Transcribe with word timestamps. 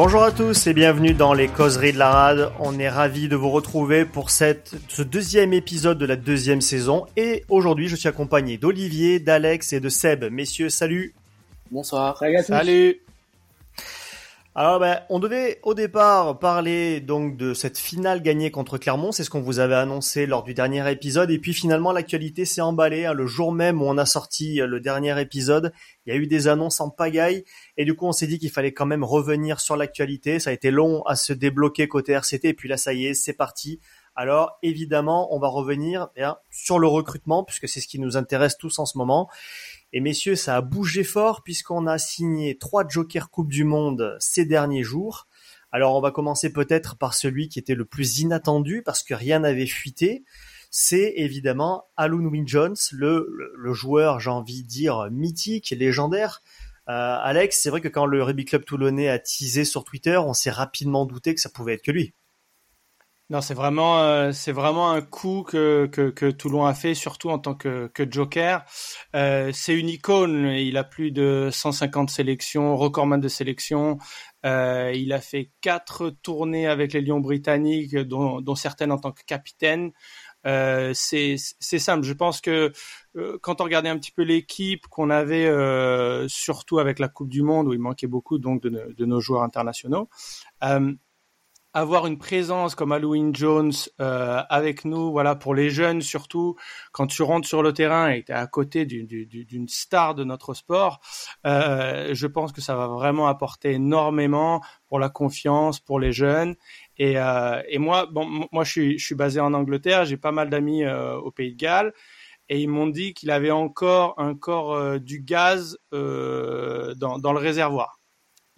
Bonjour 0.00 0.22
à 0.22 0.30
tous 0.30 0.68
et 0.68 0.74
bienvenue 0.74 1.12
dans 1.12 1.34
les 1.34 1.48
causeries 1.48 1.92
de 1.92 1.98
la 1.98 2.08
rade. 2.08 2.52
On 2.60 2.78
est 2.78 2.88
ravis 2.88 3.26
de 3.26 3.34
vous 3.34 3.50
retrouver 3.50 4.04
pour 4.04 4.30
cette, 4.30 4.76
ce 4.86 5.02
deuxième 5.02 5.52
épisode 5.52 5.98
de 5.98 6.06
la 6.06 6.14
deuxième 6.14 6.60
saison. 6.60 7.04
Et 7.16 7.44
aujourd'hui, 7.48 7.88
je 7.88 7.96
suis 7.96 8.08
accompagné 8.08 8.58
d'Olivier, 8.58 9.18
d'Alex 9.18 9.72
et 9.72 9.80
de 9.80 9.88
Seb. 9.88 10.24
Messieurs, 10.30 10.68
salut. 10.68 11.16
Bonsoir. 11.72 12.22
Salut. 12.44 13.00
Alors, 14.60 14.80
ben, 14.80 15.02
on 15.08 15.20
devait 15.20 15.60
au 15.62 15.72
départ 15.72 16.40
parler 16.40 16.98
donc 16.98 17.36
de 17.36 17.54
cette 17.54 17.78
finale 17.78 18.22
gagnée 18.22 18.50
contre 18.50 18.76
Clermont, 18.76 19.12
c'est 19.12 19.22
ce 19.22 19.30
qu'on 19.30 19.40
vous 19.40 19.60
avait 19.60 19.76
annoncé 19.76 20.26
lors 20.26 20.42
du 20.42 20.52
dernier 20.52 20.90
épisode, 20.90 21.30
et 21.30 21.38
puis 21.38 21.54
finalement 21.54 21.92
l'actualité 21.92 22.44
s'est 22.44 22.60
emballée. 22.60 23.04
Hein. 23.04 23.12
le 23.12 23.28
jour 23.28 23.52
même 23.52 23.80
où 23.80 23.84
on 23.84 23.96
a 23.96 24.04
sorti 24.04 24.60
euh, 24.60 24.66
le 24.66 24.80
dernier 24.80 25.20
épisode, 25.20 25.72
il 26.04 26.12
y 26.12 26.16
a 26.16 26.18
eu 26.18 26.26
des 26.26 26.48
annonces 26.48 26.80
en 26.80 26.90
pagaille, 26.90 27.44
et 27.76 27.84
du 27.84 27.94
coup 27.94 28.06
on 28.06 28.12
s'est 28.12 28.26
dit 28.26 28.40
qu'il 28.40 28.50
fallait 28.50 28.72
quand 28.72 28.84
même 28.84 29.04
revenir 29.04 29.60
sur 29.60 29.76
l'actualité. 29.76 30.40
Ça 30.40 30.50
a 30.50 30.52
été 30.52 30.72
long 30.72 31.04
à 31.04 31.14
se 31.14 31.32
débloquer 31.32 31.86
côté 31.86 32.14
RCT, 32.14 32.48
et 32.48 32.54
puis 32.54 32.68
là 32.68 32.76
ça 32.76 32.92
y 32.92 33.06
est, 33.06 33.14
c'est 33.14 33.34
parti. 33.34 33.78
Alors 34.16 34.58
évidemment, 34.64 35.32
on 35.32 35.38
va 35.38 35.46
revenir 35.46 36.08
eh 36.16 36.24
sur 36.50 36.80
le 36.80 36.88
recrutement, 36.88 37.44
puisque 37.44 37.68
c'est 37.68 37.78
ce 37.78 37.86
qui 37.86 38.00
nous 38.00 38.16
intéresse 38.16 38.58
tous 38.58 38.80
en 38.80 38.86
ce 38.86 38.98
moment. 38.98 39.28
Et 39.92 40.00
messieurs, 40.00 40.36
ça 40.36 40.56
a 40.56 40.60
bougé 40.60 41.02
fort 41.02 41.42
puisqu'on 41.42 41.86
a 41.86 41.98
signé 41.98 42.58
trois 42.58 42.86
Joker 42.86 43.30
Coupe 43.30 43.50
du 43.50 43.64
Monde 43.64 44.16
ces 44.20 44.44
derniers 44.44 44.82
jours. 44.82 45.26
Alors 45.72 45.94
on 45.96 46.00
va 46.00 46.10
commencer 46.10 46.52
peut-être 46.52 46.96
par 46.96 47.14
celui 47.14 47.48
qui 47.48 47.58
était 47.58 47.74
le 47.74 47.84
plus 47.84 48.20
inattendu 48.20 48.82
parce 48.84 49.02
que 49.02 49.14
rien 49.14 49.40
n'avait 49.40 49.66
fuité. 49.66 50.24
C'est 50.70 51.14
évidemment 51.16 51.84
Alun 51.96 52.26
Win 52.26 52.46
Jones, 52.46 52.76
le, 52.92 53.52
le 53.56 53.72
joueur, 53.72 54.20
j'ai 54.20 54.30
envie 54.30 54.62
de 54.62 54.68
dire, 54.68 55.08
mythique, 55.10 55.70
légendaire. 55.70 56.42
Euh, 56.88 57.18
Alex, 57.20 57.60
c'est 57.60 57.70
vrai 57.70 57.80
que 57.80 57.88
quand 57.88 58.06
le 58.06 58.22
Rugby 58.22 58.44
Club 58.44 58.64
Toulonnais 58.64 59.08
a 59.08 59.18
teasé 59.18 59.64
sur 59.64 59.84
Twitter, 59.84 60.16
on 60.16 60.32
s'est 60.32 60.50
rapidement 60.50 61.04
douté 61.04 61.34
que 61.34 61.40
ça 61.40 61.50
pouvait 61.50 61.74
être 61.74 61.82
que 61.82 61.92
lui. 61.92 62.14
Non, 63.30 63.42
c'est 63.42 63.52
vraiment, 63.52 64.00
euh, 64.00 64.32
c'est 64.32 64.52
vraiment 64.52 64.90
un 64.90 65.02
coup 65.02 65.42
que, 65.42 65.86
que, 65.92 66.08
que, 66.08 66.30
Toulon 66.30 66.64
a 66.64 66.72
fait, 66.72 66.94
surtout 66.94 67.28
en 67.28 67.38
tant 67.38 67.54
que, 67.54 67.88
que 67.88 68.10
joker. 68.10 68.64
Euh, 69.14 69.50
c'est 69.52 69.74
une 69.78 69.90
icône. 69.90 70.46
Il 70.46 70.78
a 70.78 70.84
plus 70.84 71.10
de 71.10 71.50
150 71.52 72.08
sélections, 72.08 72.74
recordman 72.74 73.20
de 73.20 73.28
sélection. 73.28 73.98
Euh, 74.46 74.92
il 74.94 75.12
a 75.12 75.20
fait 75.20 75.50
quatre 75.60 76.08
tournées 76.22 76.66
avec 76.66 76.94
les 76.94 77.02
Lions 77.02 77.20
britanniques, 77.20 77.94
dont, 77.96 78.40
dont 78.40 78.54
certaines 78.54 78.92
en 78.92 78.98
tant 78.98 79.12
que 79.12 79.22
capitaine. 79.26 79.92
Euh, 80.46 80.92
c'est 80.94 81.36
simple. 81.36 82.04
Je 82.06 82.12
pense 82.14 82.40
que 82.40 82.72
euh, 83.16 83.38
quand 83.42 83.60
on 83.60 83.64
regardait 83.64 83.88
un 83.88 83.98
petit 83.98 84.12
peu 84.12 84.22
l'équipe 84.22 84.86
qu'on 84.86 85.10
avait, 85.10 85.46
euh, 85.46 86.28
surtout 86.28 86.78
avec 86.78 86.98
la 86.98 87.08
Coupe 87.08 87.28
du 87.28 87.42
Monde 87.42 87.68
où 87.68 87.72
il 87.74 87.80
manquait 87.80 88.06
beaucoup 88.06 88.38
donc 88.38 88.62
de, 88.62 88.94
de 88.96 89.04
nos 89.04 89.20
joueurs 89.20 89.42
internationaux, 89.42 90.08
euh, 90.62 90.92
avoir 91.78 92.06
une 92.06 92.18
présence 92.18 92.74
comme 92.74 92.92
Halloween 92.92 93.34
Jones 93.34 93.72
euh, 94.00 94.42
avec 94.48 94.84
nous, 94.84 95.10
voilà 95.12 95.34
pour 95.34 95.54
les 95.54 95.70
jeunes 95.70 96.02
surtout, 96.02 96.56
quand 96.92 97.06
tu 97.06 97.22
rentres 97.22 97.46
sur 97.46 97.62
le 97.62 97.72
terrain 97.72 98.10
et 98.10 98.24
tu 98.24 98.32
es 98.32 98.34
à 98.34 98.46
côté 98.46 98.84
d'une 98.84 99.68
star 99.68 100.14
de 100.14 100.24
notre 100.24 100.54
sport, 100.54 101.00
euh, 101.46 102.10
je 102.14 102.26
pense 102.26 102.52
que 102.52 102.60
ça 102.60 102.74
va 102.74 102.88
vraiment 102.88 103.28
apporter 103.28 103.72
énormément 103.72 104.60
pour 104.86 104.98
la 104.98 105.08
confiance, 105.08 105.80
pour 105.80 106.00
les 106.00 106.12
jeunes. 106.12 106.56
Et, 106.96 107.18
euh, 107.18 107.62
et 107.68 107.78
moi, 107.78 108.06
bon, 108.10 108.46
moi 108.50 108.64
je 108.64 108.70
suis, 108.70 108.98
je 108.98 109.04
suis 109.04 109.14
basé 109.14 109.40
en 109.40 109.54
Angleterre, 109.54 110.04
j'ai 110.04 110.16
pas 110.16 110.32
mal 110.32 110.50
d'amis 110.50 110.84
euh, 110.84 111.16
au 111.16 111.30
Pays 111.30 111.52
de 111.52 111.58
Galles. 111.58 111.92
Et 112.50 112.60
ils 112.60 112.68
m'ont 112.68 112.86
dit 112.86 113.12
qu'il 113.12 113.30
avait 113.30 113.50
encore, 113.50 114.14
encore 114.16 114.72
euh, 114.72 114.98
du 114.98 115.20
gaz 115.20 115.78
euh, 115.92 116.94
dans, 116.94 117.18
dans 117.18 117.32
le 117.32 117.38
réservoir. 117.38 117.97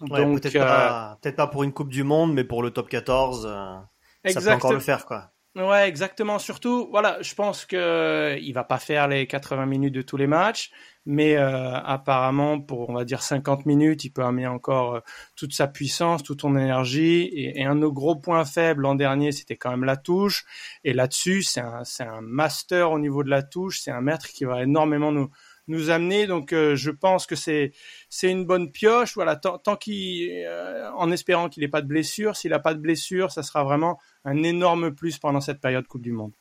Donc 0.07 0.41
peut-être 0.41 0.57
pas, 0.57 1.17
peut 1.21 1.31
pas, 1.31 1.47
pour 1.47 1.63
une 1.63 1.73
Coupe 1.73 1.89
du 1.89 2.03
Monde, 2.03 2.33
mais 2.33 2.43
pour 2.43 2.63
le 2.63 2.71
top 2.71 2.89
14, 2.89 3.47
euh, 3.49 4.31
ça 4.31 4.41
peut 4.41 4.51
encore 4.51 4.73
le 4.73 4.79
faire, 4.79 5.05
quoi. 5.05 5.31
Ouais, 5.55 5.89
exactement. 5.89 6.39
Surtout, 6.39 6.87
voilà, 6.91 7.17
je 7.21 7.35
pense 7.35 7.65
que 7.65 8.37
il 8.41 8.53
va 8.53 8.63
pas 8.63 8.79
faire 8.79 9.09
les 9.09 9.27
80 9.27 9.65
minutes 9.65 9.93
de 9.93 10.01
tous 10.01 10.15
les 10.15 10.27
matchs, 10.27 10.71
mais 11.05 11.35
euh, 11.35 11.73
apparemment 11.73 12.61
pour 12.61 12.89
on 12.89 12.93
va 12.93 13.03
dire 13.03 13.21
50 13.21 13.65
minutes, 13.65 14.05
il 14.05 14.11
peut 14.11 14.23
amener 14.23 14.47
encore 14.47 14.95
euh, 14.95 14.99
toute 15.35 15.53
sa 15.53 15.67
puissance, 15.67 16.23
toute 16.23 16.39
son 16.39 16.55
énergie. 16.55 17.23
Et, 17.33 17.59
et 17.59 17.65
un 17.65 17.75
de 17.75 17.81
nos 17.81 17.91
gros 17.91 18.15
points 18.15 18.45
faibles 18.45 18.83
l'an 18.83 18.95
dernier, 18.95 19.33
c'était 19.33 19.57
quand 19.57 19.71
même 19.71 19.83
la 19.83 19.97
touche. 19.97 20.45
Et 20.85 20.93
là-dessus, 20.93 21.43
c'est 21.43 21.59
un, 21.59 21.83
c'est 21.83 22.03
un 22.03 22.21
master 22.21 22.91
au 22.91 22.99
niveau 22.99 23.21
de 23.21 23.29
la 23.29 23.43
touche. 23.43 23.81
C'est 23.81 23.91
un 23.91 24.01
maître 24.01 24.29
qui 24.29 24.45
va 24.45 24.63
énormément 24.63 25.11
nous 25.11 25.31
nous 25.67 25.89
amener. 25.89 26.27
Donc, 26.27 26.53
euh, 26.53 26.75
je 26.75 26.91
pense 26.91 27.25
que 27.25 27.35
c'est 27.35 27.71
c'est 28.09 28.29
une 28.29 28.45
bonne 28.45 28.71
pioche. 28.71 29.13
Voilà, 29.15 29.35
tant, 29.35 29.57
tant 29.57 29.75
qu'il, 29.75 30.29
euh, 30.45 30.89
en 30.95 31.11
espérant 31.11 31.49
qu'il 31.49 31.61
n'ait 31.61 31.69
pas 31.69 31.81
de 31.81 31.87
blessure. 31.87 32.35
S'il 32.35 32.51
n'a 32.51 32.59
pas 32.59 32.73
de 32.73 32.79
blessure, 32.79 33.31
ça 33.31 33.43
sera 33.43 33.63
vraiment 33.63 33.99
un 34.25 34.43
énorme 34.43 34.93
plus 34.93 35.17
pendant 35.17 35.41
cette 35.41 35.61
période 35.61 35.87
Coupe 35.87 36.03
du 36.03 36.11
Monde. 36.11 36.33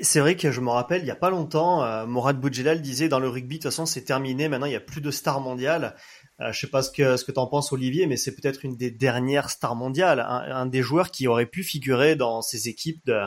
C'est 0.00 0.20
vrai 0.20 0.36
que 0.36 0.50
je 0.50 0.60
me 0.62 0.70
rappelle, 0.70 1.02
il 1.02 1.06
y 1.06 1.10
a 1.10 1.16
pas 1.16 1.28
longtemps, 1.28 1.84
euh, 1.84 2.06
Morad 2.06 2.40
Boudjelal 2.40 2.80
disait 2.80 3.10
dans 3.10 3.20
le 3.20 3.28
rugby, 3.28 3.58
de 3.58 3.62
toute 3.62 3.70
façon, 3.70 3.84
c'est 3.84 4.04
terminé. 4.04 4.48
Maintenant, 4.48 4.64
il 4.64 4.70
n'y 4.70 4.76
a 4.76 4.80
plus 4.80 5.02
de 5.02 5.10
stars 5.10 5.40
mondiales. 5.40 5.94
Euh, 6.40 6.50
je 6.50 6.60
sais 6.60 6.66
pas 6.66 6.82
ce 6.82 6.90
que 6.90 7.18
ce 7.18 7.24
que 7.26 7.32
t'en 7.32 7.46
penses, 7.46 7.72
Olivier, 7.72 8.06
mais 8.06 8.16
c'est 8.16 8.34
peut-être 8.34 8.64
une 8.64 8.76
des 8.76 8.90
dernières 8.90 9.50
stars 9.50 9.76
mondiales, 9.76 10.20
un, 10.20 10.64
des 10.64 10.80
joueurs 10.80 11.10
qui 11.10 11.28
aurait 11.28 11.46
pu 11.46 11.62
figurer 11.62 12.16
dans 12.16 12.40
ces 12.40 12.68
équipes 12.68 13.04
de, 13.04 13.20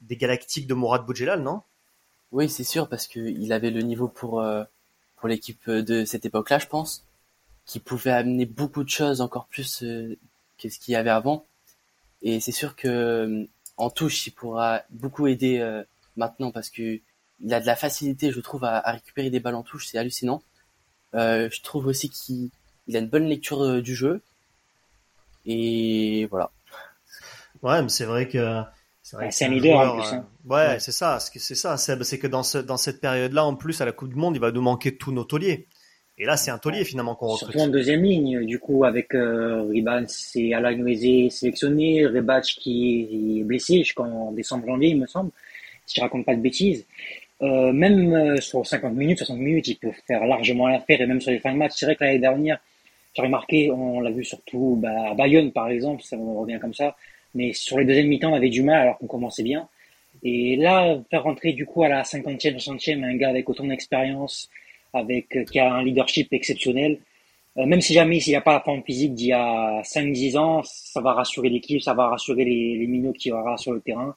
des 0.00 0.16
Galactiques 0.16 0.68
de 0.68 0.74
Morad 0.74 1.04
Boudjelal, 1.04 1.42
non? 1.42 1.62
Oui, 2.32 2.48
c'est 2.48 2.64
sûr, 2.64 2.88
parce 2.88 3.06
qu'il 3.06 3.52
avait 3.52 3.70
le 3.70 3.82
niveau 3.82 4.08
pour, 4.08 4.40
euh, 4.40 4.64
pour 5.16 5.28
l'équipe 5.28 5.70
de 5.70 6.04
cette 6.04 6.26
époque-là, 6.26 6.58
je 6.58 6.66
pense, 6.66 7.04
qui 7.64 7.80
pouvait 7.80 8.10
amener 8.10 8.46
beaucoup 8.46 8.84
de 8.84 8.88
choses 8.88 9.20
encore 9.20 9.46
plus 9.46 9.82
euh, 9.82 10.16
que 10.58 10.68
ce 10.68 10.78
qu'il 10.78 10.92
y 10.92 10.96
avait 10.96 11.10
avant. 11.10 11.46
Et 12.22 12.40
c'est 12.40 12.52
sûr 12.52 12.76
que 12.76 12.88
euh, 12.88 13.44
en 13.76 13.90
touche, 13.90 14.26
il 14.26 14.32
pourra 14.32 14.82
beaucoup 14.90 15.26
aider 15.26 15.82
maintenant 16.16 16.50
parce 16.50 16.68
que 16.70 17.00
il 17.40 17.54
a 17.54 17.60
de 17.60 17.66
la 17.66 17.76
facilité, 17.76 18.32
je 18.32 18.40
trouve, 18.40 18.64
à, 18.64 18.80
récupérer 18.90 19.30
des 19.30 19.38
balles 19.40 19.54
en 19.54 19.62
touche, 19.62 19.86
c'est 19.86 19.98
hallucinant. 19.98 20.42
je 21.14 21.62
trouve 21.62 21.86
aussi 21.86 22.10
qu'il 22.10 22.50
a 22.96 22.98
une 22.98 23.08
bonne 23.08 23.26
lecture 23.26 23.80
du 23.80 23.94
jeu. 23.94 24.20
Et 25.46 26.26
voilà. 26.26 26.50
Ouais, 27.62 27.80
mais 27.82 27.88
c'est 27.88 28.04
vrai 28.04 28.28
que 28.28 28.64
c'est 29.30 29.44
un 29.44 29.48
leader 29.48 29.78
en 29.78 29.96
plus. 29.98 30.08
Hein. 30.12 30.26
Euh, 30.50 30.54
ouais, 30.54 30.80
c'est 30.80 30.92
ça. 30.92 31.18
C'est 31.20 31.54
ça, 31.54 31.76
c'est 31.76 32.18
que 32.18 32.26
dans, 32.26 32.42
ce, 32.42 32.58
dans 32.58 32.76
cette 32.76 33.00
période-là, 33.00 33.44
en 33.44 33.54
plus, 33.54 33.80
à 33.80 33.84
la 33.84 33.92
Coupe 33.92 34.10
du 34.10 34.16
Monde, 34.16 34.36
il 34.36 34.40
va 34.40 34.50
nous 34.50 34.62
manquer 34.62 34.96
tous 34.96 35.12
nos 35.12 35.24
tauliers. 35.24 35.66
Et 36.20 36.24
là, 36.24 36.36
c'est 36.36 36.50
un 36.50 36.58
taulier 36.58 36.84
finalement 36.84 37.14
qu'on 37.14 37.28
recrute. 37.28 37.52
Surtout 37.52 37.60
en 37.60 37.68
deuxième 37.68 38.02
ligne, 38.02 38.44
du 38.44 38.58
coup, 38.58 38.84
avec 38.84 39.14
euh, 39.14 39.62
Ribans 39.70 40.06
et 40.34 40.52
Alain 40.52 40.76
sélectionné, 41.30 42.06
Rebach 42.06 42.56
qui 42.56 43.38
est 43.40 43.44
blessé 43.44 43.78
jusqu'en 43.78 44.32
décembre-janvier, 44.32 44.90
il 44.90 45.00
me 45.00 45.06
semble, 45.06 45.30
si 45.86 45.96
je 45.96 46.00
raconte 46.00 46.26
pas 46.26 46.34
de 46.34 46.40
bêtises. 46.40 46.86
Euh, 47.40 47.72
même 47.72 48.12
euh, 48.14 48.40
sur 48.40 48.66
50 48.66 48.94
minutes, 48.94 49.18
60 49.18 49.38
minutes, 49.38 49.68
il 49.68 49.76
peut 49.76 49.92
faire 50.08 50.26
largement 50.26 50.66
l'affaire, 50.66 51.00
et 51.00 51.06
même 51.06 51.20
sur 51.20 51.30
les 51.30 51.38
fins 51.38 51.52
de 51.52 51.58
match. 51.58 51.72
C'est 51.76 51.86
vrai 51.86 51.94
que 51.94 52.02
l'année 52.02 52.18
dernière, 52.18 52.58
j'ai 53.14 53.22
remarqué, 53.22 53.70
on 53.70 54.00
l'a 54.00 54.10
vu 54.10 54.24
surtout 54.24 54.76
bah, 54.82 55.10
à 55.10 55.14
Bayonne, 55.14 55.52
par 55.52 55.68
exemple, 55.68 56.02
ça 56.02 56.16
me 56.16 56.36
revient 56.36 56.58
comme 56.60 56.74
ça, 56.74 56.96
mais 57.34 57.52
sur 57.52 57.78
les 57.78 57.84
deuxièmes 57.84 58.08
mi-temps, 58.08 58.32
on 58.32 58.36
avait 58.36 58.48
du 58.48 58.62
mal 58.62 58.80
alors 58.82 58.98
qu'on 58.98 59.06
commençait 59.06 59.42
bien. 59.42 59.68
Et 60.22 60.56
là, 60.56 60.98
faire 61.10 61.22
rentrer 61.22 61.52
du 61.52 61.66
coup 61.66 61.82
à 61.84 61.88
la 61.88 62.02
50e, 62.02 62.58
60e 62.58 63.04
un 63.04 63.14
gars 63.16 63.28
avec 63.28 63.48
autant 63.48 63.64
d'expérience, 63.64 64.50
avec 64.92 65.36
euh, 65.36 65.44
qui 65.44 65.58
a 65.58 65.72
un 65.72 65.84
leadership 65.84 66.32
exceptionnel, 66.32 66.98
euh, 67.56 67.66
même 67.66 67.80
si 67.80 67.94
jamais 67.94 68.20
s'il 68.20 68.32
n'a 68.32 68.40
pas 68.40 68.52
la 68.52 68.60
forme 68.60 68.82
physique 68.82 69.14
d'il 69.14 69.28
y 69.28 69.32
a 69.32 69.82
5-10 69.82 70.38
ans, 70.38 70.62
ça 70.64 71.00
va 71.00 71.12
rassurer 71.12 71.48
l'équipe, 71.50 71.82
ça 71.82 71.94
va 71.94 72.08
rassurer 72.08 72.44
les, 72.44 72.86
minots 72.86 73.12
qu'il 73.12 73.30
y 73.30 73.32
aura 73.32 73.56
sur 73.56 73.72
le 73.72 73.80
terrain. 73.80 74.14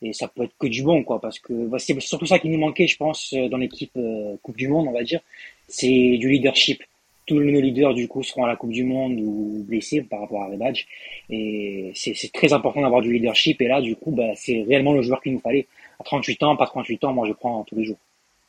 Et 0.00 0.12
ça 0.12 0.28
peut 0.28 0.44
être 0.44 0.54
que 0.58 0.68
du 0.68 0.82
bon, 0.82 1.02
quoi, 1.02 1.20
parce 1.20 1.40
que 1.40 1.52
bah, 1.52 1.78
c'est 1.78 1.98
surtout 2.00 2.26
ça 2.26 2.38
qui 2.38 2.48
nous 2.48 2.58
manquait, 2.58 2.86
je 2.86 2.96
pense, 2.96 3.32
euh, 3.34 3.48
dans 3.48 3.56
l'équipe 3.56 3.98
Coupe 4.42 4.56
du 4.56 4.68
Monde, 4.68 4.86
on 4.88 4.92
va 4.92 5.02
dire, 5.02 5.20
c'est 5.66 6.16
du 6.18 6.30
leadership 6.30 6.82
tous 7.28 7.34
nos 7.34 7.60
leaders 7.60 7.94
du 7.94 8.08
coup 8.08 8.22
seront 8.22 8.44
à 8.44 8.48
la 8.48 8.56
Coupe 8.56 8.70
du 8.70 8.84
Monde 8.84 9.20
ou 9.20 9.64
blessés 9.66 10.02
par 10.02 10.20
rapport 10.20 10.42
à 10.42 10.48
Rebadge. 10.48 10.86
Et 11.30 11.92
c'est 11.94 12.32
très 12.32 12.52
important 12.52 12.80
d'avoir 12.80 13.02
du 13.02 13.12
leadership. 13.12 13.60
Et 13.62 13.68
là, 13.68 13.80
du 13.80 13.94
coup, 13.94 14.10
bah, 14.10 14.34
c'est 14.34 14.64
réellement 14.66 14.92
le 14.92 15.02
joueur 15.02 15.20
qu'il 15.20 15.32
nous 15.32 15.40
fallait. 15.40 15.66
À 16.00 16.04
38 16.04 16.42
ans, 16.42 16.56
pas 16.56 16.66
38 16.66 17.04
ans, 17.04 17.12
moi 17.12 17.26
je 17.26 17.32
prends 17.32 17.64
tous 17.64 17.76
les 17.76 17.84
jours. 17.84 17.98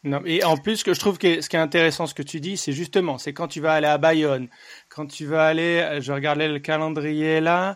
Non, 0.05 0.21
et 0.25 0.45
en 0.45 0.55
plus, 0.55 0.83
que 0.83 0.93
je 0.93 0.99
trouve 0.99 1.17
que 1.17 1.41
ce 1.41 1.49
qui 1.49 1.57
est 1.57 1.59
intéressant, 1.59 2.07
ce 2.07 2.13
que 2.13 2.23
tu 2.23 2.39
dis, 2.39 2.55
c'est 2.55 2.71
justement, 2.71 3.17
c'est 3.17 3.33
quand 3.33 3.49
tu 3.49 3.59
vas 3.59 3.73
aller 3.73 3.87
à 3.87 3.97
Bayonne, 3.97 4.47
quand 4.87 5.05
tu 5.07 5.25
vas 5.25 5.45
aller, 5.45 5.99
je 5.99 6.13
regardais 6.13 6.47
le 6.47 6.59
calendrier 6.59 7.41
là, 7.41 7.75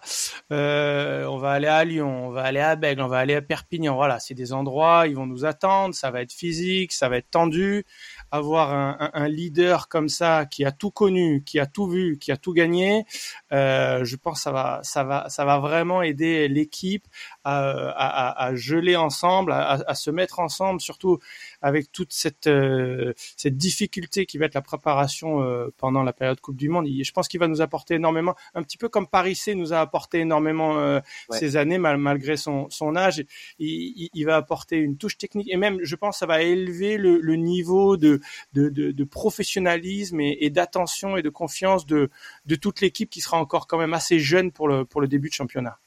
euh, 0.53 1.25
on 1.25 1.35
va 1.37 1.51
aller 1.51 1.67
à 1.67 1.83
Lyon, 1.83 2.27
on 2.27 2.29
va 2.29 2.43
aller 2.43 2.61
à 2.61 2.77
Bègle, 2.77 3.01
on 3.01 3.09
va 3.09 3.17
aller 3.17 3.35
à 3.35 3.41
Perpignan. 3.41 3.95
Voilà, 3.95 4.19
c'est 4.19 4.35
des 4.35 4.53
endroits, 4.53 5.05
ils 5.05 5.15
vont 5.15 5.25
nous 5.25 5.43
attendre, 5.43 5.93
ça 5.93 6.11
va 6.11 6.21
être 6.21 6.31
physique, 6.31 6.93
ça 6.93 7.09
va 7.09 7.17
être 7.17 7.29
tendu 7.29 7.83
avoir 8.33 8.73
un, 8.73 9.11
un, 9.13 9.27
leader 9.27 9.87
comme 9.87 10.09
ça 10.09 10.47
qui 10.47 10.65
a 10.65 10.71
tout 10.71 10.89
connu, 10.89 11.43
qui 11.45 11.59
a 11.59 11.67
tout 11.67 11.85
vu, 11.85 12.17
qui 12.17 12.31
a 12.31 12.37
tout 12.37 12.51
gagné, 12.51 13.05
euh, 13.51 14.03
je 14.03 14.15
pense 14.15 14.39
que 14.39 14.41
ça 14.41 14.51
va, 14.51 14.79
ça 14.81 15.03
va, 15.03 15.29
ça 15.29 15.45
va 15.45 15.59
vraiment 15.59 16.01
aider 16.01 16.47
l'équipe 16.47 17.05
à, 17.43 18.51
geler 18.55 18.95
ensemble, 18.95 19.51
à, 19.51 19.95
se 19.95 20.11
mettre 20.11 20.39
ensemble, 20.39 20.81
surtout 20.81 21.19
avec 21.61 21.91
toute 21.91 22.13
cette 22.13 22.47
euh, 22.47 23.13
cette 23.37 23.57
difficulté 23.57 24.25
qui 24.25 24.37
va 24.37 24.45
être 24.45 24.53
la 24.53 24.61
préparation 24.61 25.43
euh, 25.43 25.73
pendant 25.77 26.03
la 26.03 26.13
période 26.13 26.39
Coupe 26.39 26.57
du 26.57 26.69
Monde. 26.69 26.87
Je 26.87 27.11
pense 27.11 27.27
qu'il 27.27 27.39
va 27.39 27.47
nous 27.47 27.61
apporter 27.61 27.95
énormément, 27.95 28.35
un 28.53 28.63
petit 28.63 28.77
peu 28.77 28.89
comme 28.89 29.07
Paris 29.07 29.35
C 29.35 29.55
nous 29.55 29.73
a 29.73 29.79
apporté 29.79 30.19
énormément 30.19 30.77
euh, 30.77 30.99
ces 31.31 31.57
années 31.57 31.77
malgré 31.77 32.37
son 32.37 32.69
son 32.69 32.95
âge. 32.95 33.23
Il, 33.59 34.09
il, 34.13 34.25
va 34.25 34.35
apporter 34.37 34.77
une 34.77 34.97
touche 34.97 35.17
technique 35.17 35.49
et 35.51 35.57
même, 35.57 35.79
je 35.83 35.95
pense, 35.95 36.19
ça 36.19 36.25
va 36.25 36.41
élever 36.41 36.97
le, 36.97 37.19
le 37.19 37.35
niveau 37.35 37.97
de 37.97 38.19
de, 38.53 38.69
de, 38.69 38.91
de 38.91 39.03
professionnalisme 39.03 40.19
et, 40.19 40.37
et 40.41 40.49
d'attention 40.49 41.17
et 41.17 41.21
de 41.21 41.29
confiance 41.29 41.85
de 41.85 42.09
de 42.45 42.55
toute 42.55 42.81
l'équipe 42.81 43.09
qui 43.09 43.21
sera 43.21 43.37
encore 43.37 43.67
quand 43.67 43.77
même 43.77 43.93
assez 43.93 44.19
jeune 44.19 44.51
pour 44.51 44.67
le 44.67 44.85
pour 44.85 45.01
le 45.01 45.07
début 45.07 45.29
de 45.29 45.33
championnat. 45.33 45.79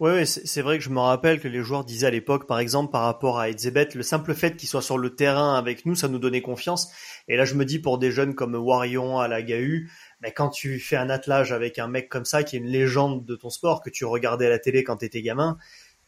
Oui, 0.00 0.24
c'est 0.26 0.62
vrai 0.62 0.78
que 0.78 0.84
je 0.84 0.90
me 0.90 1.00
rappelle 1.00 1.40
que 1.40 1.48
les 1.48 1.60
joueurs 1.60 1.84
disaient 1.84 2.06
à 2.06 2.10
l'époque, 2.10 2.46
par 2.46 2.60
exemple, 2.60 2.92
par 2.92 3.02
rapport 3.02 3.40
à 3.40 3.50
Edzebet, 3.50 3.88
le 3.94 4.04
simple 4.04 4.32
fait 4.32 4.56
qu'il 4.56 4.68
soit 4.68 4.80
sur 4.82 4.96
le 4.96 5.16
terrain 5.16 5.56
avec 5.56 5.86
nous, 5.86 5.96
ça 5.96 6.06
nous 6.06 6.20
donnait 6.20 6.40
confiance. 6.40 6.92
Et 7.26 7.36
là, 7.36 7.44
je 7.44 7.54
me 7.54 7.64
dis 7.64 7.80
pour 7.80 7.98
des 7.98 8.12
jeunes 8.12 8.36
comme 8.36 8.54
Warion 8.54 9.18
à 9.18 9.26
la 9.26 9.42
GAU, 9.42 9.88
mais 10.20 10.30
quand 10.30 10.50
tu 10.50 10.78
fais 10.78 10.94
un 10.94 11.10
attelage 11.10 11.50
avec 11.50 11.80
un 11.80 11.88
mec 11.88 12.08
comme 12.08 12.24
ça, 12.24 12.44
qui 12.44 12.54
est 12.54 12.60
une 12.60 12.68
légende 12.68 13.24
de 13.24 13.34
ton 13.34 13.50
sport, 13.50 13.82
que 13.82 13.90
tu 13.90 14.04
regardais 14.04 14.46
à 14.46 14.50
la 14.50 14.60
télé 14.60 14.84
quand 14.84 14.98
t'étais 14.98 15.20
gamin, 15.20 15.58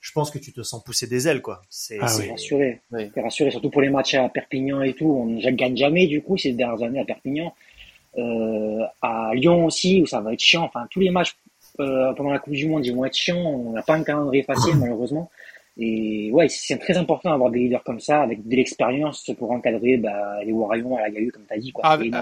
je 0.00 0.12
pense 0.12 0.30
que 0.30 0.38
tu 0.38 0.52
te 0.52 0.62
sens 0.62 0.84
pousser 0.84 1.08
des 1.08 1.26
ailes, 1.26 1.42
quoi. 1.42 1.60
C'est 1.68 1.98
ah, 2.00 2.06
rassuré. 2.06 2.80
Oui. 2.92 3.10
rassuré, 3.16 3.50
surtout 3.50 3.70
pour 3.70 3.82
les 3.82 3.90
matchs 3.90 4.14
à 4.14 4.28
Perpignan 4.28 4.82
et 4.82 4.94
tout. 4.94 5.06
On 5.06 5.26
ne 5.26 5.50
gagne 5.50 5.76
jamais, 5.76 6.06
du 6.06 6.22
coup, 6.22 6.36
ces 6.36 6.52
dernières 6.52 6.82
années 6.84 7.00
à 7.00 7.04
Perpignan. 7.04 7.52
Euh, 8.18 8.84
à 9.02 9.32
Lyon 9.34 9.66
aussi, 9.66 10.00
où 10.00 10.06
ça 10.06 10.20
va 10.20 10.32
être 10.32 10.40
chiant. 10.40 10.62
Enfin, 10.62 10.86
tous 10.90 11.00
les 11.00 11.10
matchs 11.10 11.36
euh, 11.80 12.12
pendant 12.14 12.30
la 12.30 12.38
Coupe 12.38 12.54
du 12.54 12.68
Monde, 12.68 12.84
ils 12.86 12.94
vont 12.94 13.04
être 13.04 13.16
chiants. 13.16 13.38
On 13.38 13.72
n'a 13.72 13.82
pas 13.82 13.94
un 13.94 14.02
calendrier 14.02 14.42
facile, 14.42 14.76
malheureusement. 14.80 15.30
Et 15.82 16.30
ouais, 16.32 16.48
c'est 16.48 16.78
très 16.78 16.96
important 16.98 17.30
d'avoir 17.30 17.50
des 17.50 17.60
leaders 17.60 17.82
comme 17.82 18.00
ça, 18.00 18.20
avec 18.20 18.46
de 18.46 18.54
l'expérience 18.54 19.30
pour 19.38 19.50
encadrer 19.50 19.96
bah, 19.96 20.44
les 20.44 20.52
Warriors 20.52 20.98
à 20.98 21.02
la 21.02 21.10
Gailleux, 21.10 21.30
comme 21.30 21.46
tu 21.46 21.54
as 21.54 21.58
dit. 21.58 21.72
Quoi. 21.72 21.86
Avec, 21.86 22.12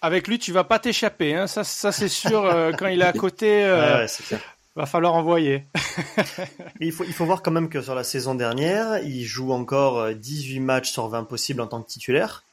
avec, 0.00 0.28
lui, 0.28 0.38
tu 0.38 0.52
vas 0.52 0.64
pas 0.64 0.78
t'échapper. 0.78 1.34
Hein. 1.34 1.46
Ça, 1.46 1.64
ça 1.64 1.92
c'est 1.92 2.08
sûr. 2.08 2.44
Euh, 2.44 2.72
quand 2.78 2.86
il 2.86 3.02
est 3.02 3.04
à 3.04 3.12
côté, 3.12 3.62
euh, 3.64 4.06
ouais, 4.06 4.38
va 4.74 4.86
falloir 4.86 5.14
envoyer. 5.14 5.64
il, 6.80 6.92
faut, 6.92 7.04
il 7.04 7.12
faut 7.12 7.26
voir 7.26 7.42
quand 7.42 7.50
même 7.50 7.68
que 7.68 7.82
sur 7.82 7.94
la 7.94 8.04
saison 8.04 8.34
dernière, 8.34 9.02
il 9.02 9.24
joue 9.24 9.52
encore 9.52 10.14
18 10.14 10.60
matchs 10.60 10.90
sur 10.90 11.08
20 11.08 11.24
possibles 11.24 11.60
en 11.60 11.66
tant 11.66 11.82
que 11.82 11.88
titulaire. 11.88 12.44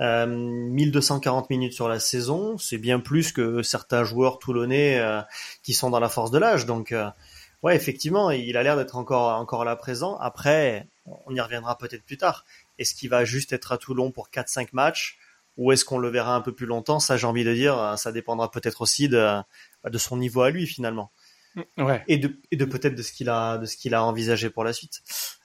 Euh, 0.00 0.26
1240 0.26 1.48
minutes 1.48 1.72
sur 1.72 1.88
la 1.88 1.98
saison, 1.98 2.58
c'est 2.58 2.78
bien 2.78 3.00
plus 3.00 3.32
que 3.32 3.62
certains 3.62 4.04
joueurs 4.04 4.38
toulonnais 4.38 4.98
euh, 4.98 5.22
qui 5.62 5.72
sont 5.72 5.90
dans 5.90 6.00
la 6.00 6.08
force 6.08 6.30
de 6.30 6.38
l'âge. 6.38 6.66
Donc, 6.66 6.92
euh, 6.92 7.08
ouais, 7.62 7.74
effectivement, 7.74 8.30
il 8.30 8.56
a 8.56 8.62
l'air 8.62 8.76
d'être 8.76 8.96
encore 8.96 9.38
encore 9.38 9.64
là 9.64 9.74
présent. 9.76 10.16
Après, 10.18 10.88
on 11.06 11.34
y 11.34 11.40
reviendra 11.40 11.78
peut-être 11.78 12.04
plus 12.04 12.18
tard. 12.18 12.44
Est-ce 12.78 12.94
qu'il 12.94 13.08
va 13.08 13.24
juste 13.24 13.52
être 13.52 13.72
à 13.72 13.78
Toulon 13.78 14.10
pour 14.10 14.28
4-5 14.28 14.68
matchs 14.72 15.18
ou 15.56 15.72
est-ce 15.72 15.86
qu'on 15.86 15.98
le 15.98 16.10
verra 16.10 16.34
un 16.34 16.42
peu 16.42 16.52
plus 16.52 16.66
longtemps? 16.66 17.00
Ça, 17.00 17.16
j'ai 17.16 17.26
envie 17.26 17.44
de 17.44 17.54
dire, 17.54 17.94
ça 17.96 18.12
dépendra 18.12 18.50
peut-être 18.50 18.82
aussi 18.82 19.08
de 19.08 19.40
de 19.88 19.98
son 19.98 20.16
niveau 20.16 20.42
à 20.42 20.50
lui 20.50 20.66
finalement. 20.66 21.10
Ouais. 21.78 22.04
Et 22.06 22.18
de, 22.18 22.38
et 22.50 22.56
de 22.56 22.64
peut-être 22.64 22.94
de 22.94 23.02
ce 23.02 23.12
qu'il 23.12 23.30
a, 23.30 23.58
de 23.58 23.66
ce 23.66 23.76
qu'il 23.76 23.94
a 23.94 24.04
envisagé 24.04 24.50
pour 24.50 24.64
la 24.64 24.72
suite. 24.72 25.02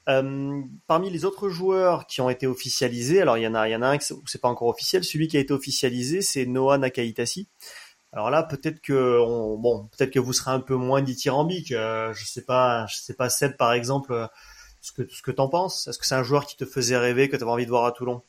Euh, 0.09 0.62
parmi 0.88 1.12
les 1.12 1.25
autres 1.25 1.50
joueurs 1.50 2.07
qui 2.07 2.21
ont 2.21 2.30
été 2.30 2.48
officialisés, 2.48 3.21
alors 3.21 3.38
il 3.38 3.44
y 3.44 3.48
en 3.48 3.53
a, 3.53 3.69
il 3.69 3.71
y 3.71 3.75
en 3.75 3.83
a 3.83 3.88
un 3.88 4.00
c'est 4.00 4.42
pas 4.42 4.48
encore 4.48 4.68
officiel. 4.68 5.03
Celui 5.03 5.27
qui 5.27 5.38
a 5.38 5.39
été 5.39 5.53
officialisé, 5.53 6.21
c'est 6.21 6.45
Noah 6.45 6.77
Nakaitasi. 6.77 7.48
Alors 8.13 8.30
là, 8.30 8.44
peut-être 8.44 8.81
que, 8.81 9.19
on, 9.21 9.57
bon, 9.57 9.88
peut-être 9.95 10.12
que 10.12 10.19
vous 10.19 10.33
serez 10.33 10.51
un 10.51 10.59
peu 10.59 10.75
moins 10.75 11.01
dithyrambique. 11.01 11.71
Euh, 11.71 12.13
je 12.13 12.25
sais 12.25 12.44
pas, 12.44 12.86
je 12.88 12.98
sais 12.98 13.13
pas 13.13 13.30
Seb 13.30 13.56
par 13.57 13.74
exemple, 13.74 14.12
euh, 14.12 14.27
ce 14.81 14.92
que 14.92 15.07
ce 15.07 15.21
que 15.21 15.31
t'en 15.31 15.48
penses. 15.50 15.88
Est-ce 15.88 16.00
que 16.00 16.06
c'est 16.06 16.15
un 16.15 16.24
joueur 16.24 16.45
qui 16.45 16.57
te 16.57 16.65
faisait 16.65 16.97
rêver, 16.97 17.30
que 17.30 17.38
tu 17.38 17.44
avais 17.44 17.51
envie 17.51 17.65
de 17.65 17.71
voir 17.71 17.86
à 17.86 17.92
Toulon? 17.92 18.21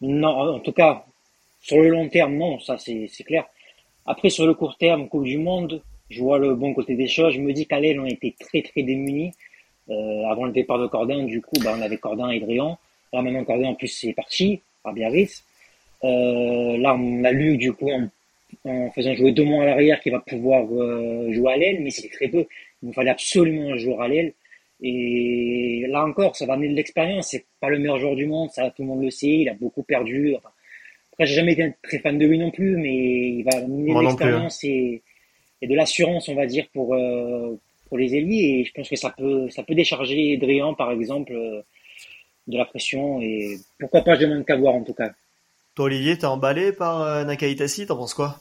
Non, 0.00 0.54
en 0.54 0.60
tout 0.60 0.72
cas, 0.72 1.04
sur 1.60 1.76
le 1.76 1.90
long 1.90 2.08
terme, 2.08 2.36
non, 2.36 2.58
ça 2.58 2.78
c'est 2.78 3.24
clair. 3.24 3.44
Après, 4.06 4.30
sur 4.30 4.46
le 4.46 4.54
court 4.54 4.76
terme, 4.78 5.08
Coupe 5.08 5.24
du 5.24 5.36
Monde, 5.38 5.82
je 6.08 6.22
vois 6.22 6.38
le 6.38 6.54
bon 6.54 6.74
côté 6.74 6.96
des 6.96 7.06
choses. 7.06 7.34
Je 7.34 7.40
me 7.40 7.52
dis 7.52 7.66
qu'à 7.66 7.78
l'aile, 7.78 8.00
on 8.00 8.06
était 8.06 8.34
très 8.40 8.62
très 8.62 8.82
démunis. 8.82 9.32
Euh, 9.88 10.24
avant 10.26 10.44
le 10.44 10.52
départ 10.52 10.78
de 10.78 10.86
Cordin, 10.86 11.24
du 11.24 11.40
coup, 11.40 11.56
bah, 11.62 11.74
on 11.76 11.82
avait 11.82 11.96
Cordin 11.96 12.30
et 12.30 12.40
Drian. 12.40 12.78
Là, 13.12 13.22
maintenant, 13.22 13.44
Cordin, 13.44 13.68
en 13.68 13.74
plus, 13.74 13.88
c'est 13.88 14.12
parti, 14.12 14.60
à 14.84 14.92
Biarritz. 14.92 15.44
Euh, 16.04 16.76
là, 16.78 16.94
on 16.94 17.24
a 17.24 17.32
lu, 17.32 17.56
du 17.56 17.72
coup, 17.72 17.90
en, 17.90 18.90
faisant 18.90 19.14
jouer 19.14 19.32
deux 19.32 19.44
mois 19.44 19.64
à 19.64 19.66
l'arrière, 19.66 20.00
qui 20.00 20.10
va 20.10 20.20
pouvoir 20.20 20.66
euh, 20.72 21.32
jouer 21.32 21.52
à 21.52 21.56
l'aile, 21.56 21.82
mais 21.82 21.90
c'était 21.90 22.14
très 22.14 22.28
peu. 22.28 22.46
Il 22.82 22.88
nous 22.88 22.92
fallait 22.92 23.10
absolument 23.10 23.72
un 23.72 23.76
joueur 23.76 24.02
à 24.02 24.08
l'aile. 24.08 24.32
Et 24.82 25.84
là 25.88 26.04
encore, 26.04 26.36
ça 26.36 26.46
va 26.46 26.54
amener 26.54 26.68
de 26.68 26.74
l'expérience. 26.74 27.28
C'est 27.28 27.44
pas 27.60 27.68
le 27.68 27.78
meilleur 27.78 27.98
joueur 27.98 28.16
du 28.16 28.26
monde, 28.26 28.50
ça 28.50 28.70
tout 28.70 28.82
le 28.82 28.88
monde 28.88 29.02
le 29.02 29.10
sait. 29.10 29.28
Il 29.28 29.48
a 29.48 29.54
beaucoup 29.54 29.82
perdu. 29.82 30.34
Enfin, 30.36 30.48
après, 31.12 31.26
j'ai 31.26 31.34
jamais 31.34 31.52
été 31.52 31.74
très 31.82 31.98
fan 31.98 32.16
de 32.16 32.26
lui 32.26 32.38
non 32.38 32.50
plus, 32.50 32.76
mais 32.76 33.28
il 33.28 33.42
va 33.42 33.58
amener 33.58 33.92
de 33.92 33.98
hein. 33.98 34.02
l'expérience 34.02 34.64
et, 34.64 35.02
et 35.60 35.66
de 35.66 35.74
l'assurance, 35.74 36.28
on 36.30 36.34
va 36.34 36.46
dire, 36.46 36.66
pour, 36.72 36.94
euh, 36.94 37.58
pour 37.90 37.98
les 37.98 38.14
ailiers. 38.14 38.60
Et 38.60 38.64
je 38.64 38.72
pense 38.72 38.88
que 38.88 38.96
ça 38.96 39.10
peut, 39.10 39.50
ça 39.50 39.62
peut 39.62 39.74
décharger 39.74 40.38
Drian, 40.38 40.72
par 40.74 40.90
exemple, 40.92 41.32
euh, 41.32 41.60
de 42.46 42.56
la 42.56 42.64
pression. 42.64 43.20
Et 43.20 43.58
pourquoi 43.78 44.00
pas, 44.00 44.14
je 44.14 44.22
demande 44.22 44.46
qu'à 44.46 44.56
voir 44.56 44.74
en 44.74 44.82
tout 44.82 44.94
cas. 44.94 45.10
Toi, 45.74 45.84
Olivier, 45.84 46.16
t'es 46.16 46.24
emballé 46.24 46.72
par 46.72 47.02
euh, 47.02 47.24
Nakaitasi 47.24 47.86
T'en 47.86 47.96
penses 47.96 48.14
quoi? 48.14 48.40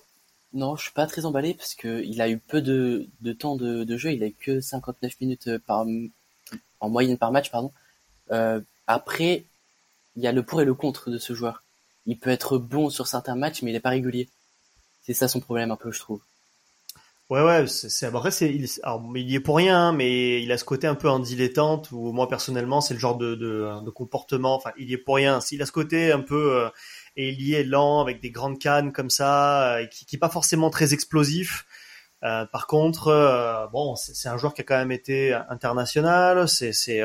Non, 0.53 0.77
je 0.77 0.83
suis 0.83 0.93
pas 0.93 1.05
très 1.05 1.25
emballé 1.25 1.53
parce 1.53 1.75
que 1.75 2.01
il 2.03 2.21
a 2.21 2.29
eu 2.29 2.37
peu 2.37 2.61
de, 2.61 3.07
de 3.21 3.33
temps 3.33 3.55
de, 3.55 3.83
de, 3.83 3.97
jeu. 3.97 4.13
Il 4.13 4.23
a 4.23 4.27
eu 4.27 4.33
que 4.33 4.61
59 4.61 5.19
minutes 5.21 5.57
par, 5.59 5.85
en 6.79 6.89
moyenne 6.89 7.17
par 7.17 7.31
match, 7.31 7.51
pardon. 7.51 7.71
Euh, 8.31 8.61
après, 8.87 9.43
il 10.15 10.23
y 10.23 10.27
a 10.27 10.31
le 10.31 10.43
pour 10.43 10.61
et 10.61 10.65
le 10.65 10.73
contre 10.73 11.11
de 11.11 11.17
ce 11.17 11.33
joueur. 11.33 11.63
Il 12.05 12.17
peut 12.17 12.31
être 12.31 12.57
bon 12.57 12.89
sur 12.89 13.05
certains 13.05 13.35
matchs, 13.35 13.61
mais 13.61 13.71
il 13.71 13.75
est 13.75 13.79
pas 13.79 13.89
régulier. 13.89 14.27
C'est 15.01 15.13
ça 15.13 15.27
son 15.27 15.39
problème 15.39 15.71
un 15.71 15.75
peu, 15.75 15.91
je 15.91 15.99
trouve. 15.99 16.21
Ouais, 17.29 17.43
ouais, 17.43 17.67
c'est 17.67 18.07
vrai, 18.09 18.31
c'est 18.31 18.49
il, 18.51 18.67
alors, 18.81 19.03
il 19.15 19.29
y 19.29 19.35
est 19.35 19.39
pour 19.39 19.57
rien, 19.57 19.89
hein, 19.89 19.91
mais 19.93 20.41
il 20.41 20.51
a 20.51 20.57
ce 20.57 20.63
côté 20.65 20.87
un 20.87 20.95
peu 20.95 21.07
en 21.07 21.19
dilettante 21.19 21.91
où 21.91 22.11
moi 22.11 22.27
personnellement, 22.27 22.81
c'est 22.81 22.95
le 22.95 22.99
genre 22.99 23.17
de, 23.17 23.35
de, 23.35 23.83
de, 23.85 23.89
comportement. 23.91 24.55
Enfin, 24.55 24.71
il 24.79 24.89
y 24.89 24.93
est 24.93 24.97
pour 24.97 25.15
rien. 25.17 25.39
S'il 25.39 25.61
a 25.61 25.67
ce 25.67 25.71
côté 25.71 26.11
un 26.11 26.21
peu 26.21 26.55
euh, 26.55 26.69
et 27.15 27.29
il 27.29 27.41
y 27.43 27.53
est 27.53 27.63
lent 27.63 28.01
avec 28.01 28.19
des 28.19 28.31
grandes 28.31 28.57
cannes 28.57 28.91
comme 28.91 29.11
ça, 29.11 29.75
euh, 29.77 29.85
qui, 29.85 30.07
qui 30.07 30.15
est 30.15 30.19
pas 30.19 30.29
forcément 30.29 30.71
très 30.71 30.93
explosif. 30.95 31.67
Euh, 32.23 32.45
par 32.47 32.65
contre, 32.65 33.09
euh, 33.09 33.67
bon, 33.67 33.95
c'est 33.95 34.27
un 34.29 34.37
joueur 34.37 34.55
qui 34.55 34.61
a 34.61 34.63
quand 34.63 34.77
même 34.77 34.91
été 34.91 35.33
international. 35.49 36.49
C'est, 36.49 36.73
c'est, 36.73 37.01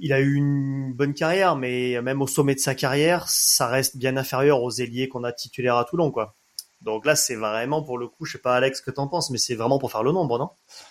il 0.00 0.12
a 0.12 0.20
eu 0.20 0.34
une 0.34 0.94
bonne 0.94 1.14
carrière, 1.14 1.54
mais 1.56 2.02
même 2.02 2.22
au 2.22 2.26
sommet 2.26 2.56
de 2.56 2.60
sa 2.60 2.74
carrière, 2.74 3.28
ça 3.28 3.68
reste 3.68 3.96
bien 3.96 4.16
inférieur 4.16 4.62
aux 4.62 4.72
ailiers 4.72 5.08
qu'on 5.08 5.22
a 5.24 5.32
titulaires 5.32 5.76
à 5.76 5.84
Toulon, 5.84 6.10
quoi. 6.10 6.39
Donc 6.80 7.04
là, 7.04 7.16
c'est 7.16 7.36
vraiment 7.36 7.82
pour 7.82 7.98
le 7.98 8.08
coup, 8.08 8.24
je 8.24 8.32
sais 8.32 8.38
pas 8.38 8.54
Alex 8.54 8.80
que 8.80 8.90
t'en 8.90 9.06
penses, 9.06 9.30
mais 9.30 9.38
c'est 9.38 9.54
vraiment 9.54 9.78
pour 9.78 9.90
faire 9.90 10.02
le 10.02 10.12
nombre, 10.12 10.38
non? 10.38 10.50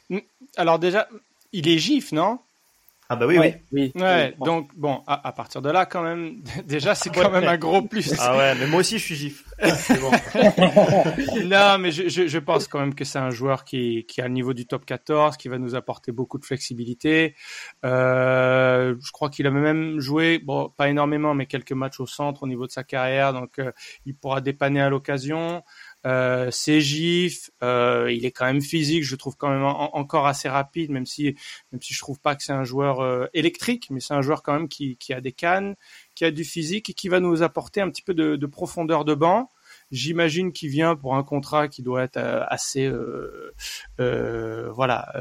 Mm. 0.10 0.20
Alors 0.58 0.80
déjà, 0.80 1.08
il 1.52 1.68
est 1.68 1.78
gif, 1.78 2.12
non? 2.12 2.40
Ah 3.12 3.16
bah 3.16 3.26
oui, 3.26 3.40
oui. 3.72 3.92
Ouais, 3.96 4.36
donc 4.46 4.70
bon, 4.78 5.02
à, 5.08 5.32
partir 5.32 5.64
de 5.64 5.72
là, 5.72 5.88
quand 5.88 6.04
même, 6.04 6.44
déjà, 6.66 6.94
c'est 6.94 7.10
quand 7.10 7.32
même 7.32 7.48
un 7.48 7.58
gros 7.58 7.82
plus. 7.82 8.14
Ah 8.20 8.38
ouais, 8.38 8.54
mais 8.54 8.68
moi 8.68 8.82
aussi, 8.82 9.00
je 9.00 9.04
suis 9.04 9.16
gif. 9.16 9.44
Bon. 10.00 10.12
non, 11.46 11.80
mais 11.80 11.92
je, 11.92 12.08
je, 12.08 12.28
je, 12.28 12.38
pense 12.38 12.68
quand 12.68 12.80
même 12.80 12.94
que 12.94 13.04
c'est 13.04 13.18
un 13.18 13.32
joueur 13.32 13.66
qui, 13.66 14.06
qui 14.06 14.22
a 14.22 14.28
le 14.28 14.34
niveau 14.34 14.54
du 14.54 14.68
top 14.68 14.86
14, 14.86 15.38
qui 15.38 15.48
va 15.48 15.58
nous 15.58 15.74
apporter 15.74 16.12
beaucoup 16.12 16.38
de 16.38 16.46
flexibilité. 16.46 17.36
Euh, 17.84 18.96
je 19.04 19.12
crois 19.12 19.30
qu'il 19.30 19.48
a 19.48 19.52
même 19.52 20.00
joué, 20.00 20.38
bon, 20.38 20.70
pas 20.70 20.88
énormément, 20.88 21.34
mais 21.34 21.48
quelques 21.48 21.72
matchs 21.72 22.00
au 22.00 22.06
centre 22.06 22.44
au 22.44 22.48
niveau 22.48 22.68
de 22.68 22.72
sa 22.72 22.84
carrière, 22.84 23.34
donc 23.34 23.58
euh, 23.58 23.72
il 24.06 24.16
pourra 24.16 24.40
dépanner 24.40 24.82
à 24.82 24.90
l'occasion. 24.90 25.64
Euh, 26.06 26.50
c'est 26.52 26.80
gif, 26.80 27.52
euh, 27.62 28.10
il 28.10 28.26
est 28.26 28.32
quand 28.32 28.46
même 28.46 28.62
physique, 28.62 29.04
je 29.04 29.16
trouve 29.18 29.36
quand 29.36 29.50
même 29.50 29.64
encore 29.64 30.28
assez 30.28 30.48
rapide, 30.48 30.92
même 30.92 31.06
si 31.06 31.36
même 31.74 31.82
si 31.82 31.94
je 31.94 32.00
trouve 32.00 32.20
pas 32.22 32.36
que 32.36 32.44
c'est 32.44 32.54
un 32.54 32.64
joueur 32.64 33.02
euh, 33.02 33.28
électrique, 33.34 33.88
mais 33.90 34.00
c'est 34.00 34.14
un 34.14 34.22
joueur 34.22 34.42
quand 34.42 34.54
même 34.54 34.70
qui, 34.70 34.96
qui 34.96 35.14
a 35.14 35.20
des 35.20 35.34
cannes, 35.34 35.76
qui 36.16 36.24
a 36.24 36.32
du 36.32 36.46
physique 36.46 36.90
et 36.90 36.94
qui 36.94 37.10
va 37.10 37.20
nous 37.20 37.44
apporter 37.44 37.82
un 37.82 37.90
petit 37.90 38.02
peu 38.02 38.14
de, 38.14 38.38
de 38.38 38.46
profondeur 38.46 39.04
de 39.04 39.14
banc. 39.14 39.50
J'imagine 39.92 40.52
qu'il 40.52 40.70
vient 40.70 40.96
pour 40.96 41.16
un 41.16 41.24
contrat 41.24 41.68
qui 41.68 41.82
doit 41.82 42.04
être 42.04 42.18
euh, 42.18 42.44
assez, 42.48 42.86
euh, 42.86 43.54
euh, 44.00 44.70
voilà, 44.72 45.12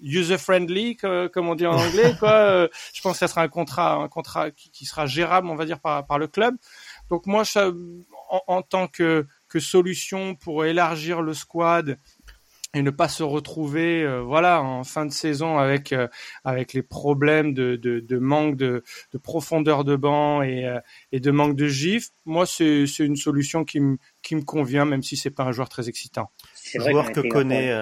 user 0.00 0.38
friendly, 0.38 0.96
comme 0.96 1.48
on 1.48 1.54
dit 1.54 1.66
en 1.66 1.76
anglais. 1.76 2.14
Quoi. 2.18 2.68
je 2.92 3.00
pense 3.00 3.14
que 3.14 3.18
ça 3.18 3.28
sera 3.28 3.42
un 3.42 3.48
contrat, 3.48 3.94
un 3.94 4.08
contrat 4.08 4.50
qui, 4.50 4.70
qui, 4.70 4.86
sera 4.86 5.06
gérable, 5.06 5.48
on 5.48 5.54
va 5.54 5.64
dire, 5.64 5.80
par, 5.80 6.06
par 6.06 6.18
le 6.18 6.26
club. 6.26 6.56
Donc 7.10 7.26
moi, 7.26 7.44
ça, 7.44 7.70
en, 8.28 8.42
en 8.46 8.62
tant 8.62 8.88
que 8.88 9.26
que 9.48 9.60
solution 9.60 10.34
pour 10.34 10.64
élargir 10.64 11.22
le 11.22 11.34
squad 11.34 11.98
et 12.74 12.82
ne 12.82 12.90
pas 12.90 13.08
se 13.08 13.22
retrouver 13.22 14.02
euh, 14.02 14.20
voilà 14.20 14.62
en 14.62 14.84
fin 14.84 15.06
de 15.06 15.12
saison 15.12 15.58
avec 15.58 15.92
euh, 15.92 16.08
avec 16.44 16.74
les 16.74 16.82
problèmes 16.82 17.54
de, 17.54 17.76
de, 17.76 18.00
de 18.00 18.18
manque 18.18 18.56
de, 18.56 18.82
de, 19.12 19.18
profondeur 19.18 19.84
de 19.84 19.96
banc 19.96 20.42
et, 20.42 20.66
euh, 20.66 20.78
et 21.12 21.20
de 21.20 21.30
manque 21.30 21.56
de 21.56 21.68
gif 21.68 22.10
moi 22.24 22.44
c'est 22.44 22.84
une 22.98 23.16
solution 23.16 23.64
qui 23.64 23.80
me 23.80 23.96
qui 24.22 24.36
me 24.36 24.42
convient 24.42 24.84
même 24.84 25.02
si 25.02 25.16
c'est 25.16 25.30
pas 25.30 25.44
un 25.44 25.52
joueur 25.52 25.68
très 25.68 25.88
excitant 25.88 26.30
c'est 26.54 26.80
un 26.80 26.90
joueur 26.90 27.12
que 27.12 27.20
connaît 27.20 27.72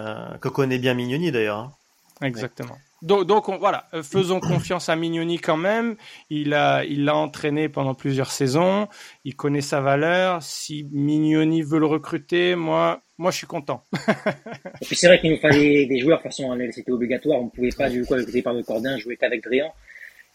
que 0.40 0.49
connaît 0.49 0.78
bien 0.78 0.94
Mignoni 0.94 1.33
d'ailleurs 1.33 1.59
hein. 1.59 1.73
Exactement. 2.23 2.78
Donc, 3.04 3.26
donc 3.26 3.50
voilà, 3.61 3.84
euh, 3.92 4.02
faisons 4.02 4.40
confiance 4.40 4.88
à 4.88 4.96
Mignoni 4.96 5.38
quand 5.38 5.58
même. 5.58 5.96
Il 6.30 6.54
a, 6.54 6.84
il 6.84 7.04
l'a 7.04 7.14
entraîné 7.14 7.68
pendant 7.68 7.94
plusieurs 7.94 8.30
saisons. 8.30 8.88
Il 9.26 9.37
connaît 9.37 9.61
sa 9.61 9.82
valeur. 9.82 10.42
Si 10.42 10.88
Mignoni 10.90 11.61
veut 11.61 11.78
le 11.78 11.84
recruter, 11.84 12.54
moi, 12.54 13.02
moi, 13.18 13.30
je 13.30 13.37
suis 13.37 13.46
content. 13.46 13.84
C'est 14.80 15.06
vrai 15.06 15.20
qu'il 15.20 15.32
nous 15.32 15.37
fallait 15.37 15.84
des 15.84 15.99
joueurs. 15.99 16.16
De 16.16 16.23
toute 16.23 16.32
façon, 16.32 16.58
c'était 16.73 16.92
obligatoire. 16.92 17.42
On 17.42 17.44
ne 17.44 17.50
pouvait 17.50 17.68
pas, 17.76 17.90
du 17.90 18.06
coup, 18.06 18.14
avec 18.14 18.42
par 18.42 18.54
le 18.54 18.62
Cordin, 18.62 18.96
jouer 18.96 19.18
qu'avec 19.18 19.42
Drian. 19.42 19.70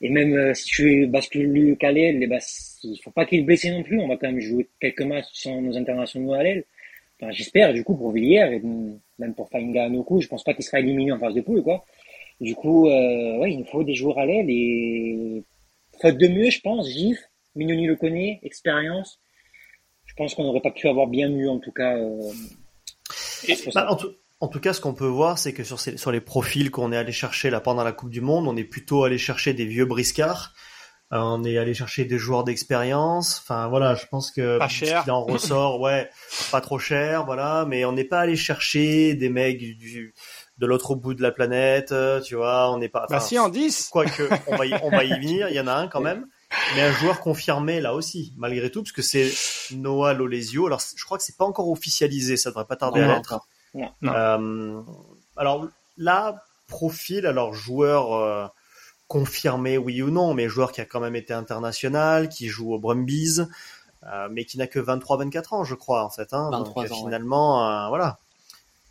Et 0.01 0.11
même 0.11 0.33
euh, 0.33 0.53
si 0.53 0.65
tu 0.65 1.07
bascules 1.07 1.75
Calais, 1.79 2.11
les, 2.11 2.27
bah, 2.27 2.37
il 2.83 2.99
faut 3.03 3.09
pas 3.09 3.25
qu'il 3.25 3.47
blesse 3.47 3.65
non 3.65 3.81
plus. 3.81 3.99
On 3.99 4.07
va 4.07 4.15
quand 4.17 4.27
même 4.27 4.39
jouer 4.39 4.69
quelques 4.79 5.01
matchs 5.01 5.25
sans 5.33 5.59
nos 5.59 5.75
internationaux 5.75 6.33
à 6.33 6.43
l'aile. 6.43 6.65
Enfin, 7.19 7.31
J'espère, 7.31 7.73
du 7.73 7.83
coup, 7.83 7.97
pour 7.97 8.11
Villiers 8.11 8.61
et 8.61 8.61
même 9.17 9.33
pour 9.33 9.49
Fainga 9.49 9.85
Anoku, 9.85 10.21
je 10.21 10.27
pense 10.27 10.43
pas 10.43 10.53
qu'il 10.53 10.63
sera 10.63 10.79
éliminé 10.79 11.11
en 11.11 11.19
phase 11.19 11.33
de 11.33 11.41
poule, 11.41 11.63
quoi. 11.63 11.83
Du 12.39 12.55
coup, 12.55 12.87
euh, 12.87 13.37
ouais, 13.37 13.51
il 13.51 13.59
nous 13.59 13.65
faut 13.65 13.83
des 13.83 13.95
joueurs 13.95 14.17
à 14.17 14.25
l'aile 14.25 14.49
et 14.49 15.43
faute 16.01 16.17
de 16.17 16.27
mieux, 16.27 16.49
je 16.49 16.61
pense, 16.61 16.87
Gif, 16.89 17.19
Mignoni 17.55 17.85
le 17.85 17.95
connaît, 17.95 18.39
expérience. 18.43 19.19
Je 20.05 20.13
pense 20.15 20.35
qu'on 20.35 20.43
n'aurait 20.43 20.61
pas 20.61 20.71
pu 20.71 20.87
avoir 20.87 21.07
bien 21.07 21.29
mieux, 21.29 21.49
en 21.49 21.59
tout 21.59 21.71
cas. 21.71 21.97
Euh, 21.97 22.31
bah, 23.73 23.87
en, 23.89 23.95
tout, 23.95 24.09
en, 24.39 24.47
tout, 24.47 24.59
cas, 24.59 24.73
ce 24.73 24.81
qu'on 24.81 24.93
peut 24.93 25.05
voir, 25.05 25.37
c'est 25.37 25.53
que 25.53 25.63
sur, 25.63 25.79
ces, 25.79 25.97
sur 25.97 26.11
les 26.11 26.21
profils 26.21 26.71
qu'on 26.71 26.91
est 26.91 26.97
allé 26.97 27.11
chercher 27.11 27.49
là 27.49 27.59
pendant 27.59 27.83
la 27.83 27.91
Coupe 27.91 28.09
du 28.09 28.21
Monde, 28.21 28.47
on 28.47 28.55
est 28.55 28.63
plutôt 28.63 29.03
allé 29.03 29.17
chercher 29.17 29.53
des 29.53 29.65
vieux 29.65 29.85
briscards. 29.85 30.53
Euh, 31.11 31.17
on 31.17 31.43
est 31.43 31.57
allé 31.57 31.73
chercher 31.73 32.05
des 32.05 32.19
joueurs 32.19 32.43
d'expérience. 32.43 33.39
Enfin 33.41 33.67
voilà, 33.67 33.95
je 33.95 34.05
pense 34.05 34.31
que 34.31 34.59
pas 34.59 34.67
cher. 34.67 35.05
en 35.09 35.23
ressort, 35.23 35.79
ouais, 35.81 36.09
pas 36.51 36.61
trop 36.61 36.77
cher, 36.77 37.25
voilà. 37.25 37.65
Mais 37.67 37.83
on 37.85 37.91
n'est 37.91 38.03
pas 38.03 38.19
allé 38.19 38.35
chercher 38.35 39.15
des 39.15 39.29
mecs 39.29 39.57
du, 39.57 40.13
de 40.59 40.65
l'autre 40.65 40.95
bout 40.95 41.13
de 41.13 41.21
la 41.21 41.31
planète, 41.31 41.93
euh, 41.93 42.19
tu 42.21 42.35
vois, 42.35 42.71
on 42.71 42.77
n'est 42.77 42.89
pas. 42.89 43.07
Bah 43.09 43.19
si 43.19 43.39
en 43.39 43.49
10 43.49 43.89
Quoique, 43.91 44.29
on 44.47 44.57
va 44.57 44.65
y, 44.65 44.73
on 44.83 44.89
va 44.89 45.03
y 45.05 45.09
venir, 45.19 45.47
il 45.49 45.55
y 45.55 45.59
en 45.59 45.67
a 45.67 45.73
un 45.73 45.87
quand 45.87 46.01
même. 46.01 46.27
Mais 46.75 46.81
un 46.81 46.91
joueur 46.91 47.21
confirmé 47.21 47.79
là 47.79 47.93
aussi, 47.93 48.33
malgré 48.35 48.69
tout, 48.69 48.81
parce 48.81 48.91
que 48.91 49.01
c'est 49.01 49.31
Noah 49.71 50.13
Lolesio. 50.13 50.67
Alors, 50.67 50.81
je 50.95 51.03
crois 51.05 51.17
que 51.17 51.23
c'est 51.23 51.37
pas 51.37 51.45
encore 51.45 51.69
officialisé, 51.69 52.37
ça 52.37 52.49
devrait 52.49 52.65
pas 52.65 52.75
tarder 52.75 53.01
à 53.01 53.15
l'être. 53.15 53.39
Euh, 54.03 54.81
alors 55.37 55.67
là, 55.97 56.43
profil, 56.67 57.25
alors 57.25 57.53
joueur 57.53 58.13
euh, 58.13 58.47
confirmé, 59.07 59.77
oui 59.77 60.01
ou 60.01 60.09
non, 60.09 60.33
mais 60.33 60.49
joueur 60.49 60.71
qui 60.71 60.81
a 60.81 60.85
quand 60.85 60.99
même 60.99 61.15
été 61.15 61.33
international, 61.33 62.29
qui 62.29 62.47
joue 62.47 62.73
au 62.73 62.79
Brumbies, 62.79 63.41
euh, 64.03 64.27
mais 64.31 64.45
qui 64.45 64.57
n'a 64.57 64.67
que 64.67 64.79
23-24 64.79 65.55
ans, 65.55 65.63
je 65.63 65.75
crois, 65.75 66.03
en 66.03 66.09
fait. 66.09 66.33
Hein, 66.33 66.49
23 66.51 66.83
donc, 66.83 66.91
ans, 66.91 67.05
finalement, 67.05 67.69
euh, 67.69 67.87
voilà 67.89 68.19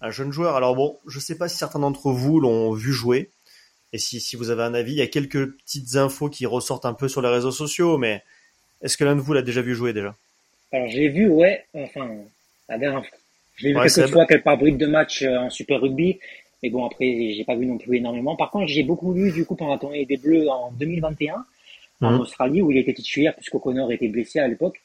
un 0.00 0.11
jeune 0.11 0.33
joueur. 0.33 0.57
Alors 0.57 0.75
bon, 0.76 0.99
je 1.07 1.19
sais 1.19 1.37
pas 1.37 1.49
si 1.49 1.57
certains 1.57 1.78
d'entre 1.78 2.11
vous 2.11 2.40
l'ont 2.40 2.73
vu 2.73 2.93
jouer. 2.93 3.31
Et 3.93 3.99
si, 3.99 4.21
si 4.21 4.37
vous 4.37 4.50
avez 4.50 4.62
un 4.62 4.75
avis, 4.75 4.93
il 4.93 4.99
y 4.99 5.02
a 5.02 5.07
quelques 5.07 5.52
petites 5.52 5.97
infos 5.97 6.28
qui 6.28 6.47
ressortent 6.47 6.85
un 6.85 6.93
peu 6.93 7.09
sur 7.09 7.23
les 7.23 7.28
réseaux 7.28 7.50
sociaux, 7.50 7.97
mais 7.97 8.23
est-ce 8.83 8.97
que 8.97 9.05
l'un 9.05 9.17
de 9.17 9.21
vous 9.21 9.33
l'a 9.33 9.43
déjà 9.43 9.62
vu 9.62 9.75
jouer 9.75 9.93
déjà? 9.93 10.14
Alors 10.73 10.88
j'ai 10.88 11.09
vu, 11.09 11.28
ouais, 11.28 11.64
enfin, 11.75 12.09
la 12.69 12.78
dernière 12.78 13.00
fois. 13.07 13.19
L'ai 13.61 13.71
vu 13.71 13.78
ouais, 13.78 13.88
quelques 13.88 14.11
fois, 14.11 14.26
quelques 14.26 14.45
bribes 14.45 14.76
de 14.76 14.87
match 14.87 15.23
euh, 15.23 15.38
en 15.38 15.50
Super 15.50 15.81
Rugby, 15.81 16.19
mais 16.62 16.71
bon, 16.71 16.85
après, 16.85 17.33
j'ai 17.35 17.45
pas 17.45 17.57
vu 17.57 17.67
non 17.67 17.78
plus 17.78 17.97
énormément. 17.97 18.37
Par 18.37 18.50
contre, 18.50 18.69
j'ai 18.69 18.83
beaucoup 18.83 19.12
vu, 19.12 19.33
du 19.33 19.45
coup, 19.45 19.57
pendant 19.57 19.73
la 19.73 19.78
tournée 19.78 20.05
des 20.05 20.17
Bleus 20.17 20.49
en 20.49 20.71
2021, 20.73 21.45
en 22.02 22.11
mmh. 22.11 22.21
Australie, 22.21 22.62
où 22.62 22.71
il 22.71 22.78
était 22.78 22.95
titulaire, 22.95 23.35
puisqu'O'Connor 23.35 23.90
était 23.90 24.09
blessé 24.09 24.38
à 24.38 24.47
l'époque. 24.47 24.81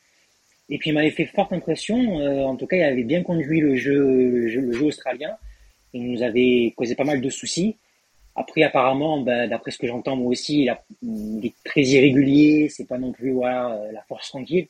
Et 0.74 0.80
puis 0.80 0.90
il 0.90 0.94
m'avait 0.94 1.12
fait 1.12 1.28
forte 1.28 1.54
impression. 1.54 2.20
Euh, 2.20 2.46
en 2.46 2.56
tout 2.56 2.66
cas, 2.66 2.78
il 2.78 2.84
avait 2.84 3.04
bien 3.04 3.22
conduit 3.22 3.60
le 3.60 3.76
jeu, 3.76 4.72
australien. 4.84 5.38
Il 5.94 6.12
nous 6.12 6.24
avait 6.24 6.74
causé 6.76 6.96
pas 6.96 7.04
mal 7.04 7.22
de 7.22 7.30
soucis. 7.30 7.76
Après, 8.36 8.64
apparemment, 8.64 9.22
ben, 9.22 9.48
d'après 9.48 9.70
ce 9.70 9.78
que 9.78 9.86
j'entends 9.86 10.16
moi 10.16 10.32
aussi, 10.32 10.64
il, 10.64 10.70
a, 10.70 10.84
il, 11.04 11.46
est 11.46 11.54
très 11.64 11.84
irrégulier. 11.84 12.70
C'est 12.70 12.88
pas 12.88 12.98
non 12.98 13.12
plus 13.12 13.40
la 13.40 14.04
force 14.08 14.30
tranquille. 14.30 14.68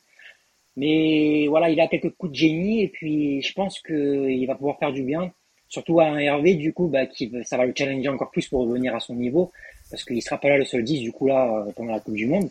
Mais 0.76 1.46
voilà, 1.48 1.70
il 1.70 1.80
a 1.80 1.86
quelques 1.86 2.10
coups 2.10 2.32
de 2.32 2.36
génie 2.36 2.82
et 2.82 2.88
puis 2.88 3.40
je 3.40 3.54
pense 3.54 3.80
qu'il 3.80 4.46
va 4.46 4.56
pouvoir 4.56 4.78
faire 4.78 4.92
du 4.92 5.04
bien. 5.04 5.32
Surtout 5.70 6.00
à 6.00 6.04
un 6.04 6.18
Hervé, 6.18 6.54
du 6.54 6.74
coup, 6.74 6.88
bah, 6.88 7.06
qui, 7.06 7.32
ça 7.44 7.56
va 7.56 7.64
le 7.64 7.72
challenger 7.74 8.10
encore 8.10 8.30
plus 8.30 8.46
pour 8.46 8.66
revenir 8.66 8.94
à 8.94 9.00
son 9.00 9.14
niveau, 9.14 9.50
parce 9.90 10.04
qu'il 10.04 10.20
sera 10.20 10.36
pas 10.36 10.50
là 10.50 10.58
le 10.58 10.66
seul 10.66 10.84
10, 10.84 11.00
du 11.00 11.12
coup, 11.12 11.28
là, 11.28 11.64
pendant 11.74 11.92
la 11.92 12.00
Coupe 12.00 12.14
du 12.14 12.26
Monde. 12.26 12.50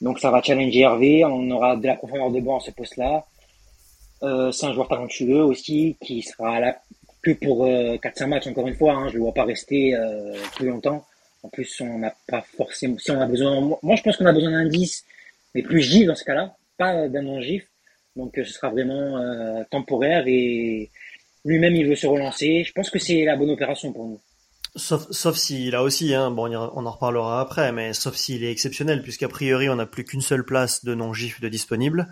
Donc 0.00 0.18
ça 0.18 0.30
va 0.30 0.42
challenger 0.42 0.80
Hervé, 0.80 1.24
on 1.24 1.50
aura 1.50 1.76
de 1.76 1.86
la 1.86 1.94
profondeur 1.94 2.30
de 2.30 2.40
banc 2.40 2.58
à 2.58 2.60
ce 2.60 2.70
poste-là. 2.70 3.24
Euh, 4.22 4.52
c'est 4.52 4.66
un 4.66 4.72
joueur 4.72 4.88
talentueux 4.88 5.42
aussi 5.42 5.96
qui 6.02 6.22
sera 6.22 6.60
là 6.60 6.80
que 7.22 7.32
pour 7.32 7.66
euh, 7.66 7.96
4-5 7.96 8.26
matchs 8.26 8.46
encore 8.46 8.68
une 8.68 8.74
fois. 8.74 8.92
Hein, 8.92 9.08
je 9.08 9.14
ne 9.14 9.18
le 9.18 9.24
vois 9.24 9.34
pas 9.34 9.44
rester 9.44 9.94
euh, 9.94 10.34
plus 10.56 10.68
longtemps. 10.68 11.04
En 11.42 11.48
plus, 11.48 11.80
on 11.80 11.98
n'a 11.98 12.14
pas 12.26 12.42
forcément. 12.56 12.98
Si 12.98 13.10
on 13.10 13.20
a 13.20 13.26
besoin, 13.26 13.60
moi 13.82 13.96
je 13.96 14.02
pense 14.02 14.16
qu'on 14.16 14.26
a 14.26 14.32
besoin 14.32 14.50
d'un 14.50 14.66
10, 14.66 15.04
mais 15.54 15.62
plus 15.62 15.80
gif 15.80 16.06
dans 16.06 16.14
ce 16.14 16.24
cas-là, 16.24 16.56
pas 16.76 17.08
d'un 17.08 17.22
non-gif. 17.22 17.66
Donc 18.16 18.38
euh, 18.38 18.44
ce 18.44 18.52
sera 18.52 18.70
vraiment 18.70 19.18
euh, 19.18 19.62
temporaire 19.70 20.24
et 20.26 20.90
lui-même 21.44 21.76
il 21.76 21.86
veut 21.86 21.94
se 21.96 22.06
relancer. 22.06 22.64
Je 22.64 22.72
pense 22.72 22.90
que 22.90 22.98
c'est 22.98 23.24
la 23.24 23.36
bonne 23.36 23.50
opération 23.50 23.92
pour 23.92 24.06
nous. 24.06 24.20
Sauf, 24.76 25.06
sauf 25.10 25.36
s'il 25.36 25.74
a 25.74 25.82
aussi, 25.82 26.14
hein, 26.14 26.30
bon, 26.30 26.54
on 26.54 26.86
en 26.86 26.90
reparlera 26.90 27.40
après, 27.40 27.72
mais 27.72 27.94
sauf 27.94 28.14
s'il 28.14 28.44
est 28.44 28.50
exceptionnel, 28.50 29.02
puisqu'a 29.02 29.28
priori 29.28 29.68
on 29.68 29.76
n'a 29.76 29.86
plus 29.86 30.04
qu'une 30.04 30.20
seule 30.20 30.44
place 30.44 30.84
de 30.84 30.94
non-gif 30.94 31.40
de 31.40 31.48
disponible. 31.48 32.08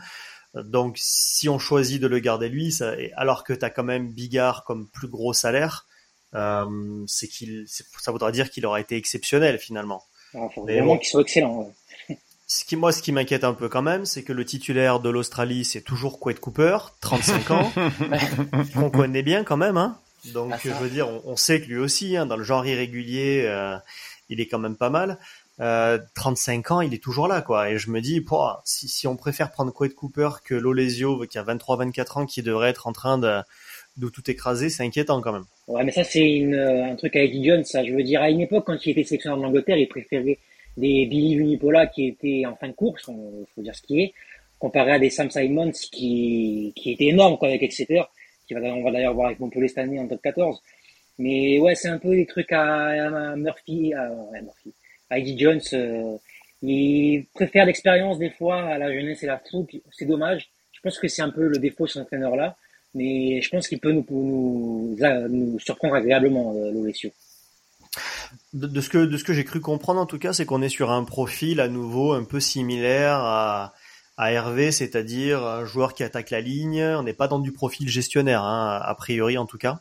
Donc 0.54 0.97
si 0.99 1.49
on 1.49 1.59
choisit 1.59 2.00
de 2.00 2.06
le 2.06 2.21
garder 2.21 2.49
lui, 2.49 2.73
ça, 2.73 2.94
alors 3.16 3.44
que 3.44 3.52
tu 3.52 3.64
as 3.64 3.71
quand 3.71 3.85
même 3.85 4.12
Bigard 4.12 4.64
comme 4.64 4.88
plus 4.88 5.09
gros 5.09 5.33
salaire, 5.33 5.87
euh, 6.35 7.04
c'est 7.06 7.28
qu'il, 7.28 7.66
ça 7.68 8.12
voudra 8.12 8.33
dire 8.33 8.50
qu'il 8.50 8.64
aura 8.66 8.80
été 8.80 8.97
exceptionnel 8.97 9.59
finalement. 9.59 10.02
Il 10.33 10.49
faut 10.54 10.62
vraiment 10.62 10.94
bon, 10.94 10.99
qu'il 10.99 11.09
soit 11.09 11.21
excellent. 11.21 11.73
Ouais. 12.09 12.18
Ce 12.47 12.64
qui, 12.64 12.76
moi, 12.76 12.92
ce 12.92 13.02
qui 13.02 13.11
m'inquiète 13.11 13.44
un 13.44 13.54
peu 13.54 13.68
quand 13.68 13.83
même, 13.83 14.04
c'est 14.04 14.23
que 14.23 14.33
le 14.33 14.44
titulaire 14.44 15.00
de 15.00 15.09
l'Australie, 15.09 15.64
c'est 15.64 15.80
toujours 15.80 16.21
Quade 16.21 16.40
Cooper, 16.40 16.76
35 17.00 17.50
ans, 17.50 17.73
qu'on 18.75 18.90
connaît 18.90 19.23
bien 19.23 19.44
quand 19.44 19.56
même, 19.56 19.76
hein. 19.76 19.99
Donc, 20.32 20.52
ah, 20.54 20.58
je 20.62 20.70
veux 20.70 20.88
dire, 20.88 21.08
on, 21.08 21.22
on, 21.32 21.36
sait 21.36 21.60
que 21.60 21.66
lui 21.66 21.78
aussi, 21.78 22.16
hein, 22.16 22.26
dans 22.26 22.36
le 22.36 22.44
genre 22.44 22.66
irrégulier, 22.66 23.42
euh, 23.44 23.76
il 24.28 24.40
est 24.40 24.46
quand 24.46 24.58
même 24.58 24.76
pas 24.76 24.90
mal. 24.90 25.18
Euh, 25.60 25.98
35 26.14 26.70
ans, 26.72 26.80
il 26.80 26.94
est 26.94 27.02
toujours 27.02 27.28
là, 27.28 27.40
quoi. 27.40 27.70
Et 27.70 27.78
je 27.78 27.90
me 27.90 28.00
dis, 28.00 28.24
si, 28.64 28.88
si 28.88 29.06
on 29.06 29.16
préfère 29.16 29.50
prendre 29.52 29.72
Quade 29.72 29.94
Cooper 29.94 30.30
que 30.44 30.54
Lolesio, 30.54 31.26
qui 31.26 31.38
a 31.38 31.44
23-24 31.44 32.18
ans, 32.18 32.26
qui 32.26 32.42
devrait 32.42 32.70
être 32.70 32.86
en 32.86 32.92
train 32.92 33.18
de, 33.18 33.40
de 33.96 34.08
tout 34.08 34.28
écraser, 34.30 34.70
c'est 34.70 34.82
inquiétant 34.82 35.20
quand 35.20 35.32
même. 35.32 35.44
Ouais, 35.68 35.84
mais 35.84 35.92
ça, 35.92 36.02
c'est 36.02 36.28
une, 36.28 36.56
un 36.56 36.96
truc 36.96 37.14
avec 37.14 37.32
Jones, 37.44 37.64
ça. 37.64 37.84
Je 37.84 37.92
veux 37.92 38.02
dire, 38.02 38.20
à 38.20 38.30
une 38.30 38.40
époque, 38.40 38.64
quand 38.66 38.84
il 38.84 38.90
était 38.90 39.04
sélectionneur 39.04 39.38
de 39.38 39.42
l'Angleterre, 39.44 39.76
il 39.76 39.88
préférait 39.88 40.38
des 40.76 41.06
Billy 41.06 41.36
Vunipola 41.36 41.86
qui 41.86 42.08
étaient 42.08 42.42
en 42.46 42.56
fin 42.56 42.68
de 42.68 42.72
course, 42.72 43.04
il 43.08 43.46
faut 43.54 43.62
dire 43.62 43.76
ce 43.76 43.82
qui 43.82 44.00
est, 44.00 44.14
comparé 44.58 44.92
à 44.92 44.98
des 44.98 45.10
Sam 45.10 45.30
Simons 45.30 45.70
qui, 45.92 46.72
qui 46.74 46.92
étaient 46.92 47.06
énormes, 47.06 47.38
quoi, 47.38 47.48
avec 47.48 47.62
Exeter 47.62 48.02
qui 48.46 48.54
va, 48.54 48.60
on 48.60 48.82
va 48.82 48.90
d'ailleurs 48.90 49.14
voir 49.14 49.26
avec 49.26 49.40
Montpellier 49.40 49.68
cette 49.68 49.78
année 49.78 49.98
en 49.98 50.06
top 50.08 50.22
14. 50.22 50.62
Mais 51.18 51.58
ouais, 51.60 51.74
c'est 51.74 51.88
un 51.88 51.98
peu 51.98 52.14
des 52.14 52.26
trucs 52.26 52.52
à, 52.52 53.36
Murphy, 53.36 53.94
à, 53.94 54.10
à 55.10 55.18
Eddie 55.18 55.38
Jones. 55.38 55.60
Euh, 55.72 56.16
il 56.62 57.26
préfère 57.34 57.66
l'expérience 57.66 58.18
des 58.18 58.30
fois 58.30 58.62
à 58.62 58.78
la 58.78 58.92
jeunesse 58.92 59.22
et 59.22 59.26
la 59.26 59.38
fougue. 59.38 59.80
C'est 59.92 60.06
dommage. 60.06 60.50
Je 60.72 60.80
pense 60.80 60.98
que 60.98 61.08
c'est 61.08 61.22
un 61.22 61.30
peu 61.30 61.46
le 61.46 61.58
défaut 61.58 61.84
de 61.86 61.90
cet 61.90 62.02
entraîneur-là. 62.02 62.56
Mais 62.94 63.40
je 63.42 63.50
pense 63.50 63.68
qu'il 63.68 63.80
peut 63.80 63.92
nous, 63.92 64.96
surprendre 65.58 65.94
agréablement, 65.94 66.54
euh, 66.54 66.70
que, 68.52 69.04
de 69.04 69.16
ce 69.16 69.24
que 69.24 69.32
j'ai 69.32 69.44
cru 69.44 69.60
comprendre 69.60 70.00
en 70.00 70.06
tout 70.06 70.18
cas, 70.18 70.32
c'est 70.32 70.46
qu'on 70.46 70.62
est 70.62 70.68
sur 70.68 70.90
un 70.92 71.04
profil 71.04 71.60
à 71.60 71.68
nouveau 71.68 72.12
un 72.12 72.24
peu 72.24 72.38
similaire 72.38 73.16
à, 73.16 73.74
Hervé, 74.18 74.71
c'est-à-dire 74.71 75.44
un 75.44 75.64
joueur 75.64 75.94
qui 75.94 76.02
attaque 76.02 76.30
la 76.30 76.40
ligne. 76.40 76.83
On 76.83 77.02
n'est 77.02 77.14
pas 77.14 77.28
dans 77.28 77.40
du 77.40 77.52
profil 77.52 77.88
gestionnaire, 77.88 78.42
hein, 78.42 78.80
a 78.83 78.94
priori 78.94 79.38
en 79.38 79.47
tout 79.47 79.59
cas. 79.59 79.80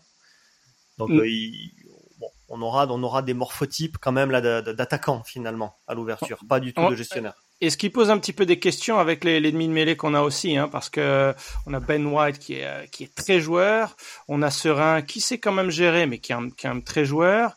Donc 0.98 1.10
mm. 1.10 1.20
euh, 1.20 1.28
il, 1.28 1.72
bon, 2.18 2.30
on 2.50 2.62
aura 2.62 2.88
on 2.88 3.02
aura 3.04 3.22
des 3.22 3.34
morphotypes 3.34 3.98
quand 4.00 4.12
même 4.12 4.32
là 4.32 4.62
d'attaquants 4.62 5.24
finalement 5.24 5.76
à 5.88 5.94
l'ouverture, 5.94 6.40
pas 6.48 6.60
du 6.60 6.74
tout 6.74 6.88
de 6.90 6.96
gestionnaire. 6.96 7.43
Et 7.62 7.70
ce 7.70 7.78
qui 7.78 7.90
pose 7.90 8.10
un 8.10 8.18
petit 8.18 8.34
peu 8.34 8.46
des 8.46 8.60
questions 8.60 9.00
avec 9.00 9.24
les, 9.24 9.40
demi 9.40 9.68
de 9.68 9.74
mêlée 9.74 9.96
qu'on 9.96 10.14
a 10.14 10.22
aussi, 10.22 10.58
hein, 10.58 10.68
parce 10.68 10.90
que 10.90 11.34
on 11.66 11.74
a 11.74 11.80
Ben 11.80 12.06
White 12.06 12.40
qui 12.40 12.56
est 12.56 12.92
qui 12.92 13.06
est 13.06 13.16
très 13.16 13.40
joueur, 13.40 13.96
on 14.28 14.42
a 14.42 14.52
Serein 14.52 15.02
qui 15.02 15.22
sait 15.22 15.38
quand 15.38 15.54
même 15.54 15.70
gérer, 15.70 16.06
mais 16.06 16.18
qui 16.18 16.34
est 16.34 16.36
un, 16.36 16.50
qui 16.50 16.68
est 16.68 16.82
très 16.82 17.06
joueur. 17.06 17.56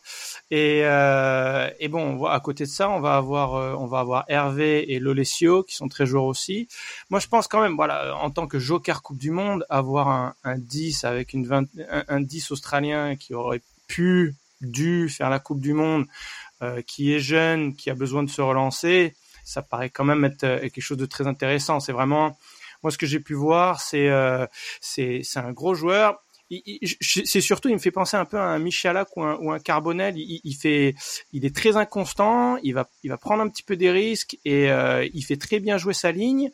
Et, 0.49 0.81
euh, 0.85 1.69
et 1.79 1.89
bon, 1.89 2.23
à 2.25 2.39
côté 2.39 2.63
de 2.63 2.69
ça, 2.69 2.89
on 2.89 3.01
va 3.01 3.17
avoir, 3.17 3.55
euh, 3.55 3.75
on 3.77 3.85
va 3.85 3.99
avoir 3.99 4.23
Hervé 4.29 4.93
et 4.93 4.99
Lolesio 4.99 5.63
qui 5.63 5.75
sont 5.75 5.89
très 5.89 6.05
joueurs 6.05 6.23
aussi. 6.23 6.69
Moi, 7.09 7.19
je 7.19 7.27
pense 7.27 7.47
quand 7.47 7.61
même, 7.61 7.75
voilà, 7.75 8.15
en 8.15 8.31
tant 8.31 8.47
que 8.47 8.59
joker 8.59 9.01
Coupe 9.01 9.17
du 9.17 9.31
Monde, 9.31 9.65
avoir 9.69 10.07
un, 10.07 10.35
un 10.45 10.57
10 10.57 11.03
avec 11.03 11.33
une 11.33 11.45
20, 11.45 11.65
un, 11.89 12.03
un 12.07 12.21
10 12.21 12.51
australien 12.51 13.17
qui 13.17 13.33
aurait 13.33 13.61
pu, 13.87 14.35
dû 14.61 15.09
faire 15.09 15.29
la 15.29 15.39
Coupe 15.39 15.59
du 15.59 15.73
Monde, 15.73 16.05
euh, 16.63 16.81
qui 16.81 17.13
est 17.13 17.19
jeune, 17.19 17.75
qui 17.75 17.89
a 17.89 17.93
besoin 17.93 18.23
de 18.23 18.29
se 18.29 18.41
relancer, 18.41 19.15
ça 19.47 19.61
paraît 19.61 19.89
quand 19.89 20.03
même 20.03 20.25
être 20.25 20.43
euh, 20.43 20.59
quelque 20.59 20.81
chose 20.81 20.97
de 20.97 21.05
très 21.05 21.27
intéressant. 21.27 21.79
C'est 21.79 21.91
vraiment, 21.91 22.37
moi, 22.83 22.91
ce 22.91 22.97
que 22.97 23.05
j'ai 23.05 23.19
pu 23.19 23.33
voir, 23.33 23.79
c'est, 23.79 24.09
euh, 24.09 24.45
c'est, 24.81 25.23
un 25.35 25.51
gros 25.51 25.73
joueur 25.73 26.21
c'est 27.01 27.41
surtout, 27.41 27.67
il 27.67 27.73
me 27.73 27.79
fait 27.79 27.91
penser 27.91 28.15
un 28.15 28.23
peu 28.23 28.37
à 28.37 28.43
un 28.43 28.59
Michalak 28.59 29.17
ou 29.17 29.23
un, 29.23 29.35
ou 29.41 29.51
un 29.51 29.59
Carbonel. 29.59 30.13
Il, 30.17 30.53
fait, 30.53 30.95
il 31.33 31.45
est 31.45 31.53
très 31.53 31.75
inconstant. 31.75 32.55
Il 32.63 32.73
va, 32.73 32.89
il 33.03 33.09
va 33.09 33.17
prendre 33.17 33.43
un 33.43 33.49
petit 33.49 33.63
peu 33.63 33.75
des 33.75 33.91
risques 33.91 34.37
et 34.45 34.71
euh, 34.71 35.05
il 35.13 35.23
fait 35.23 35.35
très 35.35 35.59
bien 35.59 35.77
jouer 35.77 35.93
sa 35.93 36.13
ligne. 36.13 36.49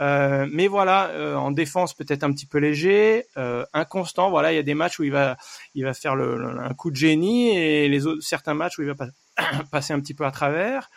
Euh, 0.00 0.46
mais 0.50 0.68
voilà, 0.68 1.08
euh, 1.08 1.34
en 1.34 1.50
défense 1.50 1.94
peut-être 1.94 2.22
un 2.22 2.32
petit 2.32 2.46
peu 2.46 2.58
léger, 2.58 3.24
euh, 3.36 3.64
inconstant. 3.72 4.30
Voilà, 4.30 4.52
il 4.52 4.56
y 4.56 4.58
a 4.58 4.62
des 4.62 4.74
matchs 4.74 4.98
où 5.00 5.04
il 5.04 5.12
va, 5.12 5.36
il 5.74 5.84
va 5.84 5.94
faire 5.94 6.14
le, 6.14 6.60
un 6.60 6.74
coup 6.74 6.90
de 6.90 6.96
génie 6.96 7.56
et 7.56 7.88
les 7.88 8.06
autres, 8.06 8.22
certains 8.22 8.54
matchs 8.54 8.78
où 8.78 8.82
il 8.82 8.92
va 8.92 9.06
passer 9.72 9.92
un 9.92 10.00
petit 10.00 10.14
peu 10.14 10.24
à 10.24 10.30
travers. 10.30 10.90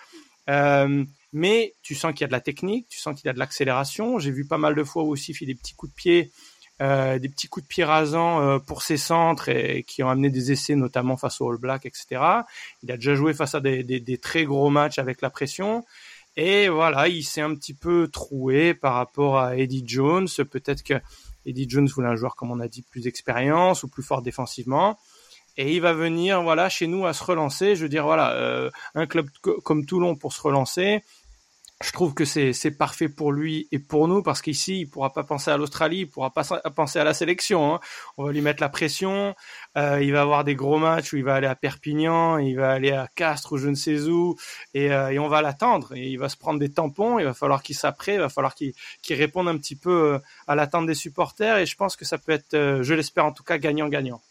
Mais 1.34 1.74
tu 1.82 1.96
sens 1.96 2.12
qu'il 2.12 2.22
y 2.22 2.24
a 2.26 2.28
de 2.28 2.34
la 2.34 2.42
technique, 2.42 2.88
tu 2.90 3.00
sens 3.00 3.16
qu'il 3.16 3.28
y 3.28 3.30
a 3.30 3.34
de 3.34 3.40
l'accélération. 3.40 4.20
J'ai 4.20 4.32
vu 4.32 4.46
pas 4.46 4.58
mal 4.58 4.76
de 4.76 4.84
fois 4.84 5.04
aussi 5.04 5.32
il 5.32 5.36
fait 5.36 5.46
des 5.46 5.56
petits 5.56 5.76
coups 5.76 5.92
de 5.92 5.96
pied 5.96 6.32
euh, 6.82 7.20
des 7.20 7.30
petits 7.30 7.48
coups 7.48 7.64
de 7.64 7.68
pied 7.68 7.84
rasants 7.84 8.42
euh, 8.42 8.58
pour 8.58 8.82
ses 8.82 8.98
centres 8.98 9.50
et 9.50 9.84
qui 9.84 10.02
ont 10.02 10.10
amené 10.10 10.32
des 10.32 10.52
essais 10.52 10.76
notamment 10.76 11.16
face 11.16 11.40
au 11.40 11.52
All 11.52 11.58
Black, 11.58 11.86
etc. 11.86 12.24
Il 12.82 12.92
a 12.92 12.96
déjà 12.96 13.14
joué 13.14 13.36
face 13.36 13.54
à 13.54 13.60
des, 13.60 13.84
des, 13.84 14.00
des 14.00 14.18
très 14.18 14.46
gros 14.46 14.72
matchs 14.72 14.98
avec 14.98 15.22
la 15.22 15.30
pression. 15.30 15.86
Et 16.38 16.70
voilà, 16.70 17.08
il 17.08 17.24
s'est 17.24 17.42
un 17.42 17.54
petit 17.54 17.76
peu 17.76 18.08
troué 18.08 18.74
par 18.74 18.96
rapport 18.96 19.38
à 19.38 19.58
Eddie 19.58 19.84
Jones. 19.86 20.28
Peut-être 20.50 20.82
que 20.82 20.96
Eddie 21.46 21.70
Jones 21.70 21.88
voulait 21.88 22.08
un 22.08 22.16
joueur, 22.16 22.36
comme 22.36 22.50
on 22.50 22.60
a 22.60 22.68
dit, 22.68 22.82
plus 22.82 23.02
d'expérience 23.02 23.84
ou 23.84 23.88
plus 23.88 24.02
fort 24.02 24.24
défensivement. 24.24 24.98
Et 25.58 25.76
il 25.76 25.82
va 25.82 25.94
venir, 25.94 26.42
voilà, 26.42 26.68
chez 26.70 26.88
nous 26.88 27.06
à 27.06 27.14
se 27.14 27.24
relancer. 27.24 27.76
Je 27.76 27.84
veux 27.84 27.90
dire, 27.90 28.06
voilà, 28.06 28.32
euh, 28.32 28.72
un 28.96 29.06
club 29.06 29.30
comme 29.64 29.86
Toulon 29.86 30.16
pour 30.16 30.34
se 30.34 30.42
relancer, 30.42 31.04
je 31.82 31.92
trouve 31.92 32.14
que 32.14 32.26
c'est 32.26 32.78
parfait 32.78 33.10
pour 33.10 33.32
lui 33.32 33.68
et 33.72 33.80
pour 33.80 34.08
nous 34.08 34.24
parce 34.24 34.42
qu'ici 34.42 34.82
il 34.82 34.90
pourra 34.90 35.14
pas 35.14 35.24
penser 35.24 35.52
à 35.52 35.58
l'Australie, 35.58 36.00
il 36.00 36.10
pourra 36.10 36.32
pas 36.32 36.44
penser 36.76 37.00
à 37.00 37.04
la 37.04 37.14
sélection. 37.14 37.76
Hein. 37.76 37.80
On 38.18 38.26
va 38.26 38.32
lui 38.32 38.42
mettre 38.42 38.62
la 38.62 38.70
pression. 38.70 39.36
Euh, 39.78 40.02
il 40.02 40.12
va 40.12 40.22
avoir 40.22 40.44
des 40.44 40.56
gros 40.56 40.78
matchs 40.78 41.14
où 41.14 41.18
il 41.18 41.24
va 41.24 41.36
aller 41.36 41.48
à 41.48 41.56
Perpignan, 41.56 42.38
il 42.38 42.56
va 42.56 42.72
aller 42.72 42.92
à 42.92 43.08
Castres 43.16 43.54
ou 43.54 43.58
je 43.58 43.70
ne 43.70 43.76
sais 43.76 44.02
où, 44.02 44.36
et, 44.74 44.92
euh, 44.92 45.10
et 45.10 45.20
on 45.20 45.28
va 45.28 45.42
l'attendre. 45.42 45.94
Et 45.96 46.08
il 46.08 46.18
va 46.18 46.30
se 46.30 46.38
prendre 46.38 46.60
des 46.60 46.72
tampons. 46.72 47.20
Il 47.20 47.26
va 47.26 47.34
falloir 47.34 47.64
qu'il 47.64 47.76
s'apprête, 47.76 48.16
il 48.16 48.22
va 48.22 48.30
falloir 48.30 48.56
qu'il 48.56 48.74
qu'il 49.02 49.16
réponde 49.16 49.48
un 49.48 49.58
petit 49.58 49.76
peu 49.76 50.14
euh, 50.14 50.20
à 50.48 50.56
l'attente 50.56 50.86
des 50.86 50.96
supporters. 50.96 51.58
Et 51.58 51.66
je 51.66 51.76
pense 51.76 51.96
que 51.96 52.06
ça 52.06 52.18
peut 52.18 52.32
être, 52.32 52.54
euh, 52.54 52.84
je 52.84 52.94
l'espère 52.94 53.26
en 53.26 53.32
tout 53.32 53.44
cas, 53.44 53.58
gagnant-gagnant. 53.58 54.22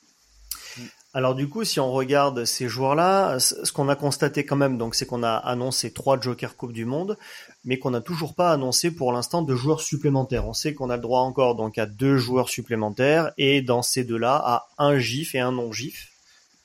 Alors 1.12 1.34
du 1.34 1.48
coup, 1.48 1.64
si 1.64 1.80
on 1.80 1.90
regarde 1.90 2.44
ces 2.44 2.68
joueurs-là, 2.68 3.40
ce 3.40 3.72
qu'on 3.72 3.88
a 3.88 3.96
constaté 3.96 4.46
quand 4.46 4.54
même, 4.54 4.78
donc 4.78 4.94
c'est 4.94 5.06
qu'on 5.06 5.24
a 5.24 5.34
annoncé 5.34 5.92
trois 5.92 6.20
Joker 6.20 6.56
Coupe 6.56 6.72
du 6.72 6.84
Monde, 6.84 7.18
mais 7.64 7.80
qu'on 7.80 7.90
n'a 7.90 8.00
toujours 8.00 8.36
pas 8.36 8.52
annoncé 8.52 8.92
pour 8.92 9.12
l'instant 9.12 9.42
de 9.42 9.56
joueurs 9.56 9.80
supplémentaires. 9.80 10.46
On 10.46 10.52
sait 10.52 10.72
qu'on 10.72 10.88
a 10.88 10.94
le 10.94 11.02
droit 11.02 11.22
encore 11.22 11.56
donc 11.56 11.78
à 11.78 11.86
deux 11.86 12.16
joueurs 12.16 12.48
supplémentaires 12.48 13.32
et 13.38 13.60
dans 13.60 13.82
ces 13.82 14.04
deux-là 14.04 14.36
à 14.36 14.68
un 14.78 14.98
GIF 14.98 15.34
et 15.34 15.40
un 15.40 15.50
non 15.50 15.72
GIF. 15.72 16.12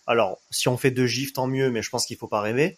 Alors 0.06 0.38
si 0.52 0.68
on 0.68 0.78
fait 0.78 0.92
deux 0.92 1.08
GIFs, 1.08 1.34
tant 1.34 1.48
mieux, 1.48 1.72
mais 1.72 1.82
je 1.82 1.90
pense 1.90 2.06
qu'il 2.06 2.18
faut 2.18 2.28
pas 2.28 2.42
rêver. 2.42 2.78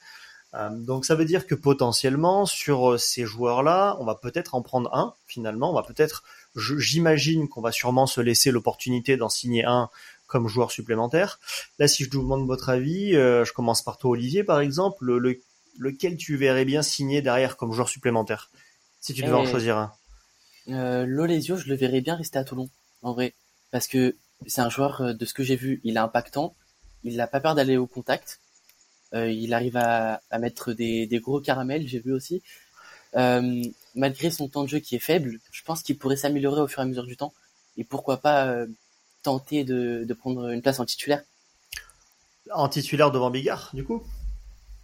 Euh, 0.54 0.70
donc 0.70 1.06
ça 1.06 1.16
veut 1.16 1.26
dire 1.26 1.46
que 1.46 1.56
potentiellement 1.56 2.46
sur 2.46 2.92
euh, 2.92 2.98
ces 2.98 3.26
joueurs-là, 3.26 3.98
on 4.00 4.06
va 4.06 4.16
peut-être 4.16 4.56
en 4.56 4.62
prendre 4.62 4.94
un 4.96 5.14
finalement. 5.28 5.72
On 5.72 5.74
va 5.74 5.84
peut-être, 5.84 6.24
j'imagine 6.56 7.50
qu'on 7.50 7.60
va 7.60 7.74
sûrement 7.74 8.08
se 8.08 8.22
laisser 8.22 8.52
l'opportunité 8.52 9.18
d'en 9.18 9.28
signer 9.28 9.66
un 9.66 9.90
comme 10.28 10.48
joueur 10.48 10.72
supplémentaire. 10.72 11.40
Là, 11.80 11.88
si 11.88 12.04
je 12.04 12.10
vous 12.12 12.22
demande 12.22 12.46
votre 12.46 12.70
avis, 12.70 13.16
euh, 13.16 13.46
je 13.46 13.54
commence 13.54 13.82
par 13.82 13.98
toi, 13.98 14.12
Olivier, 14.12 14.44
par 14.44 14.60
exemple, 14.60 15.06
le, 15.06 15.42
lequel 15.80 16.18
tu 16.18 16.36
verrais 16.36 16.66
bien 16.66 16.82
signer 16.82 17.22
derrière 17.22 17.58
comme 17.58 17.72
joueur 17.74 17.90
supplémentaire, 17.90 18.52
si 19.00 19.14
tu 19.14 19.24
devais 19.24 19.34
en 19.34 19.46
choisir 19.46 19.78
un? 19.78 19.94
euh, 20.70 21.06
L'Olesio, 21.08 21.58
je 21.58 21.68
le 21.68 21.76
verrais 21.76 22.02
bien 22.02 22.16
rester 22.16 22.38
à 22.38 22.44
Toulon, 22.44 22.70
en 23.02 23.14
vrai, 23.14 23.34
parce 23.72 23.88
que 23.88 24.16
c'est 24.46 24.62
un 24.62 24.70
joueur, 24.70 25.02
euh, 25.02 25.14
de 25.14 25.26
ce 25.26 25.34
que 25.34 25.44
j'ai 25.44 25.56
vu, 25.56 25.82
il 25.84 25.96
est 25.96 26.00
impactant, 26.00 26.56
il 27.04 27.16
n'a 27.16 27.28
pas 27.28 27.40
peur 27.40 27.56
d'aller 27.56 27.78
au 27.78 27.88
contact, 27.88 28.40
euh, 29.14 29.32
il 29.32 29.54
arrive 29.54 29.78
à, 29.78 30.22
à 30.30 30.40
mettre 30.40 30.74
des, 30.74 31.08
des, 31.08 31.20
gros 31.20 31.40
caramels, 31.40 31.88
j'ai 31.88 32.00
vu 32.00 32.14
aussi. 32.14 32.42
Euh, 33.16 33.64
malgré 33.96 34.30
son 34.30 34.50
temps 34.50 34.64
de 34.64 34.70
jeu 34.70 34.80
qui 34.80 34.96
est 34.96 35.00
faible, 35.00 35.40
je 35.52 35.64
pense 35.64 35.82
qu'il 35.82 35.98
pourrait 35.98 36.18
s'améliorer 36.18 36.62
au 36.62 36.68
fur 36.68 36.80
et 36.80 36.82
à 36.82 36.86
mesure 36.86 37.06
du 37.06 37.16
temps, 37.16 37.34
et 37.78 37.84
pourquoi 37.86 38.18
pas 38.18 38.66
tenter 39.28 39.66
de, 39.66 40.06
de 40.08 40.14
prendre 40.14 40.48
une 40.48 40.62
place 40.62 40.80
en 40.80 40.86
titulaire. 40.86 41.22
En 42.54 42.70
titulaire 42.70 43.12
devant 43.12 43.30
Bigard, 43.30 43.72
du 43.74 43.84
coup? 43.84 44.02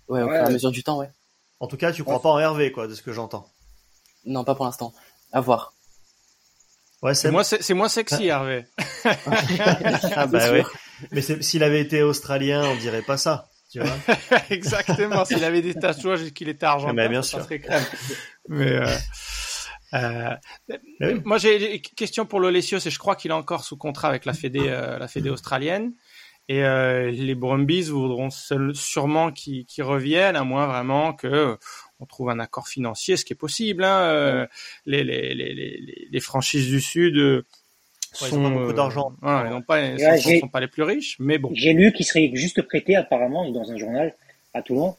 Ouais, 0.10 0.22
au 0.22 0.28
fur 0.28 0.36
et 0.36 0.40
à 0.40 0.50
mesure 0.50 0.72
du 0.72 0.84
temps, 0.84 0.98
ouais. 0.98 1.10
En 1.62 1.68
tout 1.68 1.78
cas, 1.78 1.94
tu 1.94 2.04
crois 2.04 2.22
pas 2.22 2.28
en 2.28 2.40
Hervé, 2.40 2.74
quoi, 2.74 2.90
de 2.90 2.94
ce 2.94 3.02
que 3.02 3.14
j'entends. 3.14 3.50
Non, 4.26 4.44
pas 4.44 4.54
pour 4.54 4.66
l'instant. 4.66 4.94
À 5.32 5.40
voir. 5.40 5.74
Ouais, 7.02 7.16
c'est 7.16 7.32
moi, 7.32 7.46
c'est 7.46 7.74
moins 7.74 7.88
sexy, 7.88 8.30
ah. 8.30 8.44
Hervé. 8.44 8.66
ah 10.16 10.28
bah 10.28 10.52
ouais. 10.52 10.66
Mais 11.12 11.22
s'il 11.22 11.64
avait 11.64 11.80
été 11.80 12.02
australien, 12.02 12.66
on 12.66 12.76
dirait 12.76 13.02
pas 13.02 13.16
ça. 13.16 13.50
Tu 13.72 13.80
vois 13.80 13.96
Exactement. 14.50 15.24
S'il 15.24 15.46
avait 15.46 15.62
des 15.62 15.74
tatouages 15.74 16.24
et 16.24 16.32
qu'il 16.32 16.50
était 16.50 16.66
argentin, 16.66 16.92
mais 16.92 17.08
bien 17.08 17.22
sûr. 17.22 17.40
ça 17.40 17.46
serait 17.46 17.60
crème. 17.60 17.84
Mais 18.50 18.74
euh, 18.74 18.96
euh, 19.94 20.36
moi, 21.26 21.38
j'ai 21.38 21.76
une 21.76 21.82
question 21.82 22.26
pour 22.26 22.40
Lolesio, 22.40 22.80
c'est 22.80 22.90
je 22.90 23.00
crois 23.00 23.16
qu'il 23.16 23.32
est 23.32 23.36
encore 23.36 23.64
sous 23.64 23.78
contrat 23.78 24.10
avec 24.10 24.26
la 24.26 24.34
Fédé, 24.34 24.62
euh, 24.64 24.98
la 24.98 25.08
Fédé 25.08 25.30
australienne. 25.30 25.94
Et 26.50 26.64
euh, 26.64 27.10
les 27.12 27.36
Brumbies 27.36 27.84
voudront 27.84 28.30
sûrement 28.30 29.32
qu'ils 29.32 29.66
reviennent, 29.80 30.36
à 30.36 30.44
moins 30.44 30.68
vraiment 30.68 31.14
que 31.14 31.58
on 32.00 32.06
trouve 32.06 32.30
un 32.30 32.40
accord 32.40 32.68
financier, 32.68 33.16
ce 33.16 33.24
qui 33.24 33.32
est 33.32 33.38
possible. 33.38 33.84
Hein. 33.84 34.02
Euh, 34.02 34.48
les, 34.86 35.06
les, 35.06 35.34
les, 35.34 36.08
les, 36.12 36.20
franchises 36.20 36.68
du 36.68 36.82
Sud 36.82 37.16
euh, 37.16 37.46
sont, 38.12 38.28
ils 38.28 38.34
ont 38.34 38.52
beaucoup 38.52 38.74
d'argent. 38.74 39.14
ils 39.24 39.50
n'ont 39.50 39.62
pas, 39.62 39.98
sont, 39.98 40.40
sont, 40.42 40.48
pas 40.50 40.60
les 40.60 40.68
plus 40.68 40.84
riches, 40.84 41.16
mais 41.20 41.38
bon. 41.38 41.50
J'ai 41.54 41.72
lu 41.72 41.94
qu'ils 41.94 42.06
seraient 42.06 42.30
juste 42.34 42.62
prêtés 42.64 42.98
apparemment 42.98 43.50
dans 43.50 43.72
un 43.72 43.78
journal 43.78 44.14
à 44.54 44.62
Toulon. 44.62 44.98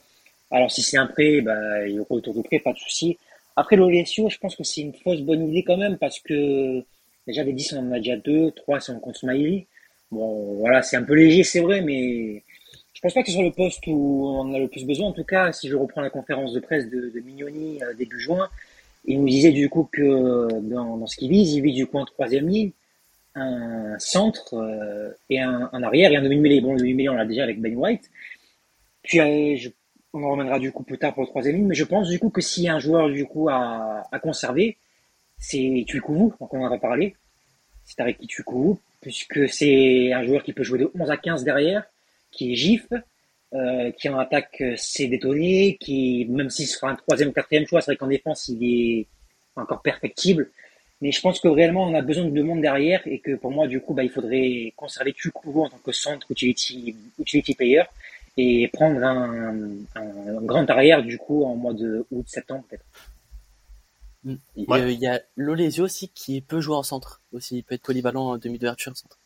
Alors 0.51 0.71
si 0.71 0.83
c'est 0.83 0.97
un 0.97 1.07
prêt, 1.07 1.43
bah, 1.43 1.87
il 1.87 1.97
y 1.97 2.01
aura 2.01 2.13
autour 2.13 2.35
de 2.35 2.41
prêt, 2.41 2.59
pas 2.59 2.73
de 2.73 2.79
souci. 2.79 3.19
Après 3.57 3.77
l'Olesio, 3.77 4.29
je 4.29 4.39
pense 4.39 4.57
que 4.57 4.65
c'est 4.65 4.81
une 4.81 4.95
fausse 4.95 5.21
bonne 5.21 5.49
idée 5.49 5.63
quand 5.63 5.77
même 5.77 5.97
parce 5.99 6.19
que 6.21 6.83
déjà 7.27 7.45
des 7.45 7.53
10 7.53 7.75
on 7.75 7.89
en 7.89 7.93
a 7.93 7.99
déjà 7.99 8.17
deux, 8.17 8.51
trois 8.53 8.81
si 8.81 8.91
on 8.91 8.99
compte 9.01 9.17
Smiley. 9.17 9.67
Bon, 10.11 10.55
voilà, 10.59 10.83
c'est 10.83 10.97
un 10.97 11.03
peu 11.03 11.15
léger, 11.15 11.45
c'est 11.45 11.61
vrai, 11.61 11.81
mais 11.81 12.43
je 12.93 13.01
pense 13.01 13.15
pas 13.15 13.23
que 13.23 13.29
ce 13.29 13.35
soit 13.35 13.45
le 13.45 13.53
poste 13.53 13.87
où 13.87 14.27
on 14.27 14.55
a 14.55 14.59
le 14.59 14.69
plus 14.69 14.85
besoin. 14.85 15.09
En 15.09 15.13
tout 15.13 15.25
cas, 15.25 15.53
si 15.53 15.69
je 15.69 15.77
reprends 15.77 16.01
la 16.01 16.11
conférence 16.11 16.53
de 16.53 16.61
presse 16.61 16.89
de, 16.89 17.11
de 17.11 17.21
Mignoni 17.21 17.83
euh, 17.83 17.95
début 17.95 18.21
juin, 18.21 18.49
il 19.05 19.21
nous 19.21 19.29
disait 19.29 19.53
du 19.53 19.69
coup 19.69 19.89
que 19.91 20.61
dans, 20.61 20.97
dans 20.97 21.07
ce 21.07 21.17
qu'il 21.17 21.31
vise, 21.31 21.53
il 21.55 21.63
vise 21.63 21.75
du 21.75 21.87
coup 21.87 21.99
en 21.99 22.05
troisième 22.05 22.49
ligne, 22.49 22.73
un 23.35 23.99
centre 23.99 24.55
euh, 24.55 25.11
et 25.31 25.41
un, 25.41 25.69
un, 25.73 25.83
arrière 25.83 26.13
et 26.13 26.17
un 26.17 26.23
demi-mêlée. 26.23 26.61
Bon, 26.61 26.73
le 26.73 26.79
demi-mêlée, 26.81 27.09
on 27.09 27.15
l'a 27.15 27.27
déjà 27.27 27.43
avec 27.45 27.61
Ben 27.61 27.77
White. 27.77 28.11
Puis 29.03 29.21
euh, 29.21 29.57
je 29.57 29.69
on 30.15 30.23
en 30.23 30.31
reviendra 30.31 30.59
du 30.59 30.73
coup 30.73 30.85
plus 30.85 30.97
tard 30.97 31.13
pour 31.13 31.25
le 31.25 31.29
troisième 31.29 31.57
ligne, 31.57 31.67
mais 31.67 31.75
je 31.75 31.85
pense 31.85 32.09
du 32.09 32.19
coup 32.19 32.31
que 32.31 32.41
s'il 32.41 32.65
y 32.65 32.69
a 32.69 32.75
un 32.75 32.79
joueur 32.79 33.11
du 33.11 33.27
coup 33.27 33.49
à, 33.51 34.03
conserver, 34.23 34.77
c'est 35.39 35.85
Tuikouvou, 35.87 36.33
donc 36.41 36.55
on 36.55 36.65
en 36.65 36.73
a 36.73 36.79
parlé. 36.79 37.17
C'est 37.85 38.01
avec 38.01 38.19
Tuikouvou, 38.21 38.79
puisque 39.01 39.49
c'est 39.49 40.13
un 40.13 40.25
joueur 40.25 40.43
qui 40.45 40.53
peut 40.53 40.63
jouer 40.63 40.79
de 40.79 40.91
11 40.95 41.11
à 41.11 41.17
15 41.17 41.45
derrière, 41.45 41.85
qui 42.31 42.53
est 42.53 42.55
gif, 42.55 42.87
euh, 43.53 43.91
qui 43.93 44.09
en 44.09 44.19
attaque 44.19 44.63
c'est 44.77 45.09
détonné, 45.09 45.77
qui 45.81 46.27
même 46.31 46.49
s'il 46.49 46.69
sera 46.69 46.91
un 46.91 46.95
troisième 46.95 47.33
quatrième 47.33 47.67
choix, 47.67 47.81
c'est 47.81 47.91
vrai 47.91 47.97
qu'en 47.97 48.07
défense 48.07 48.49
il 48.49 48.65
est 48.65 49.07
encore 49.57 49.83
perfectible. 49.83 50.51
Mais 51.01 51.11
je 51.11 51.21
pense 51.21 51.41
que 51.41 51.49
réellement 51.49 51.85
on 51.85 51.95
a 51.95 52.03
besoin 52.03 52.25
de 52.25 52.43
monde 52.43 52.61
derrière 52.61 53.03
et 53.05 53.19
que 53.19 53.35
pour 53.35 53.51
moi 53.51 53.67
du 53.67 53.81
coup 53.81 53.95
bah, 53.95 54.05
il 54.05 54.11
faudrait 54.11 54.73
conserver 54.77 55.13
Tuikouvou 55.13 55.65
en 55.65 55.69
tant 55.69 55.79
que 55.79 55.93
centre 55.93 56.27
utility, 56.31 56.97
utility 57.19 57.55
player 57.55 57.83
et 58.37 58.69
prendre 58.73 59.03
un, 59.03 59.69
un, 59.95 60.43
grand 60.43 60.69
arrière 60.71 61.03
du 61.03 61.19
coup 61.19 61.45
en 61.45 61.55
mois 61.55 61.75
de 61.75 62.07
août 62.11 62.27
septembre 62.29 62.65
peut-être. 62.69 62.85
Mm. 64.25 64.35
Il 64.57 64.99
y 65.01 65.07
a 65.07 65.21
Lolesio 65.37 65.85
aussi 65.85 66.09
qui 66.09 66.41
peut 66.41 66.61
jouer 66.61 66.77
en 66.77 66.83
centre 66.83 67.23
aussi, 67.33 67.59
il 67.59 67.63
peut 67.63 67.75
être 67.75 67.83
polyvalent 67.83 68.31
en 68.31 68.39
demi 68.39 68.59
d'ouverture 68.59 68.93
en 68.93 68.97
centre. 68.97 69.19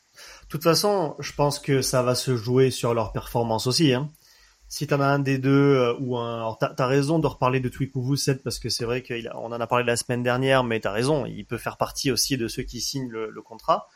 De 0.42 0.48
toute 0.48 0.64
façon, 0.64 1.14
je 1.20 1.32
pense 1.32 1.58
que 1.58 1.80
ça 1.80 2.02
va 2.02 2.14
se 2.14 2.36
jouer 2.36 2.70
sur 2.70 2.92
leur 2.92 3.12
performance 3.12 3.66
aussi. 3.66 3.92
Hein. 3.94 4.10
Si 4.68 4.86
t'en 4.86 5.00
as 5.00 5.06
un 5.06 5.18
des 5.18 5.38
deux 5.38 5.50
euh, 5.50 5.94
ou 6.00 6.18
un, 6.18 6.56
t'as 6.60 6.74
as 6.76 6.86
raison 6.86 7.18
de 7.18 7.26
reparler 7.26 7.60
de 7.60 7.68
Twikuvu 7.68 8.18
parce 8.44 8.58
que 8.58 8.68
c'est 8.68 8.84
vrai 8.84 9.02
qu'on 9.02 9.52
en 9.52 9.60
a 9.60 9.66
parlé 9.66 9.84
la 9.84 9.96
semaine 9.96 10.22
dernière, 10.22 10.64
mais 10.64 10.80
t'as 10.80 10.92
raison, 10.92 11.24
il 11.24 11.44
peut 11.46 11.56
faire 11.56 11.78
partie 11.78 12.10
aussi 12.10 12.36
de 12.36 12.48
ceux 12.48 12.64
qui 12.64 12.80
signent 12.80 13.08
le, 13.08 13.30
le 13.30 13.42
contrat. 13.42 13.88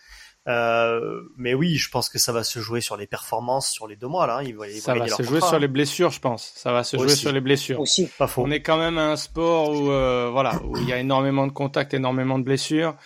Euh, 0.48 1.22
mais 1.36 1.54
oui, 1.54 1.76
je 1.76 1.88
pense 1.88 2.08
que 2.08 2.18
ça 2.18 2.32
va 2.32 2.42
se 2.42 2.58
jouer 2.58 2.80
sur 2.80 2.96
les 2.96 3.06
performances 3.06 3.70
sur 3.70 3.86
les 3.86 3.94
deux 3.94 4.08
mois 4.08 4.26
là. 4.26 4.42
Va, 4.56 4.80
ça 4.80 4.94
va 4.94 5.06
se 5.06 5.22
jouer 5.22 5.40
sur 5.40 5.58
les 5.58 5.68
blessures, 5.68 6.10
je 6.10 6.18
pense. 6.18 6.52
Ça 6.56 6.72
va 6.72 6.82
se 6.82 6.96
jouer 6.96 7.14
sur 7.14 7.30
les 7.32 7.40
blessures. 7.40 7.78
Aussi, 7.78 8.08
pas 8.18 8.26
faux. 8.26 8.42
On 8.44 8.50
est 8.50 8.62
quand 8.62 8.78
même 8.78 8.98
un 8.98 9.16
sport 9.16 9.70
où 9.70 9.90
euh, 9.90 10.30
voilà, 10.32 10.60
où 10.64 10.76
il 10.78 10.88
y 10.88 10.92
a 10.92 10.98
énormément 10.98 11.46
de 11.46 11.52
contacts, 11.52 11.94
énormément 11.94 12.38
de 12.38 12.44
blessures. 12.44 12.96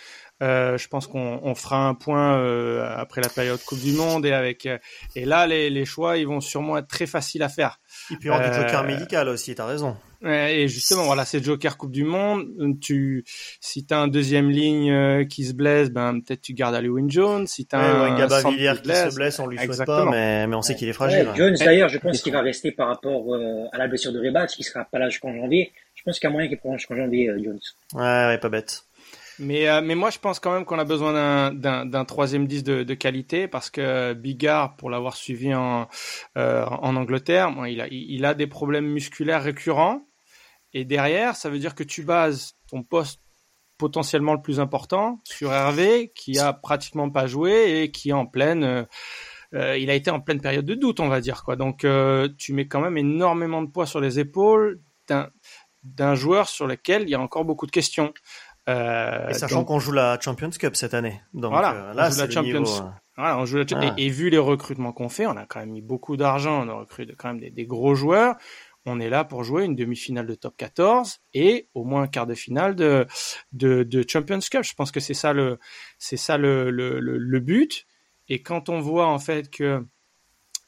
Euh, 0.43 0.77
je 0.77 0.87
pense 0.87 1.07
qu'on 1.07 1.39
on 1.41 1.55
fera 1.55 1.87
un 1.87 1.95
point 1.95 2.37
euh, 2.37 2.95
après 2.95 3.21
la 3.21 3.29
période 3.29 3.59
Coupe 3.63 3.79
du 3.79 3.93
Monde 3.93 4.23
et 4.23 4.33
avec 4.33 4.67
euh, 4.67 4.77
et 5.15 5.25
là 5.25 5.47
les, 5.47 5.71
les 5.71 5.83
choix 5.83 6.17
ils 6.17 6.27
vont 6.27 6.41
sûrement 6.41 6.77
être 6.77 6.87
très 6.87 7.07
faciles 7.07 7.41
à 7.41 7.49
faire. 7.49 7.79
Et 8.11 8.17
puis 8.17 8.25
il 8.25 8.27
y 8.27 8.29
aura 8.29 8.47
du 8.47 8.55
joker 8.55 8.83
médical 8.83 9.29
aussi, 9.29 9.55
t'as 9.55 9.65
raison. 9.65 9.97
Et 10.25 10.67
justement, 10.67 11.03
voilà, 11.03 11.25
c'est 11.25 11.43
Joker 11.43 11.77
Coupe 11.77 11.91
du 11.91 12.03
Monde. 12.03 12.47
Tu, 12.81 13.23
si 13.59 13.85
t'as 13.85 13.99
un 13.99 14.07
deuxième 14.07 14.49
ligne 14.49 14.91
euh, 14.91 15.25
qui 15.25 15.45
se 15.45 15.53
blesse, 15.53 15.89
ben 15.89 16.19
peut-être 16.19 16.41
tu 16.41 16.53
gardes 16.53 16.75
Alwyn 16.75 17.09
Jones. 17.09 17.45
Si 17.45 17.65
t'as 17.65 17.79
ouais, 17.79 18.11
un, 18.11 18.17
Gaba 18.17 18.43
qui, 18.43 18.57
se 18.57 19.15
blesse, 19.15 19.39
on 19.39 19.47
lui 19.47 19.57
souhaite 19.57 19.85
pas, 19.85 20.05
mais, 20.05 20.47
mais 20.47 20.55
on 20.55 20.61
sait 20.61 20.75
qu'il 20.75 20.87
est 20.89 20.93
fragile. 20.93 21.27
Jones, 21.35 21.55
d'ailleurs, 21.59 21.89
je 21.89 21.99
pense 21.99 22.21
qu'il 22.21 22.33
va 22.33 22.41
rester 22.41 22.71
par 22.71 22.87
rapport 22.87 23.33
euh, 23.33 23.65
à 23.71 23.77
la 23.77 23.87
blessure 23.87 24.11
de 24.11 24.19
Rebat, 24.19 24.47
qui 24.47 24.63
sera 24.63 24.85
pas 24.85 24.99
là 24.99 25.09
jusqu'en 25.09 25.35
janvier. 25.35 25.71
Je 25.95 26.03
pense 26.03 26.19
qu'il 26.19 26.27
y 26.27 26.29
a 26.29 26.33
moyen 26.33 26.47
qu'il 26.47 26.57
prolonge 26.57 26.79
jusqu'en 26.79 26.95
janvier, 26.95 27.29
euh, 27.29 27.39
Jones. 27.43 27.59
Ouais, 27.93 28.01
ouais, 28.01 28.37
pas 28.37 28.49
bête. 28.49 28.86
Mais, 29.39 29.67
euh, 29.67 29.81
mais 29.81 29.95
moi, 29.95 30.09
je 30.09 30.19
pense 30.19 30.39
quand 30.39 30.51
même 30.51 30.65
qu'on 30.65 30.79
a 30.79 30.83
besoin 30.83 31.51
d'un 31.53 32.05
troisième 32.05 32.47
disque 32.47 32.65
de, 32.65 32.83
de, 32.83 32.93
qualité 32.93 33.47
parce 33.47 33.69
que 33.69 34.13
Bigard, 34.13 34.75
pour 34.77 34.89
l'avoir 34.89 35.15
suivi 35.15 35.53
en, 35.53 35.87
euh, 36.37 36.65
en 36.65 36.95
Angleterre, 36.95 37.53
il, 37.67 37.81
a, 37.81 37.87
il 37.89 38.25
a 38.25 38.33
des 38.33 38.47
problèmes 38.47 38.87
musculaires 38.87 39.43
récurrents. 39.43 40.07
Et 40.73 40.85
derrière, 40.85 41.35
ça 41.35 41.49
veut 41.49 41.59
dire 41.59 41.75
que 41.75 41.83
tu 41.83 42.03
bases 42.03 42.55
ton 42.69 42.83
poste 42.83 43.21
potentiellement 43.77 44.33
le 44.33 44.41
plus 44.41 44.59
important 44.59 45.19
sur 45.23 45.53
Hervé, 45.53 46.11
qui 46.15 46.39
a 46.39 46.53
pratiquement 46.53 47.09
pas 47.09 47.27
joué 47.27 47.81
et 47.81 47.91
qui 47.91 48.09
est 48.09 48.13
en 48.13 48.25
pleine. 48.25 48.63
Euh, 48.63 48.83
euh 49.53 49.77
il 49.77 49.89
a 49.89 49.93
été 49.93 50.11
en 50.11 50.19
pleine 50.19 50.41
période 50.41 50.65
de 50.65 50.75
doute, 50.75 50.99
on 50.99 51.07
va 51.07 51.21
dire 51.21 51.43
quoi. 51.43 51.55
Donc, 51.55 51.85
euh, 51.85 52.29
tu 52.37 52.53
mets 52.53 52.67
quand 52.67 52.81
même 52.81 52.97
énormément 52.97 53.61
de 53.61 53.69
poids 53.69 53.85
sur 53.85 54.01
les 54.01 54.19
épaules 54.19 54.81
d'un 55.83 56.15
joueur 56.15 56.49
sur 56.49 56.67
lequel 56.67 57.03
il 57.03 57.09
y 57.09 57.15
a 57.15 57.19
encore 57.19 57.45
beaucoup 57.45 57.65
de 57.65 57.71
questions. 57.71 58.13
Euh, 58.67 59.29
et 59.29 59.33
sachant 59.33 59.63
qu'on 59.63 59.79
joue 59.79 59.93
la 59.93 60.19
Champions 60.19 60.49
Cup 60.49 60.75
cette 60.75 60.93
année. 60.93 61.21
Donc 61.33 61.51
voilà, 61.51 61.73
euh, 61.73 61.93
là, 61.93 62.07
on 62.07 62.11
joue 62.11 62.19
la 62.19 62.29
Champions. 62.29 62.59
Niveau, 62.59 62.81
euh, 62.81 62.89
voilà, 63.15 63.39
on 63.39 63.45
joue 63.45 63.57
la... 63.57 63.65
Ah. 63.75 63.93
et, 63.97 64.05
et, 64.05 64.09
vu 64.09 64.29
les 64.29 64.37
recrutements 64.37 64.91
qu'on 64.91 65.09
fait, 65.09 65.25
on 65.25 65.37
a 65.37 65.45
quand 65.45 65.59
même 65.59 65.71
mis 65.71 65.81
beaucoup 65.81 66.17
d'argent, 66.17 66.65
on 66.65 66.69
a 66.69 66.73
recruté 66.73 67.13
quand 67.17 67.29
même 67.29 67.39
des, 67.39 67.49
des, 67.49 67.65
gros 67.65 67.95
joueurs. 67.95 68.35
On 68.85 68.99
est 68.99 69.09
là 69.09 69.23
pour 69.23 69.43
jouer 69.43 69.63
une 69.63 69.75
demi-finale 69.75 70.27
de 70.27 70.35
top 70.35 70.55
14 70.57 71.19
et 71.33 71.69
au 71.73 71.83
moins 71.83 72.03
un 72.03 72.07
quart 72.07 72.27
de 72.27 72.35
finale 72.35 72.75
de, 72.75 73.05
de, 73.53 73.83
de 73.83 74.05
Champions 74.07 74.39
Cup. 74.39 74.63
Je 74.63 74.73
pense 74.73 74.91
que 74.91 74.99
c'est 74.99 75.13
ça 75.13 75.33
le, 75.33 75.59
c'est 75.97 76.17
ça 76.17 76.37
le, 76.37 76.69
le, 76.69 76.99
le, 76.99 77.17
le, 77.17 77.39
but. 77.39 77.85
Et 78.27 78.41
quand 78.41 78.69
on 78.69 78.79
voit 78.79 79.07
en 79.07 79.19
fait 79.19 79.49
que, 79.49 79.85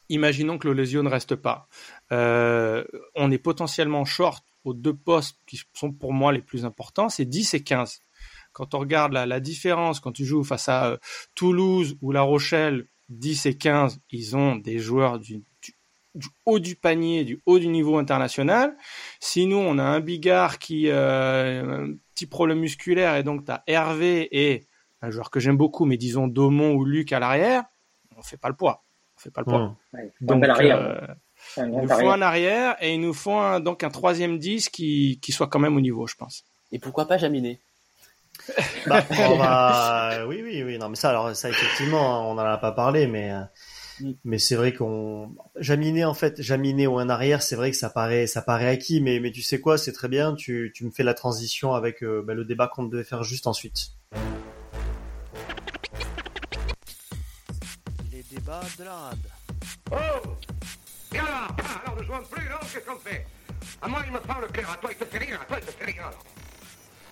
imaginons 0.08 0.58
que 0.58 0.68
l'Olesio 0.68 1.04
ne 1.04 1.10
reste 1.10 1.36
pas, 1.36 1.68
on 2.12 3.32
est 3.32 3.38
potentiellement 3.38 4.06
short 4.06 4.44
aux 4.63 4.74
deux 4.74 4.95
postes 4.95 5.38
qui 5.48 5.62
sont 5.74 5.91
pour 5.91 6.13
moi 6.13 6.32
les 6.32 6.41
plus 6.41 6.65
importants, 6.65 7.10
c'est 7.10 7.26
10 7.26 7.54
et 7.54 7.63
15. 7.63 8.02
Quand 8.52 8.74
on 8.74 8.80
regarde 8.80 9.13
la, 9.13 9.26
la 9.26 9.39
différence, 9.39 10.00
quand 10.00 10.12
tu 10.12 10.26
joues 10.26 10.43
face 10.43 10.69
à 10.69 10.88
euh, 10.88 10.98
Toulouse 11.36 11.98
ou 12.02 12.12
La 12.12 12.22
Rochelle, 12.22 12.88
10 13.10 13.45
et 13.45 13.58
15, 13.58 14.00
ils 14.12 14.36
ont 14.36 14.56
des 14.56 14.80
joueurs 14.80 15.19
du, 15.19 15.38
du, 15.62 15.74
du, 16.15 16.28
haut 16.45 16.60
du 16.60 16.76
panier, 16.76 17.24
du 17.24 17.41
haut 17.45 17.60
du 17.60 17.67
niveau 17.67 17.98
international. 17.98 18.76
Si 19.19 19.45
nous, 19.45 19.58
on 19.58 19.78
a 19.78 19.84
un 19.84 20.00
Bigard 20.00 20.60
qui 20.60 20.89
euh, 20.89 21.88
un 21.88 21.95
petit 22.13 22.28
problème 22.28 22.60
musculaire 22.60 23.15
et 23.15 23.24
donc 23.24 23.45
tu 23.45 23.52
as 23.52 23.63
Hervé 23.67 24.28
et 24.32 24.67
un 25.02 25.10
joueur 25.10 25.32
que 25.32 25.39
j'aime 25.39 25.58
beaucoup, 25.58 25.86
mais 25.86 25.98
disons 25.98 26.28
Daumont 26.28 26.74
ou 26.74 26.86
Luc 26.86 27.13
à 27.13 27.19
l'arrière, 27.19 27.63
on 28.17 28.22
fait 28.22 28.38
pas 28.38 28.50
le 28.50 28.56
poids. 28.56 28.84
On 29.17 29.22
fait 29.22 29.32
pas 29.32 29.41
le 29.41 29.45
poids. 29.45 29.60
Mmh. 29.60 29.98
Ouais, 29.98 30.13
donc, 30.22 30.43
euh, 30.43 31.08
il 31.58 31.66
nous 31.66 31.88
faut 31.88 32.10
un 32.10 32.22
arrière 32.22 32.76
et 32.82 32.94
il 32.94 33.02
nous 33.02 33.14
faut 33.14 33.34
un, 33.34 33.60
donc 33.60 33.84
un 33.84 33.90
troisième 33.90 34.38
10 34.38 34.70
qui, 34.70 35.20
qui 35.22 35.32
soit 35.32 35.48
quand 35.48 35.60
même 35.60 35.76
au 35.76 35.82
niveau, 35.82 36.08
je 36.08 36.16
pense. 36.16 36.44
Et 36.72 36.80
pourquoi 36.80 37.08
pas 37.08 37.18
Jaminé 37.18 37.60
bah, 38.88 39.04
on 39.12 39.38
va... 39.38 40.26
Oui, 40.28 40.42
oui, 40.44 40.64
oui. 40.64 40.78
Non, 40.78 40.90
mais 40.90 40.96
ça, 40.96 41.10
alors 41.10 41.36
ça, 41.36 41.50
effectivement, 41.50 42.30
on 42.30 42.36
n'en 42.36 42.44
a 42.44 42.58
pas 42.58 42.72
parlé, 42.72 43.08
mais 43.08 43.32
mm. 44.00 44.14
mais 44.24 44.38
c'est 44.38 44.56
vrai 44.56 44.74
qu'on 44.74 45.36
Jaminé 45.58 46.06
en 46.06 46.14
fait, 46.14 46.42
Jaminé 46.42 46.88
ou 46.88 47.00
un 47.00 47.10
arrière, 47.10 47.42
c'est 47.42 47.56
vrai 47.56 47.72
que 47.72 47.78
ça 47.78 47.90
paraît 47.90 48.28
ça 48.28 48.42
paraît 48.42 48.70
acquis, 48.70 49.02
mais 49.02 49.20
mais 49.20 49.32
tu 49.32 49.42
sais 49.42 49.60
quoi, 49.60 49.78
c'est 49.78 49.92
très 49.92 50.08
bien. 50.08 50.36
Tu 50.36 50.72
tu 50.74 50.86
me 50.86 50.92
fais 50.92 51.04
la 51.04 51.14
transition 51.14 51.74
avec 51.74 52.04
euh, 52.04 52.24
bah, 52.26 52.34
le 52.34 52.46
débat 52.46 52.68
qu'on 52.68 52.84
devait 52.84 53.04
faire 53.04 53.24
juste 53.24 53.48
ensuite. 53.48 53.92
Les 58.12 58.24
débats 58.32 58.62
de 58.78 58.84
la 58.84 58.94
rade. 58.94 59.18
Oh 59.92 60.59
et 61.13 61.17
alors 61.17 61.56
Alors, 61.84 61.98
ne 61.98 62.04
jouons 62.04 62.24
plus, 62.32 62.50
non 62.50 62.58
Qu'est-ce 62.62 62.86
qu'on 62.86 63.00
fait 63.00 63.26
À 63.82 63.88
moi, 63.88 64.02
il 64.06 64.12
me 64.12 64.19
prend 64.19 64.39
le 64.39 64.48
cœur. 64.48 64.69
À 64.72 64.78
toi, 64.78 64.89
il 64.91 64.98
te 64.98 65.06
fait 65.06 65.17
rien. 65.17 65.39
À 65.41 65.45
toi, 65.45 65.58
il 65.60 65.65
te 65.65 65.72
fait 65.72 65.86
rien, 65.86 66.04
alors. 66.04 66.24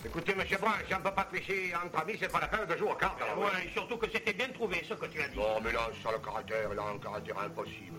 Écoutez, 0.06 0.36
monsieur 0.36 0.58
Brun, 0.58 0.74
si 0.88 0.94
on 0.94 1.00
ne 1.00 1.04
peut 1.04 1.12
pas 1.12 1.24
tricher 1.24 1.74
entre 1.84 2.00
amis, 2.00 2.14
c'est 2.20 2.32
pas 2.32 2.40
la 2.40 2.48
peine 2.48 2.68
de 2.68 2.78
jouer 2.78 2.92
au 2.92 2.96
cartes. 2.96 3.20
Ouais, 3.20 3.44
ouais, 3.44 3.70
surtout 3.74 3.98
que 3.98 4.06
c'était 4.12 4.34
bien 4.34 4.48
trouvé, 4.54 4.78
ce 4.88 4.94
que 4.94 5.06
tu 5.08 5.20
as 5.20 5.28
dit. 5.28 5.38
Non, 5.38 5.60
mais 5.64 5.72
là, 5.72 5.90
sur 6.00 6.12
le 6.12 6.20
caractère, 6.20 6.74
là, 6.74 6.84
un 6.94 7.00
caractère 7.00 7.40
impossible. 7.40 7.98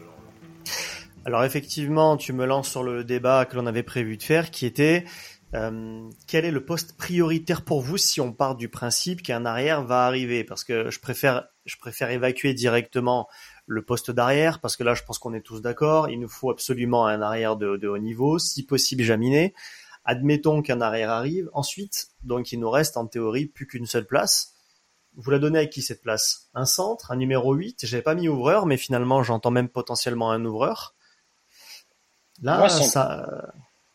Alors, 1.24 1.44
effectivement, 1.44 2.16
tu 2.16 2.32
me 2.32 2.46
lances 2.46 2.70
sur 2.70 2.82
le 2.82 3.04
débat 3.04 3.44
que 3.44 3.56
l'on 3.56 3.66
avait 3.66 3.82
prévu 3.82 4.16
de 4.16 4.22
faire, 4.22 4.50
qui 4.50 4.66
était... 4.66 5.04
Euh, 5.54 6.10
quel 6.26 6.44
est 6.44 6.50
le 6.50 6.62
poste 6.62 6.98
prioritaire 6.98 7.62
pour 7.62 7.80
vous 7.80 7.96
si 7.96 8.20
on 8.20 8.32
part 8.32 8.54
du 8.54 8.68
principe 8.68 9.22
qu'un 9.22 9.46
arrière 9.46 9.82
va 9.82 10.04
arriver? 10.04 10.44
Parce 10.44 10.62
que 10.62 10.90
je 10.90 11.00
préfère, 11.00 11.48
je 11.64 11.76
préfère 11.78 12.10
évacuer 12.10 12.52
directement 12.52 13.28
le 13.68 13.82
poste 13.82 14.10
d'arrière, 14.10 14.60
parce 14.60 14.76
que 14.76 14.82
là, 14.82 14.94
je 14.94 15.04
pense 15.04 15.18
qu'on 15.18 15.34
est 15.34 15.42
tous 15.42 15.60
d'accord. 15.60 16.08
Il 16.08 16.18
nous 16.18 16.28
faut 16.28 16.50
absolument 16.50 17.06
un 17.06 17.20
arrière 17.20 17.56
de, 17.56 17.76
de 17.76 17.86
haut 17.86 17.98
niveau, 17.98 18.38
si 18.38 18.64
possible 18.64 19.02
Jaminé. 19.02 19.54
Admettons 20.04 20.62
qu'un 20.62 20.80
arrière 20.80 21.10
arrive. 21.10 21.50
Ensuite, 21.52 22.08
donc, 22.22 22.50
il 22.50 22.60
nous 22.60 22.70
reste 22.70 22.96
en 22.96 23.06
théorie 23.06 23.44
plus 23.44 23.66
qu'une 23.66 23.86
seule 23.86 24.06
place. 24.06 24.54
Vous 25.16 25.30
la 25.30 25.38
donnez 25.38 25.58
à 25.58 25.66
qui 25.66 25.82
cette 25.82 26.00
place? 26.00 26.48
Un 26.54 26.64
centre, 26.64 27.10
un 27.12 27.16
numéro 27.16 27.52
8 27.52 27.84
J'avais 27.84 28.02
pas 28.02 28.14
mis 28.14 28.28
ouvreur, 28.28 28.64
mais 28.64 28.78
finalement, 28.78 29.22
j'entends 29.22 29.50
même 29.50 29.68
potentiellement 29.68 30.30
un 30.30 30.42
ouvreur. 30.44 30.94
Là, 32.42 32.58
moi, 32.58 32.68
ça. 32.70 33.52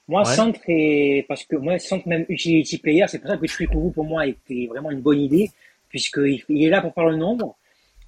Moi, 0.08 0.22
ouais. 0.22 0.36
centre, 0.36 0.60
et... 0.68 1.26
parce 1.28 1.46
que 1.46 1.56
moi, 1.56 1.80
centre 1.80 2.08
même 2.08 2.26
utility 2.30 2.78
player, 2.78 3.06
c'est 3.08 3.18
pour 3.18 3.30
ça 3.30 3.38
que 3.38 3.74
vous 3.74 3.92
pour 3.92 4.06
moi, 4.06 4.28
était 4.28 4.68
vraiment 4.70 4.92
une 4.92 5.02
bonne 5.02 5.20
idée, 5.20 5.50
puisqu'il 5.90 6.44
il 6.48 6.64
est 6.64 6.70
là 6.70 6.82
pour 6.82 6.94
faire 6.94 7.06
le 7.06 7.16
nombre 7.16 7.58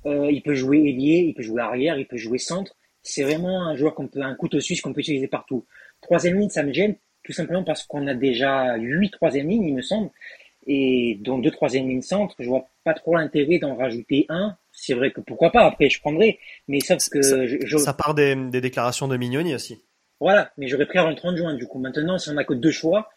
euh, 0.05 0.31
il 0.31 0.41
peut 0.41 0.53
jouer 0.53 0.79
ailier, 0.79 1.25
il 1.27 1.33
peut 1.33 1.43
jouer 1.43 1.61
arrière, 1.61 1.97
il 1.97 2.05
peut 2.05 2.17
jouer 2.17 2.37
centre. 2.37 2.75
C'est 3.03 3.23
vraiment 3.23 3.63
un 3.63 3.75
joueur 3.75 3.95
qu'on 3.95 4.07
peut, 4.07 4.21
un 4.21 4.35
couteau 4.35 4.59
suisse 4.59 4.81
qu'on 4.81 4.93
peut 4.93 5.01
utiliser 5.01 5.27
partout. 5.27 5.65
Troisième 6.01 6.39
ligne, 6.39 6.49
ça 6.49 6.63
me 6.63 6.73
gêne, 6.73 6.95
tout 7.23 7.33
simplement 7.33 7.63
parce 7.63 7.83
qu'on 7.83 8.07
a 8.07 8.13
déjà 8.13 8.75
huit 8.77 9.11
troisième 9.11 9.49
lignes, 9.49 9.67
il 9.67 9.75
me 9.75 9.81
semble. 9.81 10.09
Et 10.67 11.17
donc 11.21 11.43
deux 11.43 11.51
troisième 11.51 11.87
lignes 11.87 12.01
centre, 12.01 12.35
je 12.39 12.47
vois 12.47 12.67
pas 12.83 12.93
trop 12.93 13.15
l'intérêt 13.15 13.59
d'en 13.59 13.75
rajouter 13.75 14.25
un. 14.29 14.55
C'est 14.71 14.93
vrai 14.93 15.11
que 15.11 15.21
pourquoi 15.21 15.51
pas, 15.51 15.65
après 15.65 15.89
je 15.89 15.99
prendrai. 15.99 16.39
Mais 16.67 16.79
sauf 16.79 17.07
que 17.09 17.21
ça, 17.21 17.45
je, 17.45 17.77
ça 17.77 17.93
part 17.93 18.15
des, 18.15 18.35
des, 18.35 18.61
déclarations 18.61 19.07
de 19.07 19.15
Mignoni 19.15 19.53
aussi. 19.53 19.81
Voilà, 20.19 20.51
mais 20.57 20.67
j'aurais 20.67 20.85
pris 20.85 20.97
avant 20.97 21.09
le 21.09 21.15
30 21.15 21.37
juin. 21.37 21.53
Du 21.53 21.67
coup, 21.67 21.79
maintenant, 21.79 22.17
si 22.17 22.29
on 22.29 22.37
a 22.37 22.43
que 22.43 22.53
deux 22.53 22.71
choix, 22.71 23.09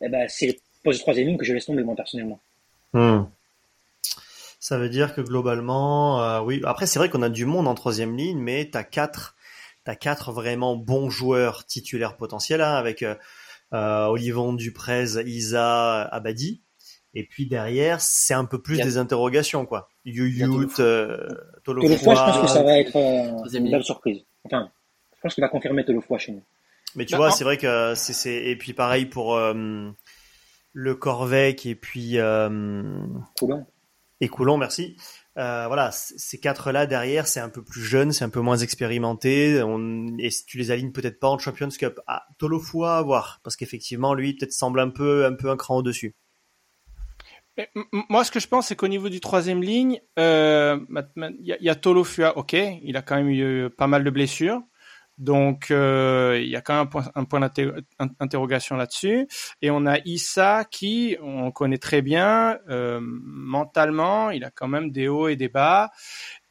eh 0.00 0.08
ben, 0.08 0.26
c'est 0.28 0.46
le 0.46 0.54
poste 0.82 1.00
de 1.00 1.02
troisième 1.02 1.28
ligne 1.28 1.36
que 1.36 1.44
je 1.44 1.52
laisse 1.52 1.66
tomber, 1.66 1.82
moi, 1.82 1.94
personnellement. 1.94 2.40
Hmm. 2.92 3.24
Ça 4.66 4.78
veut 4.78 4.88
dire 4.88 5.14
que 5.14 5.20
globalement, 5.20 6.20
euh, 6.24 6.40
oui. 6.40 6.60
Après, 6.64 6.88
c'est 6.88 6.98
vrai 6.98 7.08
qu'on 7.08 7.22
a 7.22 7.28
du 7.28 7.44
monde 7.44 7.68
en 7.68 7.76
troisième 7.76 8.16
ligne, 8.16 8.40
mais 8.40 8.68
t'as 8.68 8.82
quatre, 8.82 9.36
t'as 9.84 9.94
quatre 9.94 10.32
vraiment 10.32 10.74
bons 10.74 11.08
joueurs 11.08 11.66
titulaires 11.66 12.16
potentiels 12.16 12.60
hein, 12.60 12.74
avec 12.74 13.04
euh, 13.04 13.14
euh, 13.74 14.06
Olivon, 14.06 14.54
Duprez, 14.54 15.22
Isa, 15.24 16.02
Abadi. 16.02 16.64
Et 17.14 17.24
puis 17.24 17.46
derrière, 17.46 18.00
c'est 18.00 18.34
un 18.34 18.44
peu 18.44 18.60
plus 18.60 18.78
des 18.78 18.98
interrogations, 18.98 19.66
quoi. 19.66 19.88
Yuyut, 20.04 20.66
euh. 20.80 21.28
Tolofoa, 21.62 22.14
je 22.16 22.20
pense 22.20 22.40
que 22.40 22.48
ça 22.48 22.64
va 22.64 22.80
être 22.80 22.96
euh, 22.96 23.48
une 23.56 23.70
belle 23.70 23.84
surprise. 23.84 24.24
Enfin, 24.46 24.72
je 25.14 25.20
pense 25.20 25.34
qu'il 25.36 25.42
va 25.42 25.48
confirmer 25.48 25.84
Tolofoa 25.84 26.18
chez 26.18 26.32
nous. 26.32 26.42
Mais 26.96 27.06
tu 27.06 27.12
bah, 27.12 27.18
vois, 27.18 27.30
c'est 27.30 27.44
vrai 27.44 27.56
que 27.56 27.94
c'est, 27.94 28.14
c'est, 28.14 28.46
et 28.46 28.56
puis 28.56 28.72
pareil 28.72 29.06
pour 29.06 29.36
euh, 29.36 29.92
le 30.72 30.94
Corvec 30.96 31.66
et 31.66 31.76
puis 31.76 32.18
euh, 32.18 32.90
Coulon 33.38 33.64
et 34.20 34.30
merci. 34.58 34.96
Euh, 35.38 35.66
voilà, 35.66 35.90
ces 35.92 36.40
quatre-là 36.40 36.86
derrière, 36.86 37.26
c'est 37.26 37.40
un 37.40 37.50
peu 37.50 37.62
plus 37.62 37.82
jeune, 37.82 38.12
c'est 38.12 38.24
un 38.24 38.30
peu 38.30 38.40
moins 38.40 38.56
expérimenté. 38.56 39.62
On, 39.62 40.16
et 40.18 40.30
tu 40.46 40.56
les 40.56 40.70
alignes 40.70 40.92
peut-être 40.92 41.20
pas 41.20 41.28
en 41.28 41.38
Champions 41.38 41.68
Cup. 41.68 42.00
Ah, 42.06 42.24
Tolofua 42.38 42.96
à 42.96 43.02
voir, 43.02 43.40
parce 43.44 43.56
qu'effectivement, 43.56 44.14
lui, 44.14 44.34
peut-être 44.34 44.52
semble 44.52 44.80
un 44.80 44.88
peu, 44.88 45.26
un 45.26 45.34
peu 45.34 45.50
un 45.50 45.56
cran 45.56 45.76
au-dessus. 45.76 46.14
Moi, 48.10 48.24
ce 48.24 48.30
que 48.30 48.40
je 48.40 48.48
pense, 48.48 48.68
c'est 48.68 48.76
qu'au 48.76 48.88
niveau 48.88 49.08
du 49.08 49.20
troisième 49.20 49.62
ligne, 49.62 50.00
il 50.16 50.22
euh, 50.22 50.78
y, 51.40 51.52
a, 51.52 51.62
y 51.62 51.68
a 51.68 51.74
Tolofua, 51.74 52.36
ok, 52.36 52.54
il 52.54 52.96
a 52.96 53.02
quand 53.02 53.16
même 53.16 53.30
eu 53.30 53.70
pas 53.70 53.86
mal 53.86 54.04
de 54.04 54.10
blessures. 54.10 54.62
Donc, 55.18 55.70
euh, 55.70 56.38
il 56.42 56.48
y 56.50 56.56
a 56.56 56.60
quand 56.60 56.74
même 56.74 56.82
un 56.82 56.86
point, 56.86 57.04
un 57.14 57.24
point 57.24 57.40
d'interrogation 57.40 58.76
là-dessus. 58.76 59.26
Et 59.62 59.70
on 59.70 59.86
a 59.86 59.98
Issa 60.04 60.64
qui, 60.70 61.16
on 61.22 61.50
connaît 61.50 61.78
très 61.78 62.02
bien, 62.02 62.58
euh, 62.68 63.00
mentalement, 63.02 64.30
il 64.30 64.44
a 64.44 64.50
quand 64.50 64.68
même 64.68 64.90
des 64.90 65.08
hauts 65.08 65.28
et 65.28 65.36
des 65.36 65.48
bas. 65.48 65.90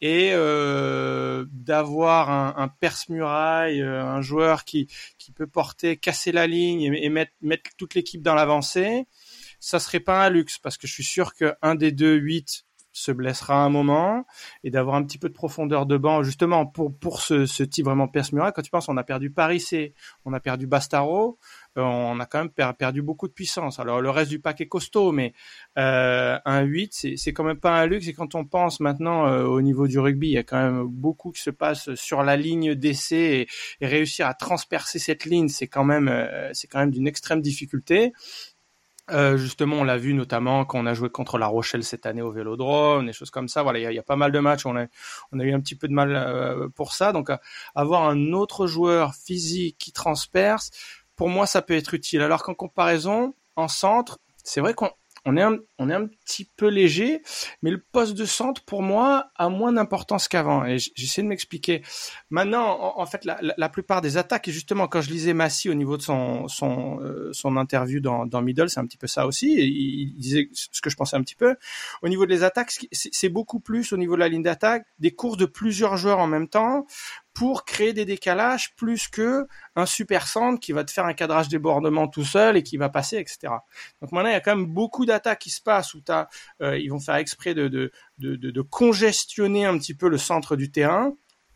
Et 0.01 0.31
euh, 0.33 1.45
d'avoir 1.51 2.31
un, 2.31 2.55
un 2.57 2.67
perce-muraille, 2.67 3.81
euh, 3.81 4.03
un 4.03 4.21
joueur 4.21 4.65
qui, 4.65 4.87
qui 5.19 5.31
peut 5.31 5.47
porter, 5.47 5.97
casser 5.97 6.31
la 6.31 6.47
ligne 6.47 6.81
et, 6.81 7.05
et 7.05 7.09
mettre, 7.09 7.33
mettre 7.41 7.69
toute 7.77 7.93
l'équipe 7.93 8.21
dans 8.21 8.35
l'avancée, 8.35 9.05
ça 9.59 9.79
serait 9.79 9.99
pas 9.99 10.25
un 10.25 10.29
luxe 10.29 10.57
parce 10.57 10.77
que 10.77 10.87
je 10.87 10.93
suis 10.93 11.03
sûr 11.03 11.33
qu'un 11.33 11.75
des 11.75 11.91
deux 11.91 12.15
8 12.15 12.64
se 12.95 13.11
blessera 13.11 13.63
un 13.63 13.69
moment 13.69 14.25
et 14.63 14.71
d'avoir 14.71 14.95
un 14.95 15.03
petit 15.03 15.17
peu 15.17 15.27
de 15.27 15.33
profondeur 15.33 15.85
de 15.85 15.97
banc 15.97 16.23
justement 16.23 16.65
pour 16.65 16.97
pour 16.97 17.21
ce, 17.21 17.45
ce 17.45 17.63
type 17.63 17.85
vraiment 17.85 18.07
Perce 18.07 18.31
Quand 18.31 18.61
tu 18.61 18.71
penses, 18.71 18.89
on 18.89 18.97
a 18.97 19.03
perdu 19.03 19.29
Paris 19.29 19.59
C, 19.59 19.93
on 20.23 20.33
a 20.33 20.39
perdu 20.39 20.67
Bastaro, 20.67 21.37
euh, 21.77 21.81
on 21.81 22.19
a 22.19 22.25
quand 22.25 22.39
même 22.39 22.73
perdu 22.73 23.01
beaucoup 23.01 23.27
de 23.27 23.33
puissance. 23.33 23.79
Alors 23.79 24.01
le 24.01 24.09
reste 24.09 24.29
du 24.29 24.39
pack 24.39 24.61
est 24.61 24.67
costaud, 24.67 25.11
mais 25.11 25.33
euh, 25.77 26.37
un 26.45 26.61
8, 26.61 27.15
c'est, 27.17 27.33
quand 27.33 27.43
même 27.43 27.59
pas 27.59 27.77
un 27.77 27.85
luxe. 27.85 28.07
Et 28.07 28.13
quand 28.13 28.35
on 28.35 28.45
pense 28.45 28.79
maintenant 28.79 29.27
euh, 29.27 29.43
au 29.43 29.61
niveau 29.61 29.87
du 29.87 29.99
rugby, 29.99 30.27
il 30.27 30.33
y 30.33 30.37
a 30.37 30.43
quand 30.43 30.61
même 30.61 30.83
beaucoup 30.87 31.31
qui 31.31 31.41
se 31.41 31.49
passe 31.49 31.93
sur 31.95 32.23
la 32.23 32.37
ligne 32.37 32.75
d'essai 32.75 33.47
et, 33.81 33.85
réussir 33.85 34.27
à 34.27 34.33
transpercer 34.33 34.99
cette 34.99 35.25
ligne, 35.25 35.49
c'est 35.49 35.67
quand 35.67 35.83
même 35.83 36.07
euh, 36.07 36.49
c'est 36.53 36.67
quand 36.67 36.79
même 36.79 36.91
d'une 36.91 37.07
extrême 37.07 37.41
difficulté. 37.41 38.13
Euh, 39.11 39.37
justement, 39.37 39.77
on 39.77 39.83
l'a 39.83 39.97
vu 39.97 40.13
notamment 40.13 40.65
quand 40.65 40.79
on 40.79 40.85
a 40.85 40.93
joué 40.93 41.09
contre 41.09 41.37
La 41.37 41.47
Rochelle 41.47 41.83
cette 41.83 42.05
année 42.05 42.21
au 42.21 42.31
Vélodrome, 42.31 43.05
des 43.05 43.13
choses 43.13 43.29
comme 43.29 43.47
ça. 43.47 43.61
Voilà, 43.61 43.79
il 43.79 43.95
y, 43.95 43.99
a, 43.99 44.03
pas 44.03 44.15
mal 44.15 44.31
de 44.31 44.39
matchs. 44.39 44.65
On 44.65 44.75
a, 44.75 44.85
on 45.31 45.39
a 45.39 45.43
eu 45.43 45.53
un 45.53 45.59
petit 45.59 45.75
peu 45.75 45.87
de 45.87 45.93
mal 45.93 46.69
pour 46.75 46.93
ça. 46.93 47.11
Donc, 47.11 47.29
avoir 47.75 48.09
un 48.09 48.33
autre 48.33 48.67
joueur 48.67 49.13
physique 49.13 49.77
qui 49.77 49.91
transperce, 49.91 50.71
pour 51.15 51.29
moi, 51.29 51.45
ça 51.45 51.61
peut 51.61 51.75
être 51.75 51.93
utile. 51.93 52.21
Alors 52.21 52.43
qu'en 52.43 52.55
comparaison, 52.55 53.35
en 53.55 53.67
centre, 53.67 54.19
c'est 54.43 54.61
vrai 54.61 54.73
qu'on 54.73 54.91
on 55.25 55.37
est 55.37 55.41
un, 55.41 55.57
on 55.79 55.89
est 55.89 55.93
un 55.93 56.05
petit 56.05 56.45
peu 56.55 56.67
léger, 56.67 57.21
mais 57.61 57.71
le 57.71 57.79
poste 57.79 58.13
de 58.13 58.25
centre 58.25 58.63
pour 58.63 58.81
moi 58.81 59.31
a 59.35 59.49
moins 59.49 59.73
d'importance 59.73 60.27
qu'avant. 60.27 60.65
Et 60.65 60.77
j'essaie 60.95 61.23
de 61.23 61.27
m'expliquer. 61.27 61.81
Maintenant, 62.29 62.93
en, 62.97 63.05
fait, 63.05 63.25
la, 63.25 63.39
la, 63.41 63.69
plupart 63.69 64.01
des 64.01 64.17
attaques, 64.17 64.47
et 64.47 64.51
justement 64.51 64.87
quand 64.87 65.01
je 65.01 65.09
lisais 65.09 65.33
Massy 65.33 65.69
au 65.69 65.73
niveau 65.73 65.97
de 65.97 66.03
son 66.03 66.47
son 66.47 66.99
euh, 67.01 67.29
son 67.33 67.57
interview 67.57 67.99
dans, 67.99 68.25
dans 68.25 68.41
Middle, 68.41 68.69
c'est 68.69 68.79
un 68.79 68.85
petit 68.85 68.97
peu 68.97 69.07
ça 69.07 69.25
aussi. 69.25 69.53
Et 69.53 69.65
il, 69.65 70.15
disait 70.17 70.49
ce 70.53 70.81
que 70.81 70.89
je 70.89 70.95
pensais 70.95 71.17
un 71.17 71.21
petit 71.21 71.35
peu. 71.35 71.55
Au 72.01 72.09
niveau 72.09 72.25
des 72.25 72.43
attaques, 72.43 72.71
c'est 72.91 73.29
beaucoup 73.29 73.59
plus 73.59 73.93
au 73.93 73.97
niveau 73.97 74.13
de 74.15 74.19
la 74.19 74.27
ligne 74.27 74.43
d'attaque 74.43 74.85
des 74.99 75.11
courses 75.11 75.37
de 75.37 75.45
plusieurs 75.45 75.97
joueurs 75.97 76.19
en 76.19 76.27
même 76.27 76.47
temps 76.47 76.85
pour 77.35 77.65
créer 77.65 77.91
des 77.91 78.05
décalages 78.05 78.73
plus 78.75 79.09
que 79.09 79.45
un 79.75 79.85
super 79.85 80.25
centre 80.25 80.59
qui 80.59 80.71
va 80.71 80.85
te 80.85 80.91
faire 80.91 81.05
un 81.05 81.13
cadrage 81.13 81.49
débordement 81.49 82.07
tout 82.07 82.23
seul 82.23 82.55
et 82.55 82.63
qui 82.63 82.77
va 82.77 82.87
passer, 82.87 83.17
etc. 83.17 83.53
Donc 84.01 84.13
maintenant, 84.13 84.29
il 84.29 84.33
y 84.33 84.37
a 84.37 84.39
quand 84.39 84.55
même 84.55 84.65
beaucoup 84.65 85.05
d'attaques 85.05 85.39
qui 85.39 85.49
se 85.49 85.61
passent 85.61 85.93
où 85.93 86.01
as, 86.07 86.29
euh, 86.61 86.79
ils 86.79 86.87
vont 86.87 86.99
faire 86.99 87.15
exprès 87.15 87.53
de, 87.53 87.67
de, 87.67 87.91
de, 88.19 88.35
de, 88.37 88.61
congestionner 88.61 89.65
un 89.65 89.77
petit 89.77 89.93
peu 89.93 90.07
le 90.07 90.17
centre 90.17 90.55
du 90.55 90.71
terrain 90.71 91.13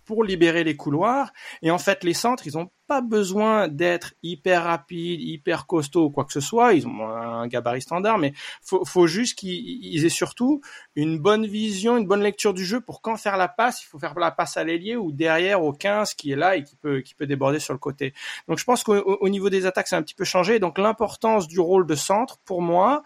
pour 0.10 0.24
libérer 0.24 0.64
les 0.64 0.76
couloirs. 0.76 1.32
Et 1.62 1.70
en 1.70 1.78
fait, 1.78 2.04
les 2.04 2.16
centres, 2.16 2.48
ils 2.48 2.58
ont 2.58 2.72
pas 2.88 3.02
besoin 3.02 3.68
d'être 3.68 4.16
hyper 4.24 4.64
rapide, 4.64 5.22
hyper 5.22 5.68
costaud 5.68 6.06
ou 6.06 6.10
quoi 6.10 6.26
que 6.26 6.34
ce 6.34 6.40
soit. 6.40 6.74
Ils 6.74 6.88
ont 6.88 7.08
un 7.08 7.46
gabarit 7.48 7.84
standard, 7.84 8.18
mais 8.18 8.34
faut, 8.64 8.84
faut 8.86 9.06
juste 9.06 9.38
qu'ils 9.38 10.04
aient 10.04 10.10
surtout 10.10 10.62
une 10.96 11.20
bonne 11.20 11.46
vision, 11.46 11.96
une 11.96 12.08
bonne 12.08 12.24
lecture 12.24 12.56
du 12.56 12.66
jeu 12.66 12.82
pour 12.82 13.04
quand 13.04 13.18
faire 13.18 13.38
la 13.38 13.48
passe, 13.48 13.84
il 13.84 13.86
faut 13.86 14.00
faire 14.00 14.18
la 14.18 14.32
passe 14.32 14.58
à 14.58 14.64
l'ailier 14.64 14.96
ou 14.96 15.12
derrière 15.12 15.62
au 15.62 15.74
15 15.74 16.16
qui 16.16 16.32
est 16.32 16.36
là 16.36 16.56
et 16.56 16.64
qui 16.64 16.76
peut, 16.76 17.04
déborder 17.22 17.60
sur 17.60 17.74
le 17.74 17.80
côté. 17.80 18.16
Donc 18.48 18.58
je 18.58 18.64
pense 18.64 18.84
qu'au 18.84 19.30
niveau 19.30 19.52
des 19.52 19.68
attaques, 19.68 19.90
c'est 19.90 19.96
un 19.96 20.02
petit 20.02 20.16
peu 20.16 20.26
changé. 20.26 20.58
Donc 20.58 20.80
l'importance 20.80 21.48
du 21.48 21.60
rôle 21.60 21.86
de 21.86 21.94
centre, 21.94 22.40
pour 22.46 22.64
moi, 22.64 23.04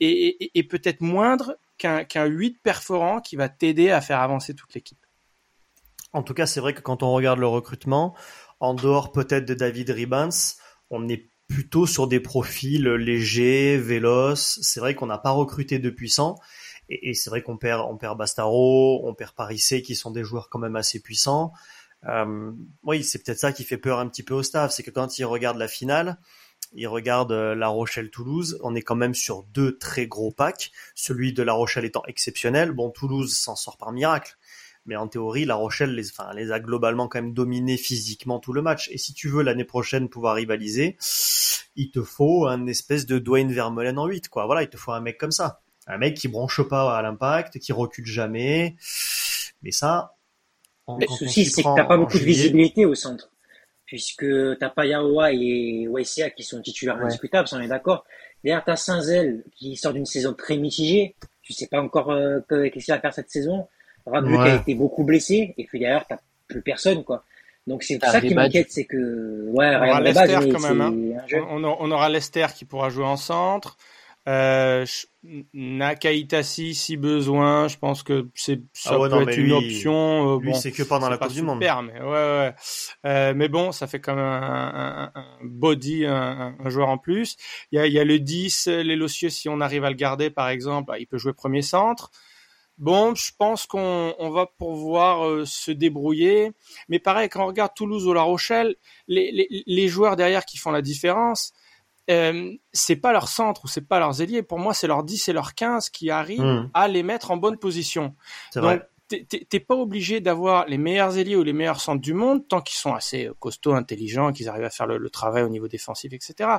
est, 0.00 0.68
peut-être 0.68 1.00
moindre 1.00 1.56
qu'un 1.78 2.04
qu'un 2.04 2.26
8 2.26 2.58
perforant 2.62 3.22
qui 3.22 3.36
va 3.36 3.48
t'aider 3.48 3.90
à 3.90 4.02
faire 4.02 4.20
avancer 4.20 4.52
toute 4.54 4.74
l'équipe. 4.74 4.98
En 6.12 6.22
tout 6.22 6.34
cas, 6.34 6.46
c'est 6.46 6.60
vrai 6.60 6.74
que 6.74 6.80
quand 6.80 7.02
on 7.02 7.12
regarde 7.12 7.38
le 7.38 7.46
recrutement, 7.46 8.14
en 8.60 8.74
dehors 8.74 9.12
peut-être 9.12 9.44
de 9.44 9.54
David 9.54 9.90
Ribans, 9.90 10.30
on 10.90 11.08
est 11.08 11.30
plutôt 11.48 11.86
sur 11.86 12.06
des 12.06 12.20
profils 12.20 12.84
légers, 12.84 13.76
véloces. 13.76 14.58
C'est 14.62 14.80
vrai 14.80 14.94
qu'on 14.94 15.06
n'a 15.06 15.18
pas 15.18 15.30
recruté 15.30 15.78
de 15.78 15.90
puissants. 15.90 16.36
Et, 16.88 17.14
c'est 17.14 17.30
vrai 17.30 17.42
qu'on 17.42 17.56
perd, 17.56 17.86
on 17.88 17.96
perd 17.96 18.18
Bastaro, 18.18 19.06
on 19.06 19.14
perd 19.14 19.32
Parissé, 19.32 19.82
qui 19.82 19.94
sont 19.94 20.10
des 20.10 20.24
joueurs 20.24 20.48
quand 20.50 20.58
même 20.58 20.76
assez 20.76 21.00
puissants. 21.00 21.52
Euh, 22.08 22.52
oui, 22.82 23.04
c'est 23.04 23.22
peut-être 23.22 23.38
ça 23.38 23.52
qui 23.52 23.64
fait 23.64 23.78
peur 23.78 23.98
un 23.98 24.08
petit 24.08 24.22
peu 24.22 24.34
au 24.34 24.42
staff, 24.42 24.72
c'est 24.72 24.82
que 24.82 24.90
quand 24.90 25.18
ils 25.18 25.24
regardent 25.24 25.58
la 25.58 25.68
finale, 25.68 26.18
ils 26.74 26.88
regardent 26.88 27.32
euh, 27.32 27.54
La 27.54 27.68
Rochelle-Toulouse, 27.68 28.58
on 28.62 28.74
est 28.74 28.82
quand 28.82 28.96
même 28.96 29.14
sur 29.14 29.44
deux 29.44 29.78
très 29.78 30.06
gros 30.06 30.32
packs, 30.32 30.72
celui 30.94 31.32
de 31.32 31.42
La 31.42 31.52
Rochelle 31.52 31.84
étant 31.84 32.02
exceptionnel. 32.06 32.72
Bon, 32.72 32.90
Toulouse 32.90 33.36
s'en 33.36 33.56
sort 33.56 33.76
par 33.76 33.92
miracle, 33.92 34.36
mais 34.84 34.96
en 34.96 35.08
théorie, 35.08 35.44
La 35.44 35.54
Rochelle 35.54 35.94
les, 35.94 36.10
enfin, 36.10 36.32
les 36.34 36.50
a 36.50 36.60
globalement 36.60 37.08
quand 37.08 37.20
même 37.20 37.34
dominés 37.34 37.76
physiquement 37.76 38.40
tout 38.40 38.52
le 38.52 38.62
match. 38.62 38.88
Et 38.90 38.98
si 38.98 39.14
tu 39.14 39.28
veux 39.28 39.42
l'année 39.42 39.64
prochaine 39.64 40.08
pouvoir 40.08 40.34
rivaliser, 40.34 40.96
il 41.76 41.90
te 41.90 42.02
faut 42.02 42.46
un 42.46 42.66
espèce 42.66 43.06
de 43.06 43.18
Dwayne 43.18 43.52
Vermeulen 43.52 43.98
en 43.98 44.06
8, 44.06 44.28
quoi. 44.28 44.46
Voilà, 44.46 44.62
il 44.62 44.68
te 44.68 44.76
faut 44.76 44.92
un 44.92 45.00
mec 45.00 45.18
comme 45.18 45.30
ça. 45.30 45.60
Un 45.86 45.98
mec 45.98 46.16
qui 46.16 46.28
bronche 46.28 46.62
pas 46.62 46.96
à 46.96 47.02
l'impact, 47.02 47.58
qui 47.58 47.72
recule 47.72 48.06
jamais. 48.06 48.76
Mais 49.62 49.70
ça, 49.72 50.14
le 50.88 51.06
souci, 51.06 51.44
c'est 51.46 51.62
que 51.62 51.76
t'as 51.76 51.84
pas 51.84 51.96
beaucoup 51.96 52.18
de 52.18 52.24
visibilité 52.24 52.84
au 52.84 52.94
centre. 52.94 53.30
Puisque 53.86 54.26
t'as 54.58 54.70
pas 54.70 54.86
Yaoua 54.86 55.32
et 55.32 55.86
Waisia 55.86 56.30
qui 56.30 56.44
sont 56.44 56.62
titulaires 56.62 56.96
indiscutables, 56.96 57.48
on 57.52 57.60
est 57.60 57.68
d'accord. 57.68 58.04
Derrière, 58.42 58.64
t'as 58.64 58.76
Saint-Zel 58.76 59.44
qui 59.54 59.76
sort 59.76 59.92
d'une 59.92 60.06
saison 60.06 60.32
très 60.32 60.56
mitigée. 60.56 61.14
Tu 61.42 61.52
sais 61.52 61.66
pas 61.66 61.80
encore 61.80 62.10
euh, 62.10 62.40
qu'est-ce 62.48 62.84
qu'il 62.84 62.94
va 62.94 63.00
faire 63.00 63.12
cette 63.12 63.30
saison. 63.30 63.68
Rablu 64.06 64.34
qui 64.36 64.42
a 64.42 64.56
été 64.56 64.74
beaucoup 64.74 65.04
blessé, 65.04 65.54
et 65.56 65.64
puis 65.64 65.78
derrière, 65.78 66.06
t'as 66.06 66.18
plus 66.48 66.62
personne, 66.62 67.04
quoi. 67.04 67.24
Donc 67.66 67.84
c'est 67.84 68.00
ça 68.04 68.20
qui 68.20 68.34
m'inquiète, 68.34 68.68
c'est 68.70 68.84
que 68.84 69.48
ouais, 69.50 69.76
on 69.76 69.88
aura 69.88 70.00
Lester 70.00 70.38
quand 70.52 70.60
même. 70.60 70.80
Hein. 70.80 71.46
On, 71.48 71.90
aura 71.90 72.08
Lester 72.08 72.46
qui 72.54 72.64
pourra 72.64 72.90
jouer 72.90 73.04
en 73.04 73.16
centre. 73.16 73.76
Euh, 74.28 74.86
Nakaitasi 75.52 76.74
si 76.76 76.96
besoin, 76.96 77.66
je 77.66 77.76
pense 77.76 78.04
que 78.04 78.28
c'est 78.34 78.60
ça 78.72 78.92
ah 78.94 79.08
peut 79.08 79.22
être 79.22 79.38
une 79.38 79.52
option. 79.52 80.36
Euh, 80.36 80.40
lui, 80.40 80.54
c'est 80.54 80.70
que 80.70 80.82
pendant 80.82 81.08
la 81.08 81.18
Coupe 81.18 81.32
du 81.32 81.42
Monde. 81.42 81.58
Mais 81.60 81.70
ouais, 81.70 82.08
ouais. 82.08 82.54
Euh, 83.06 83.32
mais 83.34 83.48
bon, 83.48 83.72
ça 83.72 83.86
fait 83.86 84.00
quand 84.00 84.14
même 84.14 84.24
un, 84.24 85.10
un, 85.14 85.20
un 85.20 85.26
body, 85.42 86.06
un, 86.06 86.56
un, 86.58 86.70
joueur 86.70 86.88
en 86.88 86.98
plus. 86.98 87.36
Il 87.70 87.76
y 87.76 87.78
a, 87.80 87.86
il 87.86 87.92
y 87.92 87.98
a 87.98 88.04
le 88.04 88.18
10, 88.18 88.68
les 88.68 88.96
Lossieux, 88.96 89.28
si 89.28 89.48
on 89.48 89.60
arrive 89.60 89.84
à 89.84 89.90
le 89.90 89.96
garder, 89.96 90.30
par 90.30 90.48
exemple, 90.48 90.88
bah, 90.88 90.98
il 90.98 91.06
peut 91.06 91.18
jouer 91.18 91.32
premier 91.32 91.62
centre. 91.62 92.10
Bon, 92.78 93.14
je 93.14 93.30
pense 93.38 93.66
qu'on 93.66 94.14
on 94.18 94.30
va 94.30 94.46
pouvoir 94.46 95.26
euh, 95.26 95.44
se 95.44 95.70
débrouiller. 95.70 96.52
Mais 96.88 96.98
pareil, 96.98 97.28
quand 97.28 97.44
on 97.44 97.46
regarde 97.46 97.72
Toulouse 97.74 98.06
ou 98.06 98.12
La 98.12 98.22
Rochelle, 98.22 98.76
les, 99.08 99.30
les, 99.30 99.62
les 99.66 99.88
joueurs 99.88 100.16
derrière 100.16 100.44
qui 100.44 100.58
font 100.58 100.70
la 100.70 100.82
différence, 100.82 101.52
euh, 102.10 102.50
c'est 102.72 102.96
pas 102.96 103.12
leur 103.12 103.28
centre 103.28 103.64
ou 103.64 103.68
c'est 103.68 103.86
pas 103.86 103.98
leurs 103.98 104.20
ailiers. 104.20 104.42
Pour 104.42 104.58
moi, 104.58 104.74
c'est 104.74 104.86
leurs 104.86 105.04
10 105.04 105.28
et 105.28 105.32
leurs 105.32 105.54
15 105.54 105.90
qui 105.90 106.10
arrivent 106.10 106.42
hmm. 106.42 106.70
à 106.74 106.88
les 106.88 107.02
mettre 107.02 107.30
en 107.30 107.36
bonne 107.36 107.58
position. 107.58 108.14
Donc, 108.54 108.64
vrai 108.64 108.88
t'es 109.48 109.60
pas 109.60 109.74
obligé 109.74 110.20
d'avoir 110.20 110.66
les 110.66 110.78
meilleurs 110.78 111.18
ailiers 111.18 111.36
ou 111.36 111.42
les 111.42 111.52
meilleurs 111.52 111.80
centres 111.80 112.00
du 112.00 112.14
monde 112.14 112.46
tant 112.48 112.60
qu'ils 112.60 112.78
sont 112.78 112.94
assez 112.94 113.30
costauds, 113.38 113.74
intelligents, 113.74 114.32
qu'ils 114.32 114.48
arrivent 114.48 114.64
à 114.64 114.70
faire 114.70 114.86
le, 114.86 115.10
travail 115.10 115.42
au 115.42 115.48
niveau 115.48 115.68
défensif, 115.68 116.12
etc. 116.12 116.50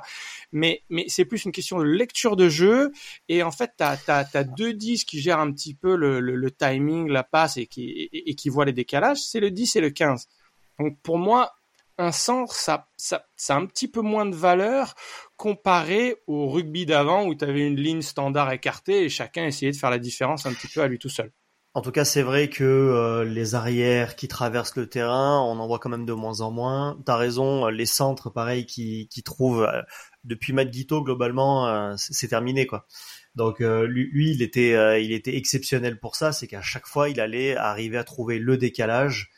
Mais, 0.51 0.83
c'est 1.07 1.25
plus 1.25 1.45
une 1.45 1.51
question 1.51 1.79
de 1.79 1.83
lecture 1.83 2.35
de 2.35 2.49
jeu. 2.49 2.91
Et 3.29 3.43
en 3.43 3.51
fait, 3.51 3.71
t'as 3.77 3.97
as, 4.07 4.43
deux 4.43 4.73
10 4.73 5.05
qui 5.05 5.19
gèrent 5.19 5.39
un 5.39 5.51
petit 5.51 5.73
peu 5.73 5.95
le, 5.95 6.51
timing, 6.51 7.09
la 7.09 7.23
passe 7.23 7.57
et 7.57 7.67
qui, 7.67 8.09
et, 8.11 8.49
voient 8.49 8.65
les 8.65 8.73
décalages. 8.73 9.19
C'est 9.19 9.39
le 9.39 9.51
10 9.51 9.75
et 9.75 9.81
le 9.81 9.89
15. 9.89 10.27
Donc 10.79 10.97
pour 11.01 11.17
moi, 11.17 11.53
un 11.97 12.11
centre, 12.11 12.55
ça, 12.55 12.87
ça, 12.97 13.25
ça 13.35 13.55
a 13.55 13.57
un 13.59 13.65
petit 13.65 13.87
peu 13.87 14.01
moins 14.01 14.25
de 14.25 14.35
valeur 14.35 14.95
comparé 15.37 16.15
au 16.27 16.49
rugby 16.49 16.85
d'avant 16.85 17.25
où 17.25 17.35
tu 17.35 17.45
avais 17.45 17.67
une 17.67 17.75
ligne 17.75 18.01
standard 18.01 18.51
écartée 18.51 19.03
et 19.03 19.09
chacun 19.09 19.45
essayait 19.45 19.71
de 19.71 19.77
faire 19.77 19.91
la 19.91 19.99
différence 19.99 20.45
un 20.45 20.53
petit 20.53 20.67
peu 20.67 20.81
à 20.81 20.87
lui 20.87 20.99
tout 20.99 21.09
seul. 21.09 21.31
En 21.75 21.81
tout 21.81 21.91
cas, 21.91 22.05
c'est 22.05 22.21
vrai 22.21 22.49
que 22.49 22.63
euh, 22.63 23.23
les 23.23 23.55
arrières 23.55 24.15
qui 24.15 24.27
traversent 24.27 24.75
le 24.75 24.87
terrain, 24.87 25.41
on 25.41 25.57
en 25.57 25.65
voit 25.65 25.79
quand 25.79 25.89
même 25.89 26.05
de 26.05 26.13
moins 26.13 26.41
en 26.41 26.51
moins. 26.51 26.99
T'as 27.03 27.15
raison, 27.17 27.67
les 27.67 27.87
centres, 27.87 28.29
pareil, 28.29 28.67
qui, 28.67 29.07
qui 29.07 29.23
trouvent 29.23 29.63
euh, 29.63 29.81
depuis 30.23 30.53
Matt 30.53 30.69
Guito 30.69 31.01
globalement, 31.01 31.67
euh, 31.67 31.95
c'est 31.97 32.27
terminé 32.27 32.67
quoi. 32.67 32.85
Donc 33.35 33.59
lui, 33.61 34.09
lui, 34.11 34.31
il 34.31 34.43
était, 34.43 35.03
il 35.03 35.11
était 35.11 35.35
exceptionnel 35.35 35.99
pour 35.99 36.15
ça, 36.15 36.31
c'est 36.31 36.45
qu'à 36.47 36.61
chaque 36.61 36.85
fois, 36.85 37.09
il 37.09 37.19
allait 37.19 37.55
arriver 37.55 37.97
à 37.97 38.03
trouver 38.03 38.37
le 38.37 38.57
décalage. 38.57 39.31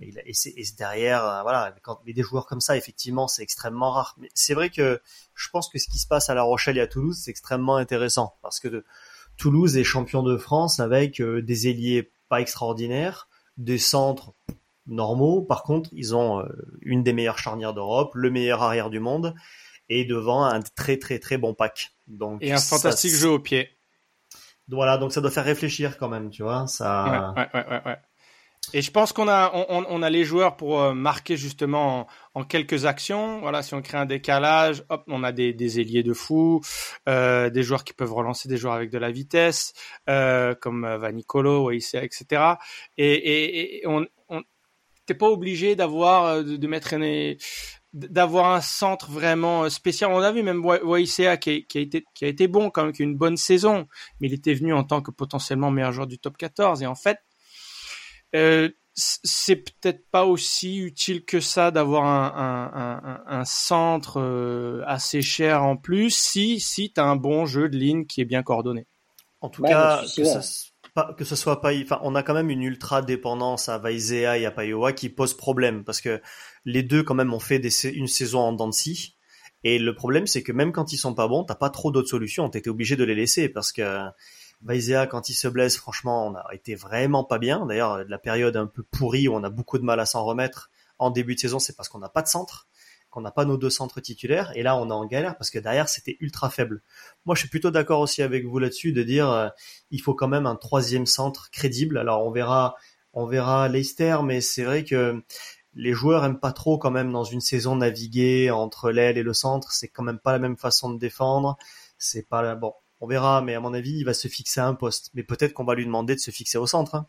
Et, 0.00 0.14
et 0.24 0.32
c'est 0.32 0.54
derrière, 0.78 1.40
voilà, 1.42 1.74
quand 1.82 2.00
mais 2.06 2.12
des 2.12 2.22
joueurs 2.22 2.46
comme 2.46 2.60
ça, 2.60 2.76
effectivement, 2.76 3.26
c'est 3.26 3.42
extrêmement 3.42 3.90
rare. 3.90 4.14
Mais 4.18 4.28
c'est 4.34 4.54
vrai 4.54 4.70
que 4.70 5.00
je 5.34 5.48
pense 5.50 5.68
que 5.68 5.78
ce 5.80 5.88
qui 5.88 5.98
se 5.98 6.06
passe 6.06 6.30
à 6.30 6.34
La 6.34 6.42
Rochelle 6.42 6.78
et 6.78 6.80
à 6.80 6.86
Toulouse, 6.86 7.18
c'est 7.20 7.32
extrêmement 7.32 7.76
intéressant 7.76 8.36
parce 8.40 8.60
que 8.60 8.68
de, 8.68 8.84
Toulouse 9.40 9.78
est 9.78 9.84
champion 9.84 10.22
de 10.22 10.36
France 10.36 10.80
avec 10.80 11.18
euh, 11.18 11.40
des 11.40 11.66
ailiers 11.66 12.12
pas 12.28 12.42
extraordinaires, 12.42 13.26
des 13.56 13.78
centres 13.78 14.34
normaux. 14.86 15.40
Par 15.40 15.62
contre, 15.62 15.88
ils 15.92 16.14
ont 16.14 16.40
euh, 16.40 16.44
une 16.82 17.02
des 17.02 17.14
meilleures 17.14 17.38
charnières 17.38 17.72
d'Europe, 17.72 18.12
le 18.14 18.30
meilleur 18.30 18.62
arrière 18.62 18.90
du 18.90 19.00
monde, 19.00 19.34
et 19.88 20.04
devant 20.04 20.44
un 20.44 20.60
très 20.60 20.98
très 20.98 21.18
très 21.18 21.38
bon 21.38 21.54
pack. 21.54 21.92
Donc 22.06 22.42
et 22.42 22.52
un 22.52 22.58
fantastique 22.58 23.14
jeu 23.14 23.30
au 23.30 23.38
pied. 23.38 23.70
Voilà, 24.68 24.98
donc 24.98 25.10
ça 25.10 25.22
doit 25.22 25.30
faire 25.30 25.46
réfléchir 25.46 25.96
quand 25.96 26.10
même, 26.10 26.28
tu 26.28 26.42
vois. 26.42 26.66
Ça. 26.66 27.32
Ouais, 27.34 27.48
ouais, 27.54 27.66
ouais, 27.66 27.82
ouais. 27.86 27.98
Et 28.72 28.82
je 28.82 28.90
pense 28.90 29.12
qu'on 29.12 29.26
a, 29.26 29.50
on, 29.68 30.02
a 30.02 30.10
les 30.10 30.22
joueurs 30.22 30.56
pour 30.56 30.80
euh, 30.80 30.94
marquer 30.94 31.36
justement 31.36 32.06
en, 32.34 32.44
quelques 32.44 32.84
actions. 32.84 33.40
Voilà, 33.40 33.62
si 33.62 33.74
on 33.74 33.82
crée 33.82 33.98
un 33.98 34.06
décalage, 34.06 34.84
hop, 34.90 35.02
on 35.08 35.24
a 35.24 35.32
des, 35.32 35.52
des 35.52 35.80
ailiers 35.80 36.02
de 36.02 36.12
fou, 36.12 36.60
euh, 37.08 37.50
des 37.50 37.62
joueurs 37.62 37.84
qui 37.84 37.94
peuvent 37.94 38.12
relancer 38.12 38.48
des 38.48 38.58
joueurs 38.58 38.74
avec 38.74 38.90
de 38.90 38.98
la 38.98 39.10
vitesse, 39.10 39.72
euh, 40.08 40.54
comme 40.54 40.84
euh, 40.84 40.98
Vanicolo, 40.98 41.64
Waisea, 41.64 42.04
etc. 42.04 42.54
Et, 42.96 43.82
on, 43.86 44.06
on 44.28 44.42
pas 45.18 45.28
obligé 45.28 45.74
d'avoir 45.74 46.44
de, 46.44 46.66
mettre 46.68 46.94
d'avoir 47.92 48.54
un 48.54 48.60
centre 48.60 49.10
vraiment 49.10 49.68
spécial. 49.68 50.12
On 50.12 50.20
a 50.20 50.30
vu 50.30 50.44
même 50.44 50.64
Waisea 50.64 51.36
qui, 51.36 51.50
a 51.50 51.80
été 51.80 52.04
qui 52.14 52.24
a 52.24 52.28
été 52.28 52.46
bon 52.46 52.70
quand 52.70 52.92
qui 52.92 53.02
a 53.02 53.04
une 53.04 53.16
bonne 53.16 53.36
saison, 53.36 53.88
mais 54.20 54.28
il 54.28 54.34
était 54.34 54.54
venu 54.54 54.72
en 54.72 54.84
tant 54.84 55.02
que 55.02 55.10
potentiellement 55.10 55.72
meilleur 55.72 55.90
joueur 55.90 56.06
du 56.06 56.20
top 56.20 56.36
14 56.36 56.84
et 56.84 56.86
en 56.86 56.94
fait 56.94 57.18
euh, 58.34 58.68
c'est 58.94 59.56
peut-être 59.56 60.04
pas 60.10 60.24
aussi 60.24 60.78
utile 60.78 61.24
que 61.24 61.40
ça 61.40 61.70
d'avoir 61.70 62.04
un, 62.04 62.70
un, 62.74 63.10
un, 63.10 63.38
un, 63.40 63.44
centre 63.44 64.20
euh, 64.20 64.82
assez 64.86 65.22
cher 65.22 65.62
en 65.62 65.76
plus 65.76 66.10
si 66.10 66.60
si 66.60 66.92
tu 66.92 67.00
as 67.00 67.04
un 67.04 67.16
bon 67.16 67.46
jeu 67.46 67.68
de 67.68 67.76
ligne 67.76 68.06
qui 68.06 68.20
est 68.20 68.26
bien 68.26 68.42
coordonné. 68.42 68.86
En 69.40 69.48
tout 69.48 69.62
ouais, 69.62 69.70
cas, 69.70 70.02
que 70.16 70.24
ça, 70.24 70.40
pas, 70.94 71.14
que 71.16 71.24
ce 71.24 71.36
soit 71.36 71.60
pas, 71.60 71.72
enfin, 71.74 71.98
on 72.02 72.14
a 72.14 72.22
quand 72.22 72.34
même 72.34 72.50
une 72.50 72.62
ultra 72.62 73.00
dépendance 73.00 73.68
à 73.68 73.78
Vaizea 73.78 74.38
et 74.38 74.44
à 74.44 74.50
Payowa 74.50 74.92
qui 74.92 75.08
pose 75.08 75.34
problème 75.34 75.84
parce 75.84 76.00
que 76.00 76.20
les 76.64 76.82
deux 76.82 77.02
quand 77.02 77.14
même 77.14 77.32
ont 77.32 77.40
fait 77.40 77.58
des, 77.58 77.86
une 77.86 78.08
saison 78.08 78.40
en 78.40 78.52
dents 78.52 78.70
et 79.62 79.78
le 79.78 79.94
problème 79.94 80.26
c'est 80.26 80.42
que 80.42 80.52
même 80.52 80.72
quand 80.72 80.92
ils 80.92 80.98
sont 80.98 81.14
pas 81.14 81.28
bons, 81.28 81.44
t'as 81.44 81.54
pas 81.54 81.70
trop 81.70 81.90
d'autres 81.90 82.08
solutions, 82.08 82.48
t'étais 82.50 82.70
obligé 82.70 82.96
de 82.96 83.04
les 83.04 83.14
laisser 83.14 83.48
parce 83.48 83.72
que 83.72 83.98
Vaizea, 84.62 85.06
quand 85.06 85.28
il 85.28 85.34
se 85.34 85.48
blesse, 85.48 85.76
franchement, 85.78 86.26
on 86.26 86.34
a 86.34 86.44
été 86.52 86.74
vraiment 86.74 87.24
pas 87.24 87.38
bien. 87.38 87.64
D'ailleurs, 87.66 88.04
la 88.04 88.18
période 88.18 88.56
un 88.56 88.66
peu 88.66 88.82
pourrie 88.82 89.28
où 89.28 89.34
on 89.34 89.42
a 89.42 89.50
beaucoup 89.50 89.78
de 89.78 89.84
mal 89.84 90.00
à 90.00 90.06
s'en 90.06 90.24
remettre 90.24 90.70
en 90.98 91.10
début 91.10 91.34
de 91.34 91.40
saison, 91.40 91.58
c'est 91.58 91.74
parce 91.74 91.88
qu'on 91.88 91.98
n'a 91.98 92.10
pas 92.10 92.20
de 92.20 92.28
centre, 92.28 92.68
qu'on 93.08 93.22
n'a 93.22 93.30
pas 93.30 93.46
nos 93.46 93.56
deux 93.56 93.70
centres 93.70 94.00
titulaires. 94.00 94.52
Et 94.54 94.62
là, 94.62 94.76
on 94.76 94.90
est 94.90 94.92
en 94.92 95.06
galère 95.06 95.38
parce 95.38 95.50
que 95.50 95.58
derrière, 95.58 95.88
c'était 95.88 96.18
ultra 96.20 96.50
faible. 96.50 96.82
Moi, 97.24 97.34
je 97.34 97.40
suis 97.40 97.48
plutôt 97.48 97.70
d'accord 97.70 98.00
aussi 98.00 98.22
avec 98.22 98.44
vous 98.44 98.58
là-dessus 98.58 98.92
de 98.92 99.02
dire, 99.02 99.30
euh, 99.30 99.48
il 99.90 100.02
faut 100.02 100.14
quand 100.14 100.28
même 100.28 100.46
un 100.46 100.56
troisième 100.56 101.06
centre 101.06 101.50
crédible. 101.50 101.96
Alors, 101.96 102.26
on 102.26 102.30
verra, 102.30 102.76
on 103.14 103.24
verra 103.24 103.68
Leicester, 103.68 104.18
mais 104.22 104.42
c'est 104.42 104.64
vrai 104.64 104.84
que 104.84 105.22
les 105.72 105.94
joueurs 105.94 106.24
aiment 106.24 106.40
pas 106.40 106.52
trop 106.52 106.76
quand 106.76 106.90
même 106.90 107.12
dans 107.12 107.24
une 107.24 107.40
saison 107.40 107.76
naviguer 107.76 108.50
entre 108.50 108.90
l'aile 108.90 109.16
et 109.16 109.22
le 109.22 109.32
centre. 109.32 109.72
C'est 109.72 109.88
quand 109.88 110.02
même 110.02 110.18
pas 110.18 110.32
la 110.32 110.38
même 110.38 110.58
façon 110.58 110.92
de 110.92 110.98
défendre. 110.98 111.56
C'est 111.96 112.28
pas 112.28 112.54
bon 112.56 112.74
on 113.00 113.06
verra, 113.06 113.40
mais 113.40 113.54
à 113.54 113.60
mon 113.60 113.72
avis, 113.72 113.98
il 113.98 114.04
va 114.04 114.14
se 114.14 114.28
fixer 114.28 114.60
à 114.60 114.66
un 114.66 114.74
poste. 114.74 115.10
Mais 115.14 115.22
peut-être 115.22 115.54
qu'on 115.54 115.64
va 115.64 115.74
lui 115.74 115.86
demander 115.86 116.14
de 116.14 116.20
se 116.20 116.30
fixer 116.30 116.58
au 116.58 116.66
centre. 116.66 116.94
Hein. 116.94 117.06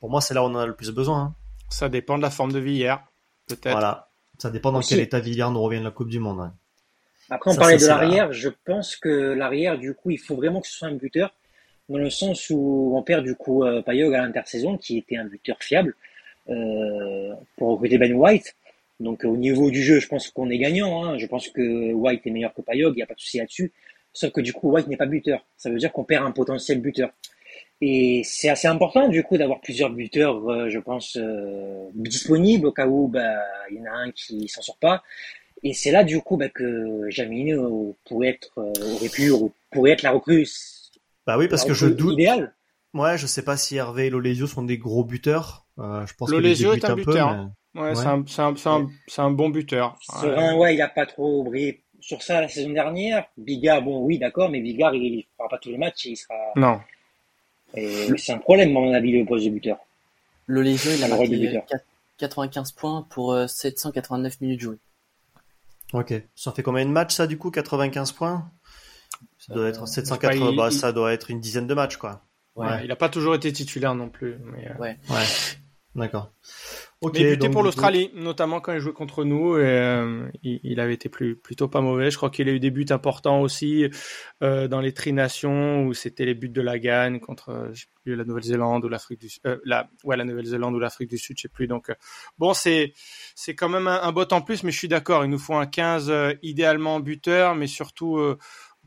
Pour 0.00 0.10
moi, 0.10 0.20
c'est 0.20 0.34
là 0.34 0.42
où 0.42 0.46
on 0.46 0.54
en 0.54 0.58
a 0.58 0.66
le 0.66 0.74
plus 0.74 0.90
besoin. 0.90 1.20
Hein. 1.20 1.34
Ça 1.68 1.88
dépend 1.88 2.16
de 2.16 2.22
la 2.22 2.30
forme 2.30 2.52
de 2.52 2.58
Villiers, 2.58 2.96
peut-être. 3.46 3.72
Voilà. 3.72 4.10
Ça 4.38 4.50
dépend 4.50 4.72
dans 4.72 4.80
Aussi. 4.80 4.90
quel 4.90 5.00
état 5.00 5.20
Villiers 5.20 5.50
nous 5.50 5.62
revient 5.62 5.78
de 5.78 5.84
la 5.84 5.90
Coupe 5.90 6.08
du 6.08 6.18
Monde. 6.18 6.40
Hein. 6.40 6.54
Après, 7.30 7.50
on 7.50 7.54
ça, 7.54 7.60
parlait 7.60 7.76
de 7.76 7.86
l'arrière. 7.86 8.32
Je 8.32 8.48
pense 8.64 8.96
que 8.96 9.08
l'arrière, 9.08 9.78
du 9.78 9.94
coup, 9.94 10.10
il 10.10 10.18
faut 10.18 10.34
vraiment 10.34 10.60
que 10.60 10.66
ce 10.66 10.74
soit 10.74 10.88
un 10.88 10.94
buteur, 10.94 11.34
dans 11.88 11.98
le 11.98 12.10
sens 12.10 12.50
où 12.50 12.92
on 12.96 13.02
perd 13.02 13.24
du 13.24 13.34
coup 13.34 13.64
euh, 13.64 13.82
Payog 13.82 14.14
à 14.14 14.22
l'intersaison, 14.22 14.76
qui 14.76 14.98
était 14.98 15.16
un 15.16 15.24
buteur 15.24 15.56
fiable, 15.60 15.94
euh, 16.48 17.34
pour 17.56 17.70
recruter 17.70 17.98
Ben 17.98 18.12
White. 18.14 18.56
Donc 19.00 19.24
au 19.24 19.36
niveau 19.36 19.70
du 19.70 19.82
jeu, 19.82 20.00
je 20.00 20.08
pense 20.08 20.30
qu'on 20.30 20.50
est 20.50 20.58
gagnant. 20.58 21.04
Hein. 21.04 21.18
Je 21.18 21.26
pense 21.26 21.48
que 21.48 21.92
White 21.92 22.26
est 22.26 22.30
meilleur 22.30 22.54
que 22.54 22.62
Payog, 22.62 22.94
il 22.94 22.96
n'y 22.96 23.02
a 23.02 23.06
pas 23.06 23.14
de 23.14 23.20
souci 23.20 23.38
là-dessus. 23.38 23.72
Sauf 24.14 24.30
que 24.32 24.40
du 24.40 24.52
coup, 24.52 24.70
White 24.70 24.86
n'est 24.86 24.96
pas 24.96 25.06
buteur. 25.06 25.44
Ça 25.56 25.68
veut 25.68 25.78
dire 25.78 25.92
qu'on 25.92 26.04
perd 26.04 26.24
un 26.24 26.30
potentiel 26.30 26.80
buteur. 26.80 27.10
Et 27.80 28.22
c'est 28.24 28.48
assez 28.48 28.68
important 28.68 29.08
du 29.08 29.22
coup 29.24 29.36
d'avoir 29.36 29.60
plusieurs 29.60 29.90
buteurs, 29.90 30.48
euh, 30.48 30.70
je 30.70 30.78
pense, 30.78 31.16
euh, 31.16 31.88
disponibles 31.94 32.66
au 32.68 32.72
cas 32.72 32.86
où 32.86 33.08
bah, 33.08 33.42
il 33.70 33.76
y 33.76 33.80
en 33.80 33.92
a 33.92 33.96
un 33.96 34.10
qui 34.12 34.48
s'en 34.48 34.62
sort 34.62 34.78
pas. 34.78 35.02
Et 35.62 35.74
c'est 35.74 35.90
là 35.90 36.04
du 36.04 36.20
coup 36.20 36.36
bah, 36.36 36.48
que 36.48 37.10
Jamino 37.10 37.96
pourrait 38.06 38.28
être, 38.28 38.58
euh, 38.58 38.94
aurait 38.94 39.08
pu, 39.08 39.30
pourrait 39.70 39.90
être 39.90 40.02
la 40.02 40.12
recrue. 40.12 40.46
Bah 41.26 41.36
oui, 41.36 41.48
parce 41.48 41.64
que 41.64 41.74
je 41.74 41.86
doute. 41.88 42.14
Idéal. 42.14 42.54
Ouais, 42.94 43.18
je 43.18 43.26
sais 43.26 43.42
pas 43.42 43.56
si 43.56 43.76
Hervé 43.76 44.06
et 44.06 44.10
Lolesio 44.10 44.46
sont 44.46 44.62
des 44.62 44.78
gros 44.78 45.04
buteurs. 45.04 45.66
Euh, 45.78 46.06
je 46.06 46.14
pense 46.14 46.30
Lolesio 46.30 46.74
est 46.74 46.84
un, 46.84 46.92
un 46.92 46.94
buteur. 46.94 47.30
Peu, 47.30 47.42
mais... 47.74 47.80
Ouais, 47.80 47.88
ouais. 47.88 47.94
c'est 47.96 48.40
un, 48.40 48.54
un, 48.54 48.54
un, 48.66 48.88
un, 49.18 49.30
bon 49.32 49.48
buteur. 49.48 49.98
Serein, 50.00 50.56
ouais, 50.56 50.76
il 50.76 50.80
a 50.80 50.88
pas 50.88 51.06
trop 51.06 51.42
brillé 51.42 51.83
sur 52.04 52.22
ça 52.22 52.42
la 52.42 52.48
saison 52.48 52.70
dernière. 52.70 53.24
Bigard, 53.38 53.80
bon, 53.80 54.04
oui, 54.04 54.18
d'accord, 54.18 54.50
mais 54.50 54.60
Bigard, 54.60 54.94
il 54.94 55.16
ne 55.16 55.22
fera 55.38 55.48
pas 55.48 55.56
tous 55.56 55.70
les 55.70 55.78
matchs. 55.78 56.04
Il 56.04 56.16
sera. 56.16 56.34
Non. 56.54 56.80
C'est 57.74 58.32
un 58.32 58.38
problème, 58.38 58.76
à 58.76 58.80
mon 58.80 58.92
avis, 58.92 59.18
le 59.18 59.24
poste 59.24 59.46
de 59.46 59.50
buteur. 59.50 59.78
Le 60.46 60.60
Légion, 60.60 60.90
il 60.94 61.02
a 61.02 61.08
marqué 61.08 61.62
95 62.18 62.72
points 62.72 63.06
pour 63.08 63.36
789 63.48 64.40
minutes 64.42 64.60
jouées. 64.60 64.78
Ok. 65.94 66.12
Ça 66.34 66.52
fait 66.52 66.62
combien 66.62 66.84
de 66.84 66.90
matchs, 66.90 67.14
ça, 67.14 67.26
du 67.26 67.38
coup 67.38 67.50
95 67.50 68.12
points? 68.12 68.50
Ça 69.38 69.54
doit 69.54 69.68
être 69.68 69.88
780, 69.88 70.52
bah, 70.54 70.70
ça 70.70 70.92
doit 70.92 71.12
être 71.12 71.30
une 71.30 71.40
dizaine 71.40 71.66
de 71.66 71.74
matchs, 71.74 71.96
quoi. 71.96 72.22
Ouais. 72.54 72.66
ouais. 72.66 72.80
Il 72.82 72.88
n'a 72.88 72.96
pas 72.96 73.08
toujours 73.08 73.34
été 73.34 73.50
titulaire 73.52 73.94
non 73.94 74.10
plus. 74.10 74.36
Mais... 74.44 74.70
Ouais. 74.78 74.98
D'accord. 75.94 76.32
Okay, 77.00 77.22
mais 77.22 77.30
buté 77.32 77.50
pour 77.50 77.62
l'Australie, 77.62 78.10
notamment 78.14 78.60
quand 78.60 78.72
il 78.72 78.80
jouait 78.80 78.92
contre 78.92 79.24
nous, 79.24 79.56
et, 79.58 79.62
euh, 79.62 80.26
il, 80.42 80.58
il, 80.62 80.80
avait 80.80 80.94
été 80.94 81.08
plus, 81.08 81.36
plutôt 81.36 81.68
pas 81.68 81.80
mauvais. 81.80 82.10
Je 82.10 82.16
crois 82.16 82.30
qu'il 82.30 82.48
a 82.48 82.52
eu 82.52 82.60
des 82.60 82.70
buts 82.70 82.86
importants 82.90 83.40
aussi 83.42 83.88
euh, 84.42 84.68
dans 84.68 84.80
les 84.80 84.92
trinations 84.92 85.84
où 85.84 85.94
c'était 85.94 86.24
les 86.24 86.34
buts 86.34 86.48
de 86.48 86.62
la 86.62 86.78
gagne 86.78 87.20
contre 87.20 87.70
je 87.72 87.82
sais 87.82 87.86
plus, 88.02 88.16
la 88.16 88.24
Nouvelle-Zélande 88.24 88.84
ou 88.84 88.88
l'Afrique 88.88 89.20
du 89.20 89.28
euh, 89.46 89.58
la 89.64 89.88
ouais 90.02 90.16
la 90.16 90.24
Nouvelle-Zélande 90.24 90.74
ou 90.74 90.78
l'Afrique 90.78 91.10
du 91.10 91.18
Sud, 91.18 91.36
je 91.36 91.42
sais 91.42 91.48
plus. 91.48 91.66
Donc 91.66 91.90
euh, 91.90 91.94
bon, 92.38 92.54
c'est 92.54 92.94
c'est 93.34 93.54
quand 93.54 93.68
même 93.68 93.86
un, 93.86 94.02
un 94.02 94.12
bot 94.12 94.32
en 94.32 94.40
plus, 94.40 94.62
mais 94.62 94.70
je 94.70 94.78
suis 94.78 94.88
d'accord, 94.88 95.24
il 95.24 95.30
nous 95.30 95.38
faut 95.38 95.54
un 95.54 95.66
15 95.66 96.10
euh, 96.10 96.32
idéalement 96.42 97.00
buteur, 97.00 97.54
mais 97.54 97.66
surtout 97.66 98.18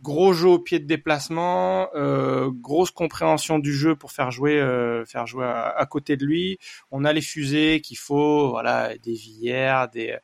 gros 0.02 0.34
jeu 0.34 0.48
au 0.48 0.60
pied 0.60 0.80
de 0.80 0.86
déplacement, 0.86 1.90
euh, 1.96 2.50
grosse 2.52 2.92
compréhension 2.92 3.60
du 3.60 3.74
jeu 3.74 3.96
pour 3.96 4.12
faire 4.12 4.32
jouer, 4.32 4.60
euh, 4.60 5.06
faire 5.06 5.26
jouer 5.28 5.46
à, 5.46 5.70
à, 5.70 5.86
côté 5.86 6.18
de 6.18 6.26
lui. 6.26 6.60
On 6.92 7.04
a 7.04 7.14
les 7.14 7.22
fusées 7.22 7.82
qu'il 7.82 7.98
faut, 7.98 8.50
voilà, 8.50 8.98
des 8.98 9.14
Villiers, 9.14 9.86
des 9.92 10.18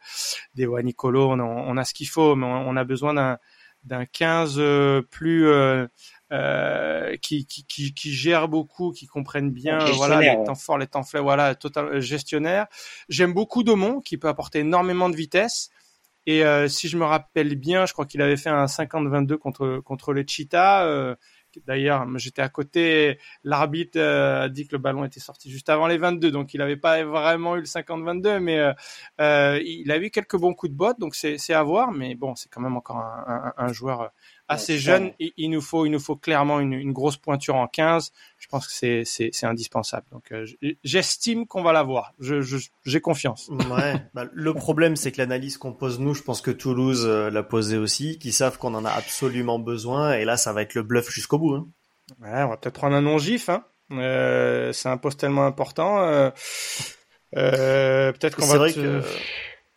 des 0.55 0.65
Wanicolo, 0.65 1.31
on 1.31 1.39
a, 1.39 1.43
on 1.43 1.77
a 1.77 1.83
ce 1.83 1.93
qu'il 1.93 2.07
faut, 2.07 2.35
mais 2.35 2.45
on, 2.45 2.69
on 2.69 2.75
a 2.77 2.83
besoin 2.83 3.13
d'un 3.13 3.37
d'un 3.83 4.05
15 4.05 4.55
euh, 4.57 5.01
plus 5.01 5.47
euh, 5.47 5.87
euh, 6.31 7.15
qui, 7.17 7.45
qui, 7.45 7.65
qui, 7.65 7.93
qui, 7.93 8.11
gère 8.11 8.47
beaucoup, 8.47 8.91
qui 8.91 9.07
comprennent 9.07 9.51
bien 9.51 9.79
voilà 9.91 10.19
les 10.21 10.43
temps 10.45 10.55
forts, 10.55 10.77
les 10.77 10.87
temps 10.87 11.03
faibles, 11.03 11.23
voilà, 11.23 11.55
total 11.55 11.99
gestionnaire. 11.99 12.67
J'aime 13.09 13.33
beaucoup 13.33 13.63
Domon 13.63 14.01
qui 14.01 14.17
peut 14.17 14.27
apporter 14.27 14.59
énormément 14.59 15.09
de 15.09 15.15
vitesse. 15.15 15.69
Et 16.25 16.43
euh, 16.45 16.67
si 16.67 16.87
je 16.87 16.97
me 16.97 17.05
rappelle 17.05 17.55
bien, 17.55 17.85
je 17.85 17.93
crois 17.93 18.05
qu'il 18.05 18.21
avait 18.21 18.37
fait 18.37 18.49
un 18.49 18.67
50-22 18.67 19.37
contre 19.37 19.79
contre 19.79 20.13
les 20.13 20.25
Cheetahs. 20.27 20.85
Euh, 20.85 21.15
D'ailleurs, 21.67 22.05
j'étais 22.17 22.41
à 22.41 22.49
côté. 22.49 23.19
L'arbitre 23.43 23.99
euh, 23.99 24.43
a 24.43 24.49
dit 24.49 24.67
que 24.67 24.75
le 24.75 24.81
ballon 24.81 25.05
était 25.05 25.19
sorti 25.19 25.51
juste 25.51 25.69
avant 25.69 25.87
les 25.87 25.97
22, 25.97 26.31
donc 26.31 26.53
il 26.53 26.57
n'avait 26.57 26.77
pas 26.77 27.03
vraiment 27.03 27.55
eu 27.55 27.59
le 27.59 27.65
50-22, 27.65 28.39
mais 28.39 28.59
euh, 28.59 28.73
euh, 29.21 29.59
il 29.63 29.91
a 29.91 29.97
eu 29.97 30.09
quelques 30.09 30.37
bons 30.37 30.53
coups 30.53 30.71
de 30.71 30.77
botte, 30.77 30.99
donc 30.99 31.15
c'est 31.15 31.53
à 31.53 31.63
voir. 31.63 31.91
Mais 31.91 32.15
bon, 32.15 32.35
c'est 32.35 32.49
quand 32.49 32.61
même 32.61 32.75
encore 32.77 32.97
un, 32.97 33.53
un, 33.57 33.65
un 33.65 33.73
joueur 33.73 34.11
assez 34.47 34.77
jeune. 34.77 35.11
Il, 35.19 35.49
nous 35.49 35.61
faut, 35.61 35.85
il 35.85 35.91
nous 35.91 35.99
faut 35.99 36.15
clairement 36.15 36.59
une, 36.59 36.73
une 36.73 36.91
grosse 36.91 37.17
pointure 37.17 37.55
en 37.55 37.67
15. 37.67 38.11
Je 38.37 38.47
pense 38.47 38.67
que 38.67 38.73
c'est 38.73 39.03
c'est 39.05 39.45
indispensable. 39.45 40.05
Donc 40.11 40.31
euh, 40.31 40.45
j'estime 40.83 41.47
qu'on 41.47 41.63
va 41.63 41.73
l'avoir. 41.73 42.13
Je 42.19 42.41
j'ai 42.85 43.01
confiance. 43.01 43.49
Ouais. 43.49 43.95
bah, 44.13 44.25
le 44.31 44.53
problème, 44.53 44.95
c'est 44.95 45.11
que 45.11 45.17
l'analyse 45.19 45.57
qu'on 45.57 45.73
pose 45.73 45.99
nous, 45.99 46.13
je 46.13 46.23
pense 46.23 46.41
que 46.41 46.51
Toulouse 46.51 47.05
euh, 47.05 47.29
l'a 47.29 47.43
posé 47.43 47.77
aussi, 47.77 48.19
qui 48.19 48.31
savent 48.31 48.57
qu'on 48.57 48.73
en 48.73 48.85
a 48.85 48.91
absolument 48.91 49.59
besoin. 49.59 50.13
Et 50.13 50.25
là, 50.25 50.37
ça 50.37 50.53
va 50.53 50.61
être 50.61 50.75
le 50.75 50.83
bluff 50.83 51.09
jusqu'au 51.09 51.39
bout. 51.39 51.55
Hein. 51.55 51.67
Ouais, 52.21 52.43
on 52.43 52.49
va 52.49 52.57
peut-être 52.57 52.75
prendre 52.75 52.95
un 52.95 53.01
non 53.01 53.17
gif. 53.17 53.49
Hein. 53.49 53.63
Euh, 53.91 54.73
c'est 54.73 54.89
un 54.89 54.97
poste 54.97 55.19
tellement 55.19 55.45
important. 55.45 56.31
Peut-être 57.31 58.35
qu'on 58.35 58.45
va. 58.45 58.51
C'est 58.51 58.57
vrai 58.57 58.73
que 58.73 59.01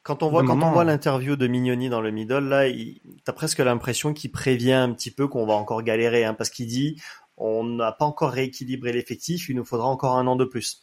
quand 0.07 0.23
on 0.23 0.31
voit 0.31 0.45
quand 0.45 0.63
on 0.63 0.71
voit 0.71 0.85
l'interview 0.85 1.35
de 1.35 1.49
Mignoni 1.49 1.89
dans 1.89 2.01
le 2.01 2.13
middle 2.13 2.49
là, 2.49 2.69
il... 2.69 3.01
t'as 3.25 3.33
presque 3.33 3.59
l'impression 3.59 4.15
qu'il 4.15 4.31
prévient 4.31 4.73
un 4.73 4.93
petit 4.93 5.11
peu 5.11 5.27
qu'on 5.27 5.45
va 5.47 5.55
encore 5.55 5.83
galérer, 5.83 6.25
hein, 6.25 6.33
parce 6.33 6.49
qu'il 6.49 6.69
dit 6.69 7.03
on 7.37 7.65
n'a 7.65 7.91
pas 7.91 8.05
encore 8.05 8.31
rééquilibré 8.31 8.93
l'effectif, 8.93 9.49
il 9.49 9.57
nous 9.57 9.65
faudra 9.65 9.89
encore 9.89 10.17
un 10.17 10.29
an 10.29 10.37
de 10.37 10.45
plus. 10.45 10.81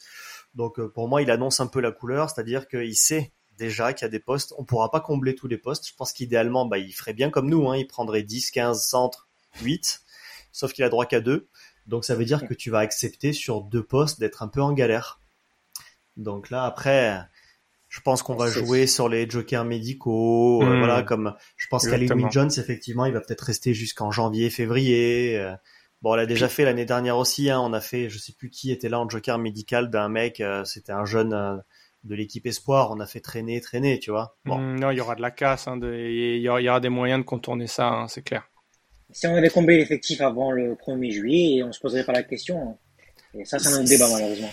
Donc 0.56 0.86
pour 0.88 1.08
moi, 1.08 1.22
il 1.22 1.32
annonce 1.32 1.62
un 1.62 1.68
peu 1.68 1.80
la 1.80 1.94
couleur, 1.94 2.30
c'est-à-dire 2.30 2.68
qu'il 2.68 2.98
sait 2.98 3.32
déjà 3.58 3.94
qu'il 3.94 4.04
y 4.04 4.08
a 4.08 4.10
des 4.10 4.20
postes, 4.20 4.54
on 4.58 4.66
pourra 4.66 4.92
pas 4.92 5.00
combler 5.00 5.36
tous 5.36 5.48
les 5.48 5.58
postes. 5.58 5.88
Je 5.88 5.96
pense 5.96 6.12
qu'idéalement, 6.12 6.66
bah, 6.66 6.78
il 6.78 6.92
ferait 6.92 7.14
bien 7.14 7.30
comme 7.30 7.50
nous, 7.50 7.70
hein, 7.70 7.78
il 7.78 7.88
prendrait 7.88 8.24
10, 8.24 8.52
15 8.52 8.86
centres, 8.86 9.30
8, 9.62 10.02
sauf 10.52 10.74
qu'il 10.74 10.84
a 10.84 10.90
droit 10.90 11.06
qu'à 11.06 11.22
deux. 11.22 11.48
Donc 11.88 12.04
ça 12.04 12.16
veut 12.16 12.26
dire 12.26 12.46
que 12.46 12.54
tu 12.54 12.70
vas 12.70 12.80
accepter 12.80 13.32
sur 13.32 13.62
deux 13.62 13.84
postes 13.84 14.20
d'être 14.20 14.44
un 14.44 14.50
peu 14.50 14.62
en 14.62 14.74
galère. 14.74 15.22
Donc 16.18 16.50
là, 16.50 16.66
après, 16.66 17.26
je 17.96 18.02
pense 18.02 18.24
qu'on 18.24 18.34
va 18.36 18.50
jouer 18.50 18.88
sur 18.88 19.08
les 19.08 19.30
jokers 19.30 19.66
médicaux, 19.66 20.62
mmh. 20.64 20.68
euh, 20.68 20.78
voilà, 20.80 21.04
comme 21.04 21.36
je 21.58 21.68
pense 21.68 21.88
qu'Alec 21.88 22.10
Jones, 22.32 22.50
effectivement, 22.58 23.06
il 23.06 23.14
va 23.14 23.22
peut-être 23.22 23.42
rester 23.42 23.76
jusqu'en 23.76 24.10
janvier, 24.10 24.50
février. 24.50 25.38
Euh, 25.38 25.54
Bon, 26.02 26.12
on 26.12 26.16
l'a 26.16 26.26
déjà 26.26 26.50
fait 26.50 26.66
l'année 26.66 26.84
dernière 26.84 27.18
aussi. 27.18 27.50
Hein. 27.50 27.62
On 27.62 27.72
a 27.72 27.80
fait, 27.80 28.10
je 28.10 28.18
sais 28.18 28.34
plus 28.34 28.50
qui 28.50 28.74
était 28.74 28.90
là 28.90 29.00
en 29.00 29.08
joker 29.08 29.38
médical 29.40 29.90
d'un 29.90 30.10
mec. 30.10 30.42
euh, 30.42 30.66
C'était 30.66 30.92
un 30.92 31.06
jeune 31.06 31.32
euh, 31.34 31.56
de 32.04 32.14
l'équipe 32.16 32.46
espoir. 32.46 32.92
On 32.92 33.00
a 33.00 33.06
fait 33.06 33.22
traîner, 33.22 33.62
traîner, 33.62 34.00
tu 34.00 34.12
vois. 34.12 34.36
Bon, 34.44 34.58
Mm, 34.58 34.80
non, 34.82 34.92
il 34.92 34.98
y 34.98 35.00
aura 35.00 35.16
de 35.16 35.22
la 35.22 35.32
casse, 35.32 35.66
hein, 35.70 35.78
de- 35.78 35.94
il 35.96 36.42
y, 36.42 36.50
aura, 36.50 36.60
il 36.60 36.66
y 36.66 36.70
aura 36.70 36.82
des 36.82 36.90
moyens 36.90 37.22
de 37.22 37.26
contourner 37.26 37.68
ça, 37.68 37.88
hein, 37.88 38.10
c'est 38.10 38.22
clair. 38.22 38.44
Si 39.12 39.28
on 39.28 39.36
avait 39.36 39.48
comblé 39.50 39.78
l'effectif 39.78 40.20
avant 40.20 40.52
le 40.52 40.76
1er 40.76 41.12
juillet, 41.12 41.64
on 41.64 41.72
se 41.72 41.80
poserait 41.80 42.04
pas 42.04 42.12
la 42.12 42.24
question. 42.24 42.78
Et 43.34 43.46
ça, 43.46 43.58
c'est 43.60 43.70
un 43.70 43.80
autre 43.80 43.88
débat, 43.88 44.10
malheureusement. 44.12 44.52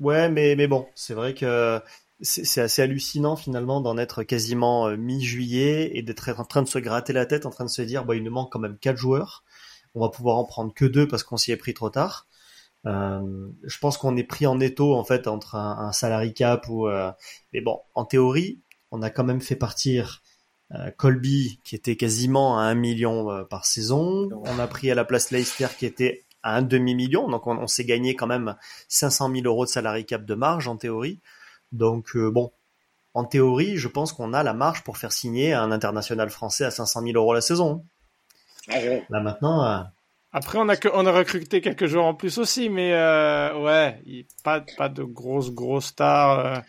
ouais, 0.00 0.28
mais 0.28 0.56
mais 0.56 0.66
bon, 0.66 0.88
c'est 0.96 1.14
vrai 1.14 1.34
que 1.34 1.80
c'est 2.22 2.60
assez 2.60 2.82
hallucinant 2.82 3.36
finalement 3.36 3.80
d'en 3.80 3.96
être 3.96 4.22
quasiment 4.22 4.88
euh, 4.88 4.96
mi-juillet 4.96 5.90
et 5.94 6.02
d'être 6.02 6.28
en 6.38 6.44
train 6.44 6.62
de 6.62 6.68
se 6.68 6.78
gratter 6.78 7.12
la 7.12 7.26
tête, 7.26 7.46
en 7.46 7.50
train 7.50 7.64
de 7.64 7.70
se 7.70 7.82
dire, 7.82 8.04
bah, 8.04 8.14
il 8.16 8.22
nous 8.22 8.30
manque 8.30 8.52
quand 8.52 8.58
même 8.58 8.78
quatre 8.78 8.96
joueurs. 8.96 9.44
On 9.94 10.00
va 10.00 10.08
pouvoir 10.10 10.36
en 10.36 10.44
prendre 10.44 10.72
que 10.74 10.84
deux 10.84 11.08
parce 11.08 11.22
qu'on 11.22 11.36
s'y 11.36 11.52
est 11.52 11.56
pris 11.56 11.74
trop 11.74 11.90
tard. 11.90 12.28
Euh, 12.86 13.48
je 13.64 13.78
pense 13.78 13.98
qu'on 13.98 14.16
est 14.16 14.24
pris 14.24 14.46
en 14.46 14.58
étau 14.58 14.94
en 14.94 15.04
fait 15.04 15.26
entre 15.26 15.54
un, 15.54 15.78
un 15.78 15.92
salary 15.92 16.32
cap 16.32 16.66
ou 16.70 16.88
euh, 16.88 17.12
mais 17.52 17.60
bon 17.60 17.78
en 17.94 18.06
théorie 18.06 18.62
on 18.90 19.02
a 19.02 19.10
quand 19.10 19.22
même 19.22 19.42
fait 19.42 19.54
partir 19.54 20.22
euh, 20.72 20.90
Colby 20.92 21.60
qui 21.62 21.74
était 21.74 21.96
quasiment 21.96 22.58
à 22.58 22.62
un 22.62 22.74
million 22.74 23.44
par 23.50 23.66
saison 23.66 24.30
on 24.32 24.58
a 24.58 24.66
pris 24.66 24.90
à 24.90 24.94
la 24.94 25.04
place 25.04 25.30
Leicester 25.30 25.66
qui 25.78 25.84
était 25.84 26.24
à 26.42 26.56
un 26.56 26.62
demi 26.62 26.94
million 26.94 27.28
donc 27.28 27.46
on, 27.46 27.58
on 27.58 27.66
s'est 27.66 27.84
gagné 27.84 28.16
quand 28.16 28.26
même 28.26 28.56
500 28.88 29.30
000 29.30 29.44
euros 29.44 29.66
de 29.66 29.70
salary 29.70 30.06
cap 30.06 30.24
de 30.24 30.34
marge 30.34 30.66
en 30.66 30.78
théorie 30.78 31.20
donc 31.72 32.16
euh, 32.16 32.30
bon 32.30 32.52
en 33.14 33.24
théorie 33.24 33.76
je 33.76 33.88
pense 33.88 34.12
qu'on 34.12 34.32
a 34.32 34.42
la 34.42 34.54
marge 34.54 34.82
pour 34.84 34.98
faire 34.98 35.12
signer 35.12 35.52
un 35.52 35.70
international 35.72 36.30
français 36.30 36.64
à 36.64 36.70
500 36.70 37.02
000 37.02 37.12
euros 37.16 37.34
la 37.34 37.40
saison 37.40 37.84
Ah, 38.68 38.78
ouais. 38.78 39.04
là 39.10 39.20
maintenant 39.20 39.64
euh, 39.64 39.82
Après, 40.32 40.58
on 40.58 40.68
a, 40.68 40.76
que, 40.76 40.88
on 40.94 41.06
a 41.06 41.12
recruté 41.12 41.60
quelques 41.60 41.86
joueurs 41.86 42.04
en 42.04 42.14
plus 42.14 42.38
aussi, 42.38 42.68
mais 42.68 42.92
euh, 42.94 43.58
ouais, 43.64 44.00
pas, 44.44 44.60
pas 44.78 44.88
de 44.88 45.02
grosses, 45.02 45.50
grosses 45.50 45.86
stars. 45.86 46.38
euh. 46.46 46.60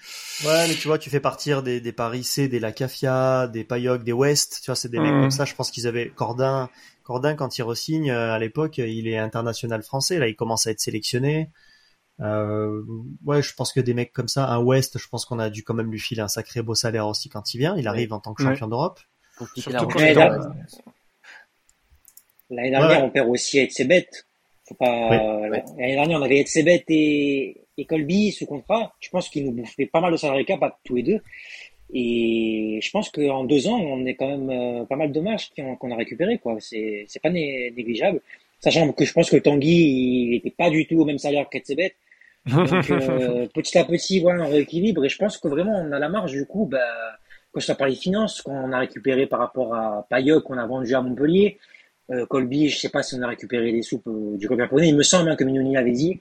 Ouais, 0.48 0.68
mais 0.68 0.74
tu 0.74 0.88
vois, 0.88 0.98
tu 0.98 1.12
fais 1.12 1.20
partir 1.20 1.62
des, 1.62 1.80
des 1.80 1.92
Paris 1.92 2.24
C, 2.24 2.48
des 2.48 2.60
Lacafia, 2.60 3.48
des 3.48 3.64
Payoc, 3.64 4.04
des 4.04 4.14
West. 4.14 4.62
Tu 4.64 4.72
vois, 4.72 4.76
c'est 4.76 4.90
des 4.90 5.00
mecs 5.00 5.14
Mhm. 5.14 5.22
comme 5.22 5.32
ça. 5.32 5.46
Je 5.46 5.54
pense 5.54 5.70
qu'ils 5.70 5.86
avaient 5.86 6.10
Cordin. 6.10 6.72
Cordin, 7.04 7.36
quand 7.36 7.56
il 7.60 7.62
resigne 7.62 8.10
à 8.10 8.40
l'époque, 8.40 8.80
il 8.80 9.08
est 9.08 9.20
international 9.20 9.84
français. 9.84 10.18
Là, 10.18 10.28
il 10.28 10.36
commence 10.36 10.66
à 10.66 10.72
être 10.72 10.80
sélectionné. 10.80 11.50
Euh, 12.22 12.84
ouais, 13.26 13.42
je 13.42 13.54
pense 13.56 13.74
que 13.74 13.80
des 13.80 13.94
mecs 13.94 14.14
comme 14.14 14.28
ça, 14.28 14.48
un 14.48 14.60
West, 14.62 14.98
je 15.00 15.08
pense 15.08 15.26
qu'on 15.26 15.40
a 15.40 15.50
dû 15.50 15.64
quand 15.64 15.74
même 15.74 15.92
lui 15.92 16.00
filer 16.00 16.22
un 16.22 16.28
sacré 16.28 16.62
beau 16.62 16.76
salaire 16.76 17.08
aussi 17.08 17.30
quand 17.30 17.54
il 17.54 17.58
vient. 17.58 17.76
Il 17.78 17.88
arrive 17.88 18.14
en 18.14 18.20
tant 18.20 18.34
que 18.34 18.44
Ouais. 18.44 18.50
champion 18.52 18.68
d'Europe. 18.68 19.00
Euh, 19.42 20.14
là. 20.14 20.40
L'année 22.50 22.70
dernière, 22.70 23.00
Ouais. 23.00 23.04
on 23.06 23.10
perd 23.10 23.28
aussi 23.30 23.60
Etzebet. 23.60 24.08
Faut 24.68 24.76
pas, 24.76 25.10
Oui. 25.42 25.50
Ouais. 25.50 25.64
L'année 25.78 25.94
dernière, 25.96 26.20
on 26.20 26.24
avait 26.24 26.40
Etzebet 26.40 26.84
et, 26.90 27.62
et 27.78 27.86
Colby 27.86 28.32
sous 28.32 28.46
contrat. 28.46 28.94
Je 29.00 29.10
pense 29.10 29.30
qu'ils 29.30 29.46
nous 29.46 29.52
bouffaient 29.54 29.86
pas 29.88 30.02
mal 30.02 30.12
de 30.12 30.18
salarié 30.18 30.46
cap 30.46 30.62
à 30.64 30.78
tous 30.84 30.96
les 30.96 31.04
deux. 31.04 31.20
Et 31.94 32.80
je 32.82 32.90
pense 32.92 33.10
qu'en 33.10 33.44
deux 33.44 33.68
ans, 33.68 33.78
on 33.80 34.06
est 34.06 34.16
quand 34.16 34.28
même 34.30 34.50
euh, 34.50 34.86
pas 34.86 34.96
mal 34.96 35.12
de 35.12 35.20
matchs 35.20 35.52
qu'on 35.56 35.76
qu'on 35.76 35.92
a 35.92 35.96
récupéré, 35.96 36.38
quoi. 36.38 36.56
C'est, 36.60 37.06
c'est 37.08 37.22
pas 37.22 37.30
né- 37.30 37.72
négligeable. 37.76 38.22
Sachant 38.60 38.92
que 38.94 39.04
je 39.06 39.12
pense 39.12 39.30
que 39.30 39.38
Tanguy, 39.38 40.28
il 40.30 40.36
était 40.36 40.52
pas 40.52 40.70
du 40.70 40.86
tout 40.88 41.00
au 41.02 41.06
même 41.06 41.18
salaire 41.18 41.50
qu'Etzebet. 41.50 41.96
Donc, 42.46 42.90
euh, 42.92 43.48
petit 43.54 43.78
à 43.78 43.84
petit, 43.84 44.20
voilà, 44.20 44.44
on 44.44 44.50
rééquilibre. 44.50 45.06
Et 45.06 45.10
je 45.10 45.18
pense 45.18 45.38
que 45.38 45.48
vraiment, 45.48 45.80
on 45.80 45.92
a 45.92 46.00
la 46.00 46.10
marge, 46.10 46.32
du 46.32 46.46
coup, 46.46 46.66
bah, 46.66 46.80
que 47.54 47.60
ce 47.60 47.68
soit 47.68 47.76
par 47.76 47.88
les 47.88 47.96
finances, 47.96 48.42
qu'on 48.42 48.72
a 48.72 48.80
récupéré 48.80 49.28
par 49.28 49.40
rapport 49.40 49.76
à 49.76 50.06
Payok, 50.10 50.44
qu'on 50.44 50.58
a 50.58 50.66
vendu 50.66 50.96
à 50.96 51.02
Montpellier. 51.02 51.60
Euh, 52.12 52.26
Colby, 52.26 52.70
je 52.70 52.78
sais 52.78 52.90
pas 52.90 53.04
si 53.04 53.16
on 53.16 53.22
a 53.22 53.28
récupéré 53.28 53.72
les 53.72 53.82
soupes 53.82 54.08
euh, 54.08 54.38
du 54.38 54.48
club 54.48 54.60
japonais. 54.60 54.90
Il 54.90 54.96
me 54.96 55.04
semble 55.04 55.30
hein, 55.30 55.36
que 55.36 55.44
Mignoni 55.44 55.74
l'avait 55.74 55.92
dit. 55.92 56.20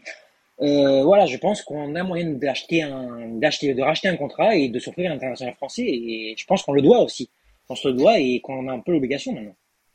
Euh, 0.60 1.02
voilà, 1.02 1.26
je 1.26 1.36
pense 1.38 1.62
qu'on 1.62 1.94
a 1.94 2.02
moyen 2.02 2.30
d'acheter 2.30 2.82
un, 2.82 3.38
d'acheter, 3.38 3.74
de 3.74 3.82
racheter 3.82 4.08
un 4.08 4.16
contrat 4.16 4.54
et 4.54 4.68
de 4.68 4.78
s'offrir 4.78 5.10
un 5.10 5.14
international 5.14 5.54
français. 5.54 5.82
Et 5.86 6.34
je 6.36 6.44
pense 6.46 6.62
qu'on 6.62 6.72
le 6.72 6.82
doit 6.82 7.00
aussi. 7.00 7.30
On 7.68 7.74
se 7.74 7.88
le 7.88 7.94
doit 7.94 8.18
et 8.18 8.40
qu'on 8.40 8.68
a 8.68 8.72
un 8.72 8.80
peu 8.80 8.92
l'obligation 8.92 9.32
maintenant. 9.32 9.54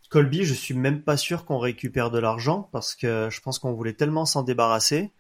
Colby, 0.09 0.43
je 0.43 0.53
suis 0.53 0.73
même 0.73 1.01
pas 1.01 1.17
sûr 1.17 1.45
qu'on 1.45 1.57
récupère 1.57 2.09
de 2.09 2.19
l'argent 2.19 2.69
parce 2.71 2.95
que 2.95 3.30
je 3.30 3.41
pense 3.41 3.59
qu'on 3.59 3.73
voulait 3.73 3.93
tellement 3.93 4.26
s'en 4.26 4.43
débarrasser 4.43 5.11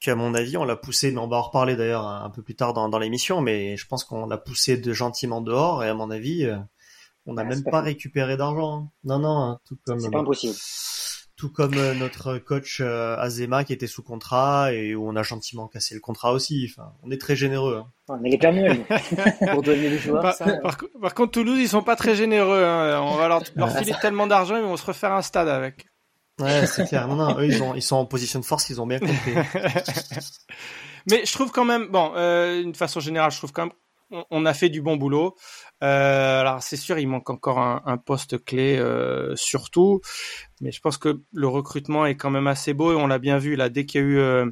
qu'à 0.00 0.14
mon 0.14 0.34
avis, 0.34 0.56
on 0.56 0.64
l'a 0.64 0.76
poussé, 0.76 1.10
mais 1.12 1.18
on 1.18 1.28
va 1.28 1.36
en 1.38 1.42
reparler 1.42 1.76
d'ailleurs 1.76 2.06
un 2.06 2.30
peu 2.30 2.42
plus 2.42 2.54
tard 2.54 2.72
dans, 2.74 2.88
dans 2.88 2.98
l'émission, 2.98 3.40
mais 3.40 3.76
je 3.76 3.86
pense 3.86 4.04
qu'on 4.04 4.26
l'a 4.26 4.38
poussé 4.38 4.76
de 4.76 4.92
gentiment 4.92 5.40
dehors 5.40 5.82
et 5.84 5.88
à 5.88 5.94
mon 5.94 6.10
avis, 6.10 6.44
euh, 6.44 6.56
on 7.26 7.34
n'a 7.34 7.42
Ah, 7.42 7.46
même 7.46 7.64
pas 7.64 7.80
récupéré 7.80 8.36
d'argent. 8.36 8.76
hein. 8.76 8.88
Non, 9.04 9.18
non, 9.18 9.38
hein, 9.42 9.58
tout 9.66 9.76
comme 9.84 9.98
C'est 9.98 10.10
pas 10.10 10.18
impossible. 10.18 10.54
tout 11.36 11.50
comme 11.50 11.74
euh, 11.76 11.94
notre 11.94 12.38
coach 12.38 12.80
euh, 12.80 13.16
Azema 13.18 13.64
qui 13.64 13.72
était 13.72 13.86
sous 13.86 14.02
contrat 14.02 14.72
et 14.72 14.94
où 14.94 15.08
on 15.08 15.16
a 15.16 15.22
gentiment 15.22 15.66
cassé 15.66 15.94
le 15.94 16.00
contrat 16.00 16.32
aussi. 16.32 16.68
Enfin, 16.70 16.92
on 17.02 17.10
est 17.10 17.20
très 17.20 17.34
généreux. 17.34 17.78
hein. 17.84 17.90
On 18.08 18.22
est 18.22 18.30
les. 18.30 18.38
Pour 19.50 19.62
donner 19.62 19.88
les 19.88 19.98
joueurs, 19.98 20.22
Par, 20.22 20.34
ça. 20.34 20.56
par 20.58 20.76
co- 20.76 20.88
par 21.00 21.14
contre, 21.14 21.32
Toulouse, 21.32 21.58
ils 21.58 21.68
sont 21.68 21.82
pas 21.82 21.96
très 21.96 22.14
généreux. 22.14 22.62
hein. 22.64 23.00
On 23.02 23.16
va 23.16 23.28
leur, 23.28 23.42
leur 23.56 23.70
filer 23.76 23.94
tellement 24.00 24.26
d'argent, 24.28 24.56
ils 24.56 24.62
vont 24.62 24.76
se 24.76 24.86
refaire 24.86 25.12
un 25.12 25.22
stade 25.22 25.48
avec. 25.48 25.86
Ouais, 26.40 26.66
c'est 26.66 26.86
clair. 26.86 27.08
Non, 27.08 27.16
non, 27.16 27.38
eux, 27.38 27.46
ils, 27.46 27.62
ont, 27.62 27.80
sont 27.80 27.96
en 27.96 28.06
position 28.06 28.40
de 28.40 28.44
force, 28.44 28.68
ils 28.68 28.80
ont 28.80 28.86
bien 28.86 28.98
compris. 28.98 29.34
Mais 31.10 31.24
je 31.24 31.32
trouve 31.32 31.50
quand 31.50 31.64
même, 31.64 31.86
bon, 31.88 32.12
euh, 32.16 32.62
d'une 32.62 32.74
façon 32.74 33.00
générale, 33.00 33.30
je 33.30 33.38
trouve 33.38 33.52
quand 33.52 33.66
même, 33.66 34.24
on, 34.30 34.44
a 34.44 34.54
fait 34.54 34.68
du 34.68 34.82
bon 34.82 34.96
boulot. 34.96 35.34
Euh, 35.82 36.40
alors 36.40 36.62
c'est 36.62 36.76
sûr, 36.76 36.98
il 36.98 37.06
manque 37.08 37.30
encore 37.30 37.58
un, 37.58 37.96
poste 37.98 38.44
clé, 38.44 38.76
euh, 38.78 39.34
surtout, 39.36 40.00
mais 40.60 40.72
je 40.72 40.80
pense 40.80 40.96
que 40.98 41.20
le 41.32 41.48
recrutement 41.48 42.06
est 42.06 42.16
quand 42.16 42.30
même 42.30 42.46
assez 42.46 42.72
beau 42.72 42.92
et 42.92 42.96
on 42.96 43.06
l'a 43.06 43.18
bien 43.18 43.38
vu 43.38 43.56
là. 43.56 43.68
Dès 43.68 43.84
qu'il 43.84 44.00
y 44.00 44.04
a 44.04 44.06
eu, 44.06 44.18
euh, 44.18 44.50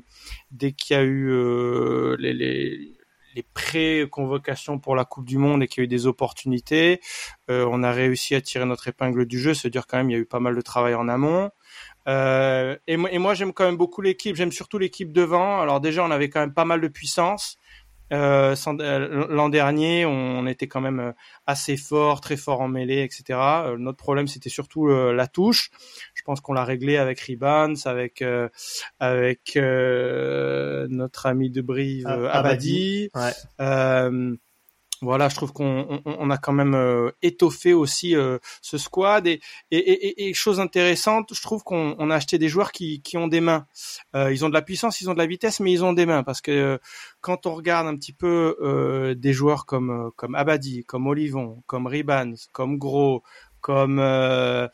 dès 0.50 0.72
qu'il 0.72 0.96
y 0.96 0.98
a 0.98 1.02
eu 1.02 2.16
les 2.18 2.94
les 3.34 3.42
pré-convocations 3.42 4.78
pour 4.78 4.96
la 4.96 5.04
Coupe 5.04 5.24
du 5.26 5.38
Monde 5.38 5.62
et 5.62 5.68
qu'il 5.68 5.80
y 5.80 5.82
a 5.82 5.84
eu 5.84 5.88
des 5.88 6.06
opportunités, 6.06 7.00
euh, 7.50 7.66
on 7.70 7.82
a 7.82 7.92
réussi 7.92 8.34
à 8.34 8.40
tirer 8.40 8.64
notre 8.64 8.88
épingle 8.88 9.26
du 9.26 9.38
jeu, 9.38 9.54
se 9.54 9.68
dire 9.68 9.86
quand 9.86 9.96
même 9.98 10.10
il 10.10 10.12
y 10.14 10.16
a 10.16 10.20
eu 10.20 10.26
pas 10.26 10.40
mal 10.40 10.54
de 10.54 10.60
travail 10.60 10.94
en 10.94 11.08
amont. 11.08 11.50
Euh, 12.06 12.76
et, 12.86 12.96
moi- 12.96 13.34
j'aime 13.34 13.52
quand 13.52 13.64
même 13.64 13.76
beaucoup 13.76 14.02
l'équipe. 14.02 14.36
J'aime 14.36 14.52
surtout 14.52 14.78
l'équipe 14.78 15.12
devant. 15.12 15.60
Alors 15.60 15.80
déjà, 15.80 16.04
on 16.04 16.10
avait 16.10 16.28
quand 16.28 16.40
même 16.40 16.54
pas 16.54 16.64
mal 16.64 16.80
de 16.80 16.88
puissance. 16.88 17.56
Euh, 18.12 18.54
L'an 19.30 19.48
dernier, 19.48 20.04
on 20.06 20.46
était 20.46 20.68
quand 20.68 20.82
même 20.82 21.14
assez 21.46 21.76
fort, 21.76 22.20
très 22.20 22.36
fort 22.36 22.60
en 22.60 22.68
mêlée, 22.68 23.02
etc. 23.02 23.74
Notre 23.78 23.96
problème, 23.98 24.28
c'était 24.28 24.50
surtout 24.50 24.86
la 24.88 25.26
touche. 25.26 25.70
Je 26.24 26.32
pense 26.32 26.40
qu'on 26.40 26.54
l'a 26.54 26.64
réglé 26.64 26.96
avec 26.96 27.20
Ribans, 27.20 27.74
avec 27.84 28.22
euh, 28.22 28.48
avec 28.98 29.58
euh, 29.58 30.86
notre 30.88 31.26
ami 31.26 31.50
de 31.50 31.60
Brive, 31.60 32.06
Ah, 32.08 32.16
euh, 32.16 32.28
Abadi. 32.32 33.10
Abadi. 33.12 33.34
Ouais. 33.60 34.38
Voilà, 35.02 35.28
je 35.28 35.34
trouve 35.34 35.52
qu'on 35.52 36.00
on, 36.06 36.16
on 36.18 36.30
a 36.30 36.38
quand 36.38 36.54
même 36.54 37.10
étoffé 37.20 37.74
aussi 37.74 38.14
ce 38.62 38.78
squad 38.78 39.26
et, 39.26 39.42
et, 39.70 39.76
et, 39.76 40.28
et 40.28 40.32
chose 40.32 40.60
intéressante, 40.60 41.34
je 41.34 41.42
trouve 41.42 41.62
qu'on 41.62 41.94
on 41.98 42.10
a 42.10 42.14
acheté 42.14 42.38
des 42.38 42.48
joueurs 42.48 42.72
qui, 42.72 43.02
qui 43.02 43.18
ont 43.18 43.26
des 43.26 43.42
mains. 43.42 43.66
Ils 44.14 44.46
ont 44.46 44.48
de 44.48 44.54
la 44.54 44.62
puissance, 44.62 45.02
ils 45.02 45.10
ont 45.10 45.12
de 45.12 45.18
la 45.18 45.26
vitesse, 45.26 45.60
mais 45.60 45.72
ils 45.72 45.84
ont 45.84 45.92
des 45.92 46.06
mains 46.06 46.22
parce 46.22 46.40
que 46.40 46.78
quand 47.20 47.44
on 47.44 47.54
regarde 47.54 47.86
un 47.86 47.96
petit 47.96 48.14
peu 48.14 49.14
des 49.18 49.32
joueurs 49.34 49.66
comme 49.66 50.10
comme 50.16 50.34
Abadi, 50.36 50.84
comme 50.84 51.06
Olivon, 51.06 51.62
comme 51.66 51.86
Ribans, 51.86 52.36
comme 52.52 52.78
Gros, 52.78 53.22
comme 53.64 53.98
euh, 53.98 54.68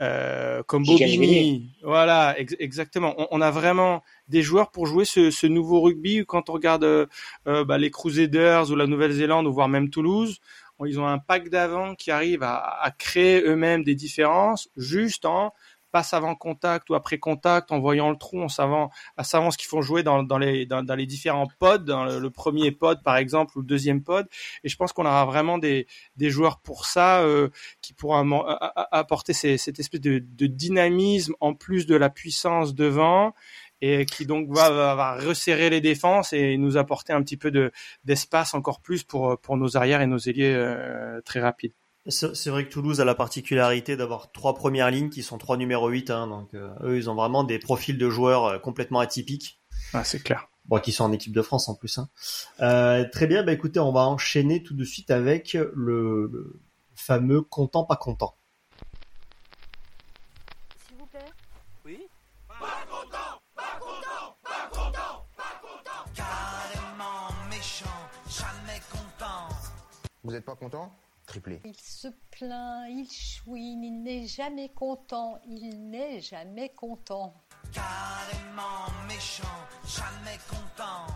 euh, 0.00 0.62
comme 0.68 0.84
Bobigny, 0.84 1.72
voilà, 1.82 2.38
ex- 2.38 2.54
exactement. 2.60 3.12
On, 3.18 3.26
on 3.32 3.40
a 3.40 3.50
vraiment 3.50 4.04
des 4.28 4.40
joueurs 4.40 4.70
pour 4.70 4.86
jouer 4.86 5.04
ce, 5.04 5.32
ce 5.32 5.48
nouveau 5.48 5.80
rugby. 5.80 6.24
Quand 6.24 6.48
on 6.48 6.52
regarde 6.52 6.84
euh, 6.84 7.06
euh, 7.48 7.64
bah, 7.64 7.76
les 7.76 7.90
Crusaders 7.90 8.70
ou 8.70 8.76
la 8.76 8.86
Nouvelle-Zélande 8.86 9.48
ou 9.48 9.52
voire 9.52 9.68
même 9.68 9.90
Toulouse, 9.90 10.38
ils 10.84 11.00
ont 11.00 11.08
un 11.08 11.18
pack 11.18 11.48
d'avant 11.48 11.96
qui 11.96 12.12
arrive 12.12 12.44
à, 12.44 12.54
à 12.80 12.92
créer 12.92 13.42
eux-mêmes 13.42 13.82
des 13.82 13.96
différences 13.96 14.68
juste 14.76 15.24
en 15.24 15.52
passe 15.92 16.14
avant 16.14 16.34
contact 16.34 16.90
ou 16.90 16.94
après 16.94 17.18
contact, 17.18 17.72
en 17.72 17.80
voyant 17.80 18.10
le 18.10 18.16
trou, 18.16 18.42
en 18.42 18.48
savant, 18.48 18.90
à 19.16 19.24
savant 19.24 19.50
ce 19.50 19.58
qu'ils 19.58 19.68
font 19.68 19.82
jouer 19.82 20.02
dans, 20.02 20.22
les, 20.38 20.66
dans, 20.66 20.94
les 20.94 21.06
différents 21.06 21.48
pods, 21.58 21.78
dans 21.78 22.04
le, 22.04 22.30
premier 22.30 22.70
pod 22.70 23.02
par 23.02 23.16
exemple 23.16 23.56
ou 23.56 23.60
le 23.60 23.66
deuxième 23.66 24.02
pod. 24.02 24.26
Et 24.64 24.68
je 24.68 24.76
pense 24.76 24.92
qu'on 24.92 25.06
aura 25.06 25.24
vraiment 25.24 25.58
des, 25.58 25.86
des 26.16 26.30
joueurs 26.30 26.60
pour 26.60 26.86
ça 26.86 27.22
euh, 27.22 27.48
qui 27.80 27.92
pourront 27.94 28.44
apporter 28.92 29.32
cette 29.32 29.78
espèce 29.78 30.00
de, 30.00 30.18
de 30.18 30.46
dynamisme 30.46 31.34
en 31.40 31.54
plus 31.54 31.86
de 31.86 31.96
la 31.96 32.10
puissance 32.10 32.74
devant 32.74 33.32
et 33.80 34.06
qui 34.06 34.26
donc 34.26 34.48
va, 34.50 34.70
va, 34.70 34.94
va 34.94 35.14
resserrer 35.16 35.70
les 35.70 35.80
défenses 35.80 36.32
et 36.32 36.56
nous 36.56 36.76
apporter 36.76 37.12
un 37.12 37.22
petit 37.22 37.36
peu 37.36 37.50
de 37.50 37.72
d'espace 38.04 38.54
encore 38.54 38.80
plus 38.80 39.04
pour 39.04 39.38
pour 39.40 39.56
nos 39.56 39.76
arrières 39.76 40.00
et 40.00 40.06
nos 40.06 40.18
ailiers 40.18 40.54
euh, 40.54 41.20
très 41.24 41.40
rapides. 41.40 41.74
C'est 42.08 42.50
vrai 42.50 42.64
que 42.64 42.70
Toulouse 42.70 43.00
a 43.00 43.04
la 43.04 43.16
particularité 43.16 43.96
d'avoir 43.96 44.30
trois 44.30 44.54
premières 44.54 44.90
lignes 44.90 45.10
qui 45.10 45.24
sont 45.24 45.38
trois 45.38 45.56
numéros 45.56 45.88
8. 45.88 46.10
Hein, 46.10 46.28
donc 46.28 46.54
euh, 46.54 46.72
eux, 46.82 46.96
ils 46.96 47.10
ont 47.10 47.16
vraiment 47.16 47.42
des 47.42 47.58
profils 47.58 47.98
de 47.98 48.10
joueurs 48.10 48.44
euh, 48.44 48.58
complètement 48.58 49.00
atypiques. 49.00 49.60
Ah, 49.92 50.04
c'est 50.04 50.22
clair. 50.22 50.48
Bon, 50.66 50.78
qui 50.78 50.92
sont 50.92 51.04
en 51.04 51.12
équipe 51.12 51.32
de 51.32 51.42
France 51.42 51.68
en 51.68 51.74
plus. 51.74 51.98
Hein. 51.98 52.08
Euh, 52.60 53.04
très 53.10 53.26
bien, 53.26 53.42
bah 53.42 53.52
écoutez, 53.52 53.80
on 53.80 53.92
va 53.92 54.06
enchaîner 54.06 54.62
tout 54.62 54.74
de 54.74 54.84
suite 54.84 55.10
avec 55.10 55.56
le, 55.74 56.60
fameux 56.94 57.42
content 57.42 57.84
pas 57.84 57.96
content. 57.96 58.36
S'il 60.86 60.96
vous 60.96 61.06
plaît. 61.06 61.20
Oui. 61.84 61.98
Pas 62.48 62.84
content, 62.88 63.40
pas 63.54 63.78
content, 63.80 64.36
pas 64.46 64.70
content. 64.70 66.04
Carrément 66.14 67.48
méchant, 67.50 67.84
jamais 68.28 68.80
content. 68.90 69.48
Vous 70.22 70.34
êtes 70.34 70.44
pas 70.44 70.56
content? 70.56 70.92
Triplé. 71.36 71.60
Il 71.66 71.74
se 71.76 72.08
plaint, 72.30 72.88
il 72.88 73.06
chouine, 73.10 73.84
il 73.84 74.02
n'est 74.02 74.26
jamais 74.26 74.70
content, 74.70 75.38
il 75.46 75.90
n'est 75.90 76.18
jamais 76.22 76.70
content. 76.74 77.34
Carrément 77.74 78.86
méchant, 79.06 79.44
jamais 79.84 80.38
content. 80.48 81.12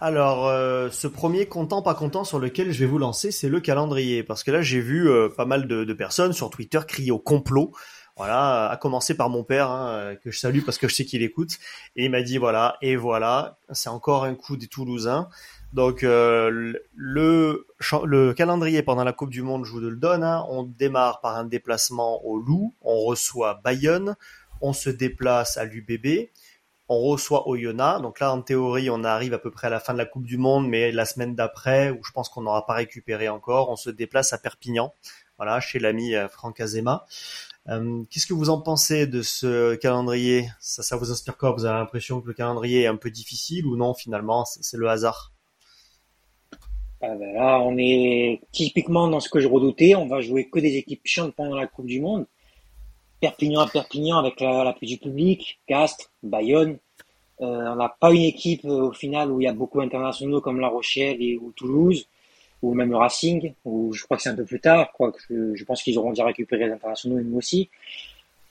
Alors, 0.00 0.46
euh, 0.46 0.90
ce 0.90 1.08
premier 1.08 1.46
content 1.46 1.82
pas 1.82 1.94
content 1.96 2.22
sur 2.22 2.38
lequel 2.38 2.70
je 2.70 2.78
vais 2.78 2.86
vous 2.86 2.98
lancer, 2.98 3.32
c'est 3.32 3.48
le 3.48 3.58
calendrier, 3.58 4.22
parce 4.22 4.44
que 4.44 4.52
là 4.52 4.62
j'ai 4.62 4.80
vu 4.80 5.10
euh, 5.10 5.28
pas 5.28 5.44
mal 5.44 5.66
de, 5.66 5.82
de, 5.82 5.92
personnes 5.92 6.32
sur 6.32 6.48
Twitter 6.48 6.80
crier 6.86 7.10
au 7.10 7.18
complot. 7.18 7.72
Voilà, 8.16 8.70
à 8.70 8.76
commencer 8.76 9.16
par 9.16 9.28
mon 9.28 9.42
père 9.42 9.70
hein, 9.70 10.14
que 10.22 10.30
je 10.30 10.38
salue 10.38 10.60
parce 10.64 10.78
que 10.78 10.86
je 10.88 10.94
sais 10.94 11.04
qu'il 11.04 11.22
écoute, 11.22 11.58
et 11.96 12.04
il 12.04 12.10
m'a 12.10 12.22
dit 12.22 12.38
voilà 12.38 12.78
et 12.80 12.96
voilà, 12.96 13.58
c'est 13.72 13.90
encore 13.90 14.24
un 14.24 14.34
coup 14.34 14.56
des 14.56 14.68
Toulousains. 14.68 15.28
Donc 15.72 16.04
euh, 16.04 16.74
le, 16.94 17.66
le 18.04 18.32
calendrier 18.32 18.82
pendant 18.82 19.04
la 19.04 19.12
Coupe 19.12 19.30
du 19.30 19.42
Monde, 19.42 19.64
je 19.64 19.72
vous 19.72 19.80
le 19.80 19.96
donne. 19.96 20.22
Hein, 20.22 20.46
on 20.48 20.62
démarre 20.62 21.20
par 21.20 21.36
un 21.36 21.44
déplacement 21.44 22.24
au 22.24 22.38
Loup, 22.38 22.74
on 22.82 23.00
reçoit 23.00 23.60
Bayonne, 23.62 24.16
on 24.60 24.72
se 24.72 24.90
déplace 24.90 25.56
à 25.56 25.64
l'UBB, 25.64 26.30
on 26.88 27.00
reçoit 27.00 27.48
Oyonnax. 27.48 28.00
Donc 28.00 28.20
là, 28.20 28.32
en 28.32 28.42
théorie, 28.42 28.90
on 28.90 29.04
arrive 29.04 29.34
à 29.34 29.38
peu 29.38 29.50
près 29.50 29.66
à 29.66 29.70
la 29.70 29.80
fin 29.80 29.92
de 29.92 29.98
la 29.98 30.06
Coupe 30.06 30.24
du 30.24 30.38
Monde, 30.38 30.68
mais 30.68 30.92
la 30.92 31.04
semaine 31.04 31.34
d'après, 31.34 31.90
où 31.90 32.02
je 32.04 32.12
pense 32.12 32.28
qu'on 32.28 32.42
n'aura 32.42 32.64
pas 32.66 32.74
récupéré 32.74 33.28
encore, 33.28 33.70
on 33.70 33.76
se 33.76 33.90
déplace 33.90 34.32
à 34.32 34.38
Perpignan, 34.38 34.94
voilà, 35.36 35.60
chez 35.60 35.78
l'ami 35.78 36.14
euh, 36.14 36.28
Franck 36.28 36.60
Azema. 36.60 37.06
Euh, 37.68 38.04
Qu'est-ce 38.10 38.26
que 38.26 38.34
vous 38.34 38.50
en 38.50 38.60
pensez 38.60 39.06
de 39.06 39.22
ce 39.22 39.74
calendrier? 39.74 40.48
Ça, 40.60 40.82
ça 40.82 40.96
vous 40.96 41.10
inspire 41.10 41.36
quoi? 41.36 41.50
Vous 41.50 41.64
avez 41.64 41.78
l'impression 41.78 42.20
que 42.20 42.28
le 42.28 42.34
calendrier 42.34 42.82
est 42.82 42.86
un 42.86 42.96
peu 42.96 43.10
difficile 43.10 43.66
ou 43.66 43.76
non 43.76 43.92
Finalement, 43.92 44.44
c'est 44.44 44.76
le 44.76 44.88
hasard. 44.88 45.32
Ah 47.02 47.14
ben 47.14 47.34
là, 47.34 47.60
on 47.60 47.76
est 47.76 48.40
typiquement 48.52 49.06
dans 49.08 49.20
ce 49.20 49.28
que 49.28 49.40
je 49.40 49.48
redoutais. 49.48 49.94
On 49.94 50.06
va 50.06 50.20
jouer 50.20 50.48
que 50.48 50.58
des 50.58 50.76
équipes 50.76 51.02
chiantes 51.04 51.34
pendant 51.34 51.54
la 51.54 51.66
Coupe 51.66 51.86
du 51.86 52.00
Monde. 52.00 52.26
Perpignan 53.20 53.60
à 53.60 53.68
Perpignan 53.68 54.18
avec 54.18 54.40
la, 54.40 54.64
l'appui 54.64 54.86
du 54.86 54.98
public, 54.98 55.60
Castres, 55.66 56.10
Bayonne. 56.22 56.78
Euh, 57.42 57.72
on 57.72 57.76
n'a 57.76 57.94
pas 58.00 58.12
une 58.12 58.22
équipe 58.22 58.64
euh, 58.64 58.88
au 58.88 58.92
final 58.92 59.30
où 59.30 59.40
il 59.40 59.44
y 59.44 59.48
a 59.48 59.52
beaucoup 59.52 59.80
d'internationaux 59.80 60.40
comme 60.40 60.58
La 60.58 60.68
Rochelle 60.68 61.22
et, 61.22 61.36
ou 61.36 61.52
Toulouse, 61.52 62.08
ou 62.62 62.72
même 62.72 62.90
le 62.90 62.96
Racing, 62.96 63.52
où 63.66 63.92
je 63.92 64.02
crois 64.04 64.16
que 64.16 64.22
c'est 64.22 64.30
un 64.30 64.34
peu 64.34 64.46
plus 64.46 64.60
tard. 64.60 64.90
Je 65.28 65.64
pense 65.64 65.82
qu'ils 65.82 65.98
auront 65.98 66.10
déjà 66.10 66.24
récupéré 66.24 66.66
les 66.66 66.72
internationaux 66.72 67.18
et 67.18 67.22
nous 67.24 67.36
aussi. 67.36 67.68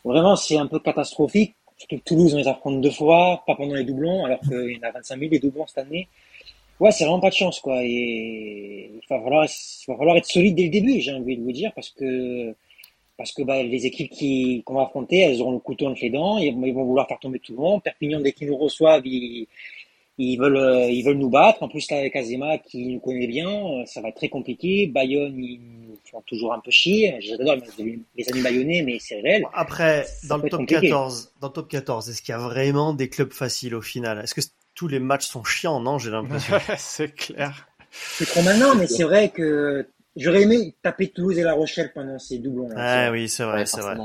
Vraiment, 0.04 0.36
c'est 0.36 0.58
un 0.58 0.68
peu 0.68 0.80
catastrophique. 0.80 1.56
Surtout 1.78 1.98
que 1.98 2.04
Toulouse, 2.04 2.34
on 2.36 2.38
les 2.38 2.48
affronte 2.48 2.80
deux 2.80 2.92
fois, 2.92 3.44
pas 3.48 3.56
pendant 3.56 3.74
les 3.74 3.84
doublons, 3.84 4.24
alors 4.24 4.40
qu'il 4.42 4.72
y 4.72 4.78
en 4.78 4.88
a 4.88 4.92
25 4.92 5.20
000 5.20 5.32
les 5.32 5.40
doublons 5.40 5.66
cette 5.66 5.80
année. 5.80 6.08
Ouais, 6.80 6.92
c'est 6.92 7.06
vraiment 7.06 7.20
pas 7.20 7.30
de 7.30 7.36
chance, 7.36 7.60
quoi. 7.60 7.84
Et 7.84 8.92
il 8.94 9.02
va 9.10 9.20
falloir, 9.22 9.46
il 9.46 9.92
va 9.92 9.98
falloir 9.98 10.18
être 10.18 10.26
solide 10.26 10.56
dès 10.56 10.64
le 10.64 10.70
début, 10.70 11.00
j'ai 11.00 11.14
envie 11.14 11.38
de 11.38 11.44
vous 11.44 11.52
dire, 11.52 11.72
parce 11.74 11.90
que 11.90 12.54
parce 13.18 13.32
que 13.32 13.44
bah, 13.44 13.64
les 13.64 13.86
équipes 13.86 14.12
qui 14.12 14.62
qu'on 14.66 14.76
va 14.76 14.84
affronter, 14.84 15.20
elles 15.20 15.42
auront 15.42 15.54
le 15.54 15.60
couteau 15.60 15.88
entre 15.88 16.02
les 16.02 16.10
dents, 16.10 16.38
ils, 16.38 16.48
ils 16.48 16.74
vont 16.74 16.84
vouloir 16.84 17.08
faire 17.08 17.20
tomber 17.20 17.40
tout 17.40 17.54
le 17.54 17.60
monde. 17.60 17.82
Perpignan, 17.82 18.20
dès 18.20 18.34
qu'ils 18.34 18.50
nous 18.50 18.58
reçoivent, 18.58 19.06
ils, 19.06 19.48
ils 20.18 20.38
veulent 20.38 20.92
ils 20.92 21.02
veulent 21.02 21.18
nous 21.18 21.30
battre. 21.30 21.64
En 21.64 21.70
plus 21.70 21.90
là 21.90 21.98
avec 22.00 22.14
Azema 22.16 22.58
qui 22.58 22.88
nous 22.88 23.00
connaît 23.00 23.28
bien, 23.28 23.86
ça 23.86 24.02
va 24.02 24.10
être 24.10 24.18
très 24.18 24.28
compliqué. 24.28 24.88
Bayonne, 24.88 25.42
ils 25.42 25.62
nous 25.62 25.98
font 26.04 26.22
toujours 26.26 26.54
un 26.54 26.60
peu 26.60 26.72
chier. 26.72 27.16
J'adore 27.22 27.56
les 28.18 28.30
amis 28.30 28.42
bayonnais, 28.42 28.82
mais 28.82 28.98
c'est 29.00 29.22
réel. 29.22 29.46
Après, 29.54 30.06
dans 30.28 30.38
le 30.38 30.50
top 30.50 30.60
compliqué. 30.60 30.90
14, 30.90 31.34
dans 31.40 31.48
le 31.48 31.54
top 31.54 31.70
14, 31.70 32.10
est-ce 32.10 32.22
qu'il 32.22 32.34
y 32.34 32.36
a 32.36 32.40
vraiment 32.40 32.94
des 32.94 33.08
clubs 33.08 33.32
faciles 33.32 33.76
au 33.76 33.82
final? 33.82 34.20
Est-ce 34.20 34.36
que 34.36 34.42
tous 34.76 34.88
les 34.88 35.00
matchs 35.00 35.28
sont 35.28 35.44
chiants, 35.44 35.80
non 35.80 35.98
J'ai 35.98 36.12
l'impression. 36.12 36.58
c'est 36.78 37.16
clair. 37.16 37.68
C'est 37.90 38.26
trop 38.26 38.42
maintenant, 38.42 38.76
mais 38.76 38.88
c'est 38.88 39.04
vrai 39.04 39.30
que 39.30 39.88
j'aurais 40.16 40.44
aimé 40.44 40.76
taper 40.84 41.10
Toulouse 41.10 41.40
et 41.40 41.44
La 41.44 41.54
Rochelle 41.54 41.92
pendant 41.94 42.20
ces 42.20 42.38
doublons. 42.40 42.70
Ah 42.76 43.10
oui, 43.12 43.30
c'est 43.30 43.46
vrai, 43.46 43.66
c'est 43.66 43.82
vrai. 43.82 43.96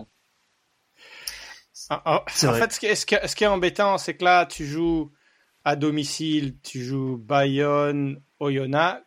Ah, 1.92 2.02
ah, 2.04 2.24
en 2.44 2.46
vrai. 2.46 2.60
fait, 2.60 2.72
ce 2.72 2.80
qui, 2.80 2.86
est, 2.86 2.94
ce, 2.94 3.04
qui 3.04 3.16
est, 3.16 3.26
ce 3.26 3.34
qui 3.34 3.42
est 3.42 3.48
embêtant, 3.48 3.98
c'est 3.98 4.14
que 4.14 4.24
là, 4.24 4.46
tu 4.46 4.64
joues 4.64 5.10
à 5.64 5.74
domicile, 5.74 6.56
tu 6.62 6.84
joues 6.84 7.16
Bayonne, 7.16 8.22
Oyonnax, 8.38 9.02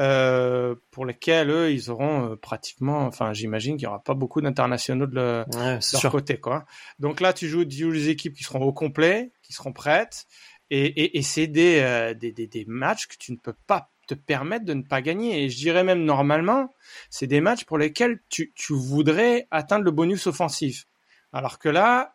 euh, 0.00 0.74
pour 0.90 1.04
lesquels 1.04 1.50
eux, 1.50 1.72
ils 1.72 1.90
auront 1.90 2.30
euh, 2.30 2.36
pratiquement, 2.36 3.06
enfin, 3.06 3.32
j'imagine 3.32 3.76
qu'il 3.76 3.84
y 3.84 3.86
aura 3.86 4.02
pas 4.02 4.14
beaucoup 4.14 4.40
d'internationaux 4.40 5.06
de, 5.06 5.14
le, 5.16 5.44
ouais, 5.54 5.78
de 5.78 6.02
leur 6.02 6.12
côté, 6.12 6.38
quoi. 6.38 6.64
Donc 6.98 7.20
là, 7.20 7.32
tu 7.32 7.48
joues, 7.48 7.64
tu 7.64 7.76
joues 7.76 7.90
les 7.90 8.08
équipes 8.08 8.34
qui 8.34 8.44
seront 8.44 8.62
au 8.62 8.72
complet, 8.72 9.32
qui 9.42 9.52
seront 9.52 9.72
prêtes, 9.72 10.26
et, 10.74 10.86
et, 10.86 11.18
et 11.18 11.22
c'est 11.22 11.48
des, 11.48 11.80
euh, 11.80 12.14
des, 12.14 12.32
des, 12.32 12.46
des 12.46 12.64
matchs 12.66 13.06
que 13.06 13.16
tu 13.18 13.30
ne 13.32 13.36
peux 13.36 13.54
pas 13.66 13.90
te 14.08 14.14
permettre 14.14 14.64
de 14.64 14.72
ne 14.72 14.82
pas 14.82 15.02
gagner. 15.02 15.44
Et 15.44 15.50
je 15.50 15.56
dirais 15.58 15.84
même 15.84 16.04
normalement, 16.04 16.72
c'est 17.10 17.26
des 17.26 17.42
matchs 17.42 17.64
pour 17.64 17.76
lesquels 17.76 18.20
tu, 18.30 18.52
tu 18.54 18.72
voudrais 18.72 19.46
atteindre 19.50 19.84
le 19.84 19.90
bonus 19.90 20.26
offensif. 20.26 20.86
Alors 21.32 21.58
que 21.58 21.68
là, 21.68 22.14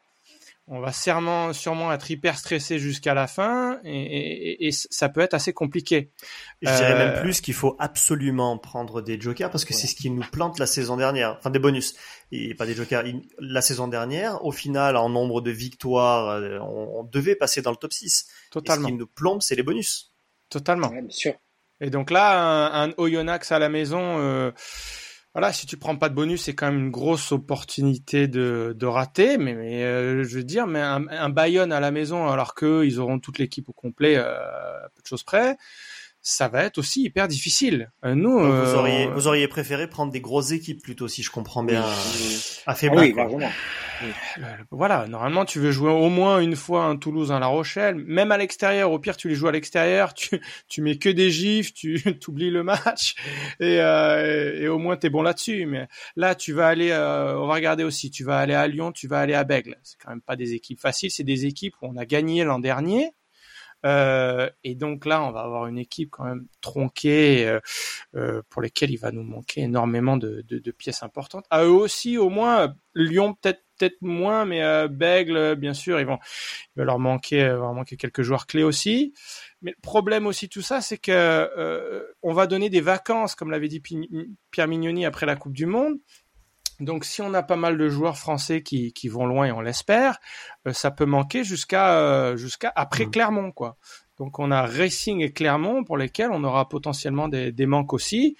on 0.67 0.79
va 0.81 0.91
sûrement, 0.91 1.53
sûrement 1.53 1.93
être 1.93 2.11
hyper 2.11 2.37
stressé 2.37 2.77
jusqu'à 2.77 3.13
la 3.13 3.27
fin 3.27 3.79
et, 3.85 3.91
et, 3.91 4.67
et, 4.67 4.71
ça 4.71 5.07
peut 5.07 5.21
être 5.21 5.33
assez 5.33 5.53
compliqué. 5.53 6.11
Je 6.61 6.69
dirais 6.69 6.93
euh... 6.93 6.97
même 6.97 7.21
plus 7.21 7.39
qu'il 7.39 7.53
faut 7.53 7.77
absolument 7.79 8.57
prendre 8.57 9.01
des 9.01 9.19
jokers 9.19 9.49
parce 9.49 9.63
que 9.63 9.73
ouais. 9.73 9.79
c'est 9.79 9.87
ce 9.87 9.95
qui 9.95 10.09
nous 10.09 10.23
plante 10.29 10.59
la 10.59 10.67
saison 10.67 10.97
dernière, 10.97 11.37
enfin 11.39 11.51
des 11.51 11.59
bonus, 11.59 11.95
et 12.31 12.53
pas 12.53 12.65
des 12.65 12.75
jokers. 12.75 13.03
La 13.39 13.61
saison 13.61 13.87
dernière, 13.87 14.43
au 14.43 14.51
final, 14.51 14.97
en 14.97 15.09
nombre 15.09 15.39
de 15.39 15.51
victoires, 15.51 16.29
euh, 16.29 16.59
on, 16.59 16.99
on 16.99 17.03
devait 17.03 17.35
passer 17.35 17.61
dans 17.61 17.71
le 17.71 17.77
top 17.77 17.93
6. 17.93 18.27
Totalement. 18.51 18.87
Et 18.87 18.91
ce 18.91 18.93
qui 18.93 18.99
nous 18.99 19.07
plombe, 19.07 19.41
c'est 19.41 19.55
les 19.55 19.63
bonus. 19.63 20.13
Totalement. 20.49 20.89
Ouais, 20.89 21.01
bien 21.01 21.09
sûr. 21.09 21.33
Et 21.79 21.89
donc 21.89 22.11
là, 22.11 22.39
un, 22.39 22.89
un 22.89 22.93
Oyonnax 22.97 23.51
à 23.51 23.59
la 23.59 23.69
maison, 23.69 24.19
euh, 24.19 24.51
voilà, 25.37 25.53
si 25.53 25.67
tu 25.67 25.77
prends 25.77 25.95
pas 25.95 26.09
de 26.09 26.15
bonus, 26.15 26.41
c'est 26.41 26.55
quand 26.55 26.71
même 26.71 26.85
une 26.85 26.89
grosse 26.89 27.31
opportunité 27.31 28.27
de, 28.27 28.75
de 28.75 28.85
rater. 28.87 29.37
Mais, 29.37 29.83
euh, 29.83 30.23
je 30.23 30.37
veux 30.37 30.43
dire, 30.43 30.65
mais 30.65 30.81
un, 30.81 31.07
un, 31.09 31.29
Bayonne 31.29 31.71
à 31.71 31.79
la 31.79 31.91
maison, 31.91 32.27
alors 32.27 32.55
que 32.55 32.83
ils 32.83 32.99
auront 32.99 33.19
toute 33.19 33.37
l'équipe 33.37 33.69
au 33.69 33.71
complet, 33.71 34.15
euh, 34.17 34.33
peu 34.95 35.03
de 35.03 35.05
choses 35.05 35.21
près, 35.21 35.55
ça 36.29 36.49
va 36.49 36.65
être 36.65 36.77
aussi 36.77 37.03
hyper 37.03 37.29
difficile. 37.29 37.89
Euh, 38.03 38.13
nous, 38.13 38.37
Donc 38.37 38.65
vous 38.65 38.75
auriez, 38.75 39.07
vous 39.07 39.27
auriez 39.27 39.47
préféré 39.47 39.87
prendre 39.87 40.11
des 40.11 40.19
grosses 40.19 40.51
équipes 40.51 40.83
plutôt, 40.83 41.07
si 41.07 41.23
je 41.23 41.31
comprends 41.31 41.63
bien, 41.63 41.85
oui. 41.85 42.37
affaiblir. 42.65 42.99
Ah 42.99 43.05
oui, 43.05 43.13
largement. 43.15 43.49
Voilà, 44.69 45.07
normalement 45.07 45.45
tu 45.45 45.59
veux 45.59 45.71
jouer 45.71 45.89
au 45.89 46.09
moins 46.09 46.39
une 46.39 46.57
fois 46.57 46.83
un 46.83 46.97
Toulouse, 46.97 47.31
un 47.31 47.39
La 47.39 47.47
Rochelle, 47.47 47.95
même 47.95 48.33
à 48.33 48.37
l'extérieur. 48.37 48.91
Au 48.91 48.99
pire, 48.99 49.15
tu 49.15 49.29
les 49.29 49.35
joues 49.35 49.47
à 49.47 49.53
l'extérieur, 49.53 50.13
tu 50.13 50.41
tu 50.67 50.81
mets 50.81 50.97
que 50.97 51.07
des 51.07 51.31
gifs, 51.31 51.73
tu 51.73 52.03
oublies 52.27 52.51
le 52.51 52.61
match 52.61 53.15
et, 53.61 53.79
euh, 53.79 54.61
et 54.61 54.67
au 54.67 54.79
moins 54.79 54.97
t'es 54.97 55.09
bon 55.09 55.21
là-dessus. 55.21 55.65
Mais 55.65 55.87
là, 56.17 56.35
tu 56.35 56.51
vas 56.51 56.67
aller, 56.67 56.91
euh, 56.91 57.39
on 57.39 57.47
va 57.47 57.53
regarder 57.53 57.85
aussi. 57.85 58.11
Tu 58.11 58.25
vas 58.25 58.37
aller 58.37 58.53
à 58.53 58.67
Lyon, 58.67 58.91
tu 58.91 59.07
vas 59.07 59.19
aller 59.19 59.33
à 59.33 59.45
Bègle. 59.45 59.77
C'est 59.81 59.97
quand 60.03 60.09
même 60.09 60.21
pas 60.21 60.35
des 60.35 60.53
équipes 60.53 60.81
faciles, 60.81 61.09
c'est 61.09 61.23
des 61.23 61.45
équipes 61.45 61.75
où 61.81 61.87
on 61.87 61.95
a 61.95 62.05
gagné 62.05 62.43
l'an 62.43 62.59
dernier. 62.59 63.13
Euh, 63.87 64.49
et 64.63 64.75
donc 64.75 65.05
là, 65.05 65.23
on 65.23 65.31
va 65.31 65.41
avoir 65.41 65.67
une 65.67 65.77
équipe 65.77 66.09
quand 66.11 66.25
même 66.25 66.45
tronquée 66.61 67.47
euh, 67.47 67.59
euh, 68.15 68.41
pour 68.49 68.61
lesquelles 68.61 68.91
il 68.91 68.97
va 68.97 69.11
nous 69.11 69.23
manquer 69.23 69.61
énormément 69.61 70.17
de, 70.17 70.43
pièces 70.77 71.03
importantes. 71.03 71.45
À 71.49 71.63
eux 71.63 71.69
aussi, 71.69 72.17
au 72.17 72.29
moins, 72.29 72.75
Lyon 72.93 73.33
peut-être 73.33 74.01
moins, 74.01 74.45
mais 74.45 74.61
euh, 74.63 74.87
Bègle, 74.89 75.55
bien 75.55 75.73
sûr, 75.73 75.99
ils 75.99 76.05
vont, 76.05 76.19
il 76.75 76.79
va 76.79 76.85
leur 76.85 76.99
manquer, 76.99 77.47
quelques 77.97 78.23
joueurs 78.23 78.45
clés 78.45 78.63
aussi. 78.63 79.13
Mais 79.61 79.71
le 79.71 79.81
problème 79.81 80.27
aussi 80.27 80.49
tout 80.49 80.61
ça, 80.61 80.81
c'est 80.81 80.97
que 80.97 82.05
on 82.21 82.33
va 82.33 82.47
donner 82.47 82.69
des 82.69 82.81
vacances, 82.81 83.35
comme 83.35 83.51
l'avait 83.51 83.69
dit 83.69 83.81
Pierre 84.51 84.67
Mignoni 84.67 85.05
après 85.05 85.25
la 85.25 85.35
Coupe 85.35 85.53
du 85.53 85.65
Monde. 85.65 85.97
Donc, 86.79 87.05
si 87.05 87.21
on 87.21 87.33
a 87.33 87.43
pas 87.43 87.55
mal 87.55 87.77
de 87.77 87.89
joueurs 87.89 88.17
français 88.17 88.61
qui, 88.61 88.93
qui 88.93 89.09
vont 89.09 89.25
loin 89.25 89.45
et 89.45 89.51
on 89.51 89.61
l'espère, 89.61 90.19
euh, 90.67 90.73
ça 90.73 90.91
peut 90.91 91.05
manquer 91.05 91.43
jusqu'à 91.43 91.97
euh, 91.99 92.37
jusqu'à 92.37 92.71
après 92.75 93.05
mmh. 93.05 93.11
Clermont, 93.11 93.51
quoi. 93.51 93.77
Donc, 94.17 94.39
on 94.39 94.51
a 94.51 94.63
Racing 94.63 95.21
et 95.21 95.31
Clermont 95.31 95.83
pour 95.83 95.97
lesquels 95.97 96.31
on 96.31 96.43
aura 96.43 96.69
potentiellement 96.69 97.27
des, 97.27 97.51
des 97.51 97.65
manques 97.65 97.93
aussi. 97.93 98.35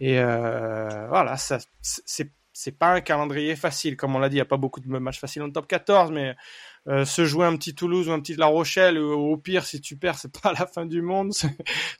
Et 0.00 0.18
euh, 0.18 1.06
voilà, 1.08 1.36
ça 1.36 1.58
c'est 1.80 2.30
c'est 2.56 2.78
pas 2.78 2.92
un 2.92 3.00
calendrier 3.00 3.56
facile, 3.56 3.96
comme 3.96 4.14
on 4.14 4.18
l'a 4.20 4.28
dit. 4.28 4.36
Il 4.36 4.38
y 4.38 4.42
a 4.42 4.46
pas 4.46 4.56
beaucoup 4.56 4.80
de 4.80 4.86
matchs 4.86 5.18
faciles 5.18 5.42
en 5.42 5.50
top 5.50 5.66
14, 5.66 6.12
mais 6.12 6.36
euh, 6.86 7.04
se 7.04 7.24
jouer 7.24 7.46
un 7.46 7.56
petit 7.56 7.74
Toulouse 7.74 8.08
ou 8.08 8.12
un 8.12 8.20
petit 8.20 8.36
La 8.36 8.46
Rochelle, 8.46 8.96
ou, 8.96 9.32
au 9.32 9.36
pire, 9.36 9.66
si 9.66 9.80
tu 9.80 9.96
perds, 9.96 10.18
c'est 10.18 10.40
pas 10.40 10.52
la 10.52 10.66
fin 10.66 10.86
du 10.86 11.02
monde. 11.02 11.32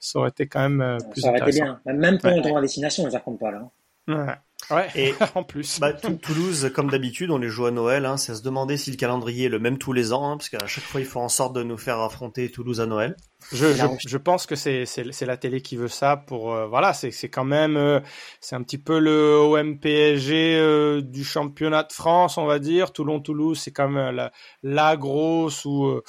ça 0.01 0.19
aurait 0.19 0.31
été 0.31 0.47
quand 0.47 0.61
même 0.61 0.81
euh, 0.81 0.99
plus 1.11 1.23
ça 1.23 1.29
aurait 1.29 1.41
intéressant. 1.41 1.65
été 1.65 1.77
bien. 1.85 1.95
Même 1.95 2.19
pour 2.19 2.31
ouais. 2.31 2.41
droit 2.41 2.59
à 2.61 2.63
destination, 2.63 3.11
ça 3.11 3.21
compte 3.21 3.41
pas 3.41 3.51
là. 3.51 3.69
Ouais. 4.07 4.35
Ouais, 4.71 4.89
et 4.95 5.15
en 5.35 5.43
plus. 5.43 5.81
Bah, 5.81 5.93
Toulouse, 5.93 6.71
comme 6.75 6.91
d'habitude, 6.91 7.31
on 7.31 7.39
les 7.39 7.49
joue 7.49 7.67
à 7.67 7.71
Noël. 7.71 8.07
Hein, 8.07 8.17
c'est 8.17 8.33
à 8.33 8.35
se 8.35 8.43
demander 8.43 8.77
si 8.77 8.91
le 8.91 8.97
calendrier 8.97 9.47
est 9.47 9.51
le 9.51 9.59
même 9.59 9.79
tous 9.79 9.93
les 9.93 10.13
ans, 10.13 10.31
hein, 10.31 10.37
parce 10.37 10.49
qu'à 10.49 10.67
chaque 10.67 10.85
fois, 10.85 11.01
il 11.01 11.07
faut 11.07 11.21
en 11.21 11.29
sorte 11.29 11.55
de 11.55 11.63
nous 11.63 11.79
faire 11.79 12.01
affronter 12.01 12.51
Toulouse 12.51 12.81
à 12.81 12.87
Noël. 12.87 13.17
Je, 13.53 13.75
je, 13.75 13.85
je 14.07 14.17
pense 14.17 14.47
que 14.47 14.57
c'est 14.57 14.87
c'est 14.87 15.27
la 15.27 15.37
télé 15.37 15.61
qui 15.61 15.77
veut 15.77 15.89
ça 15.89 16.17
pour 16.17 16.55
euh, 16.55 16.67
voilà 16.67 16.95
c'est 16.95 17.11
c'est 17.11 17.29
quand 17.29 17.45
même 17.45 17.77
euh, 17.77 18.01
c'est 18.41 18.57
un 18.57 18.63
petit 18.63 18.79
peu 18.79 18.99
le 18.99 19.37
OM 19.37 19.79
PSG 19.79 20.57
euh, 20.57 21.03
du 21.03 21.25
championnat 21.25 21.83
de 21.83 21.93
France 21.93 22.39
on 22.39 22.47
va 22.47 22.59
dire 22.59 22.93
Toulon 22.93 23.21
Toulouse 23.21 23.61
c'est 23.63 23.71
quand 23.71 23.89
même 23.89 24.15
la, 24.15 24.33
la 24.63 24.97
grosse 24.97 25.67
ou 25.67 26.01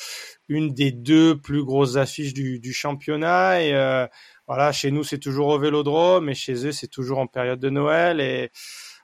une 0.47 0.73
des 0.73 0.91
deux 0.91 1.37
plus 1.37 1.65
grosses 1.65 1.97
affiches 1.97 2.33
du, 2.33 2.59
du 2.59 2.71
championnat 2.71 3.61
et 3.61 4.07
voilà, 4.47 4.71
chez 4.71 4.91
nous 4.91 5.03
c'est 5.03 5.19
toujours 5.19 5.47
au 5.47 5.59
Vélodrome, 5.59 6.25
mais 6.25 6.35
chez 6.35 6.65
eux 6.67 6.71
c'est 6.71 6.87
toujours 6.87 7.19
en 7.19 7.27
période 7.27 7.59
de 7.59 7.69
Noël 7.69 8.19
et 8.19 8.51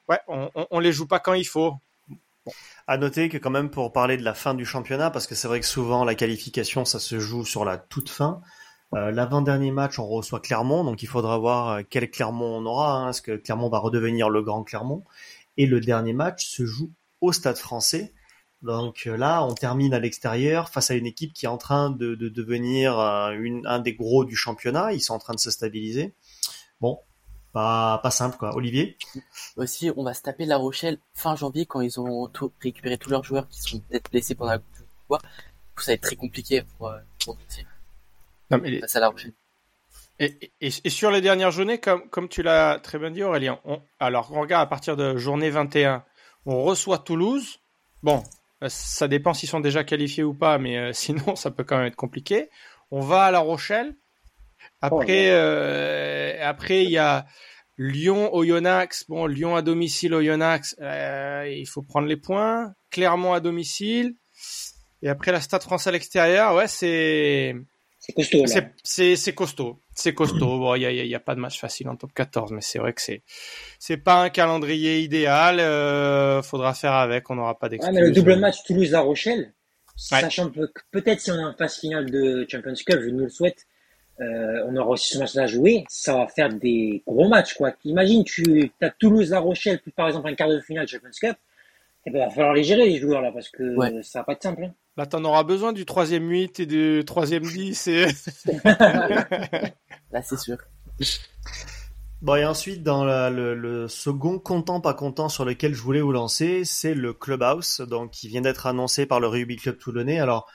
ouais, 0.09 0.19
on, 0.27 0.49
on, 0.69 0.79
les 0.79 0.91
joue 0.91 1.07
pas 1.07 1.19
quand 1.19 1.33
il 1.33 1.45
faut. 1.45 1.73
À 2.87 2.97
noter 2.97 3.29
que 3.29 3.37
quand 3.37 3.51
même 3.51 3.69
pour 3.69 3.93
parler 3.93 4.17
de 4.17 4.23
la 4.23 4.33
fin 4.33 4.53
du 4.53 4.65
championnat, 4.65 5.11
parce 5.11 5.27
que 5.27 5.35
c'est 5.35 5.47
vrai 5.47 5.59
que 5.59 5.65
souvent 5.65 6.03
la 6.03 6.15
qualification 6.15 6.85
ça 6.85 6.99
se 6.99 7.19
joue 7.19 7.45
sur 7.45 7.65
la 7.65 7.77
toute 7.77 8.09
fin. 8.09 8.41
Euh, 8.93 9.11
L'avant-dernier 9.11 9.71
match, 9.71 9.99
on 9.99 10.07
reçoit 10.07 10.41
Clermont, 10.41 10.83
donc 10.83 11.01
il 11.01 11.07
faudra 11.07 11.37
voir 11.37 11.69
euh, 11.69 11.81
quel 11.89 12.09
Clermont 12.11 12.57
on 12.57 12.65
aura. 12.65 12.93
Hein, 12.93 13.09
Est-ce 13.09 13.21
que 13.21 13.37
Clermont 13.37 13.69
va 13.69 13.79
redevenir 13.79 14.29
le 14.29 14.41
grand 14.41 14.63
Clermont? 14.63 15.05
Et 15.57 15.65
le 15.65 15.79
dernier 15.79 16.13
match 16.13 16.45
se 16.45 16.65
joue 16.65 16.91
au 17.21 17.31
Stade 17.31 17.57
Français. 17.57 18.13
Donc 18.61 19.03
euh, 19.07 19.17
là, 19.17 19.43
on 19.43 19.53
termine 19.53 19.93
à 19.93 19.99
l'extérieur 19.99 20.69
face 20.69 20.91
à 20.91 20.93
une 20.95 21.05
équipe 21.07 21.33
qui 21.33 21.45
est 21.45 21.49
en 21.49 21.57
train 21.57 21.89
de, 21.89 22.13
de 22.15 22.29
devenir 22.29 22.99
euh, 22.99 23.31
une, 23.31 23.65
un 23.65 23.79
des 23.79 23.93
gros 23.93 24.23
du 24.23 24.35
championnat. 24.35 24.93
Ils 24.93 25.01
sont 25.01 25.13
en 25.15 25.19
train 25.19 25.33
de 25.33 25.39
se 25.39 25.49
stabiliser. 25.49 26.13
Bon, 26.79 26.99
pas, 27.53 27.97
pas 28.03 28.11
simple 28.11 28.37
quoi. 28.37 28.55
Olivier? 28.55 28.97
Aussi, 29.57 29.91
on 29.97 30.03
va 30.03 30.13
se 30.13 30.21
taper 30.21 30.45
La 30.45 30.57
Rochelle 30.57 30.99
fin 31.13 31.35
janvier 31.35 31.65
quand 31.65 31.81
ils 31.81 31.99
ont 31.99 32.27
tout- 32.27 32.51
récupéré 32.61 32.97
tous 32.97 33.09
leurs 33.09 33.23
joueurs 33.23 33.47
qui 33.49 33.61
sont 33.61 33.79
peut-être 33.79 34.11
blessés 34.11 34.35
pendant 34.35 34.51
la 34.51 34.59
Coupe 34.59 34.75
du. 34.77 34.83
Ça 35.77 35.91
va 35.91 35.93
être 35.93 36.01
très 36.01 36.15
compliqué 36.15 36.63
pour, 36.77 36.89
euh, 36.89 36.99
pour 37.25 37.35
nous, 37.35 37.63
Non, 38.51 38.59
mais 38.61 38.79
face 38.81 38.95
à 38.95 38.99
La 38.99 39.09
Rochelle. 39.09 39.33
Et, 40.19 40.51
et, 40.61 40.69
et 40.83 40.89
sur 40.91 41.09
les 41.09 41.21
dernières 41.21 41.49
journées, 41.49 41.79
comme, 41.79 42.07
comme 42.09 42.29
tu 42.29 42.43
l'as 42.43 42.79
très 42.79 42.99
bien 42.99 43.09
dit 43.09 43.23
Aurélien, 43.23 43.59
on, 43.65 43.81
alors 43.99 44.31
on 44.31 44.39
regarde 44.41 44.61
à 44.61 44.67
partir 44.67 44.95
de 44.95 45.17
journée 45.17 45.49
21, 45.49 46.03
on 46.45 46.61
reçoit 46.63 46.99
Toulouse. 46.99 47.57
Bon, 48.03 48.23
ça 48.67 49.07
dépend 49.07 49.33
s'ils 49.33 49.49
sont 49.49 49.59
déjà 49.59 49.83
qualifiés 49.83 50.23
ou 50.23 50.33
pas, 50.33 50.57
mais 50.57 50.77
euh, 50.77 50.93
sinon 50.93 51.35
ça 51.35 51.51
peut 51.51 51.63
quand 51.63 51.77
même 51.77 51.87
être 51.87 51.95
compliqué. 51.95 52.49
On 52.91 52.99
va 52.99 53.25
à 53.25 53.31
La 53.31 53.39
Rochelle. 53.39 53.95
Après, 54.81 55.29
euh, 55.31 56.37
après 56.41 56.83
il 56.83 56.91
y 56.91 56.97
a 56.97 57.25
Lyon 57.77 58.33
Oyonnax. 58.35 59.05
Bon, 59.09 59.25
Lyon 59.25 59.55
à 59.55 59.61
domicile 59.61 60.13
Oyonnax, 60.13 60.75
euh, 60.81 61.47
il 61.49 61.65
faut 61.65 61.81
prendre 61.81 62.07
les 62.07 62.17
points. 62.17 62.73
Clermont 62.91 63.33
à 63.33 63.39
domicile. 63.39 64.15
Et 65.01 65.09
après 65.09 65.31
la 65.31 65.41
Stade 65.41 65.63
France 65.63 65.87
à 65.87 65.91
l'extérieur, 65.91 66.55
ouais, 66.55 66.67
c'est 66.67 67.55
C'est 68.03 68.13
costaud, 68.13 68.41
là. 68.41 68.47
c'est- 68.47 68.71
c'est 68.83 69.15
c'est 69.15 69.33
costaud, 69.33 69.79
c'est 69.93 70.13
costaud. 70.15 70.57
Bon, 70.57 70.73
il 70.75 70.81
y 70.81 70.85
a, 70.87 70.91
il 70.91 70.97
y 70.97 70.99
a- 71.01 71.03
il 71.03 71.09
y 71.09 71.13
a 71.15 71.19
pas 71.19 71.35
de 71.35 71.39
match 71.39 71.59
facile 71.59 71.87
en 71.87 71.95
top 71.95 72.11
14, 72.15 72.51
mais 72.51 72.61
c'est 72.61 72.79
vrai 72.79 72.93
que 72.93 73.01
c'est 73.01 73.21
c'est 73.77 73.97
pas 73.97 74.15
un 74.23 74.29
calendrier 74.29 75.01
idéal. 75.01 75.59
Euh, 75.59 76.41
faudra 76.41 76.73
faire 76.73 76.93
avec, 76.93 77.29
on 77.29 77.35
n'aura 77.35 77.57
pas 77.59 77.67
Ouais, 77.67 77.71
d'excuses. 77.71 77.93
mais 77.93 78.01
le 78.01 78.11
double 78.11 78.37
match 78.37 78.63
Toulouse-La 78.65 79.01
Rochelle, 79.01 79.39
Ouais. 80.11 80.19
sachant 80.19 80.49
que 80.49 80.61
peut-être 80.89 81.19
si 81.21 81.29
on 81.31 81.39
est 81.39 81.43
en 81.43 81.53
phase 81.53 81.77
finale 81.79 82.09
de 82.09 82.45
Champions 82.49 82.73
Cup, 82.73 82.99
je 83.03 83.09
nous 83.09 83.19
le 83.25 83.29
souhaite, 83.29 83.67
euh, 84.19 84.65
on 84.67 84.75
aura 84.77 84.89
aussi 84.89 85.13
ce 85.13 85.19
match-là 85.19 85.43
à 85.43 85.47
jouer, 85.47 85.83
ça 85.87 86.15
va 86.17 86.27
faire 86.27 86.49
des 86.49 87.03
gros 87.05 87.27
matchs, 87.29 87.53
quoi. 87.53 87.73
Imagine, 87.85 88.23
tu 88.23 88.71
as 88.81 88.89
Toulouse-La 88.89 89.39
Rochelle, 89.39 89.79
puis 89.79 89.91
par 89.91 90.07
exemple 90.07 90.27
un 90.27 90.33
quart 90.33 90.49
de 90.49 90.59
finale 90.59 90.87
Champions 90.87 91.09
Cup, 91.19 91.37
eh 92.07 92.09
ben, 92.09 92.17
il 92.19 92.25
va 92.25 92.29
falloir 92.31 92.53
les 92.53 92.63
gérer, 92.63 92.87
les 92.89 92.97
joueurs, 92.99 93.21
là, 93.21 93.31
parce 93.31 93.49
que 93.49 93.75
Ouais. 93.75 94.01
ça 94.01 94.19
va 94.19 94.23
pas 94.25 94.33
être 94.33 94.41
simple, 94.43 94.63
hein. 94.63 94.73
Là, 94.97 95.05
t'en 95.05 95.23
auras 95.23 95.43
besoin 95.43 95.71
du 95.73 95.85
troisième 95.85 96.27
8 96.29 96.59
et 96.59 96.65
du 96.65 97.03
troisième 97.05 97.43
10. 97.43 97.87
Et... 97.87 98.05
Là, 100.11 100.21
c'est 100.21 100.37
sûr. 100.39 100.57
Bon 102.21 102.35
et 102.35 102.45
ensuite 102.45 102.83
dans 102.83 103.03
la- 103.03 103.31
le, 103.31 103.55
le 103.55 103.87
second 103.87 104.37
content 104.37 104.79
pas 104.79 104.93
content 104.93 105.27
sur 105.27 105.43
lequel 105.43 105.73
je 105.73 105.81
voulais 105.81 106.01
vous 106.01 106.11
lancer, 106.11 106.63
c'est 106.65 106.93
le 106.93 107.13
Clubhouse, 107.13 107.81
donc 107.81 108.11
qui 108.11 108.27
vient 108.27 108.41
d'être 108.41 108.67
annoncé 108.67 109.07
par 109.07 109.19
le 109.19 109.27
Rugby 109.27 109.55
Club 109.55 109.79
Toulonnais. 109.79 110.19
Alors, 110.19 110.47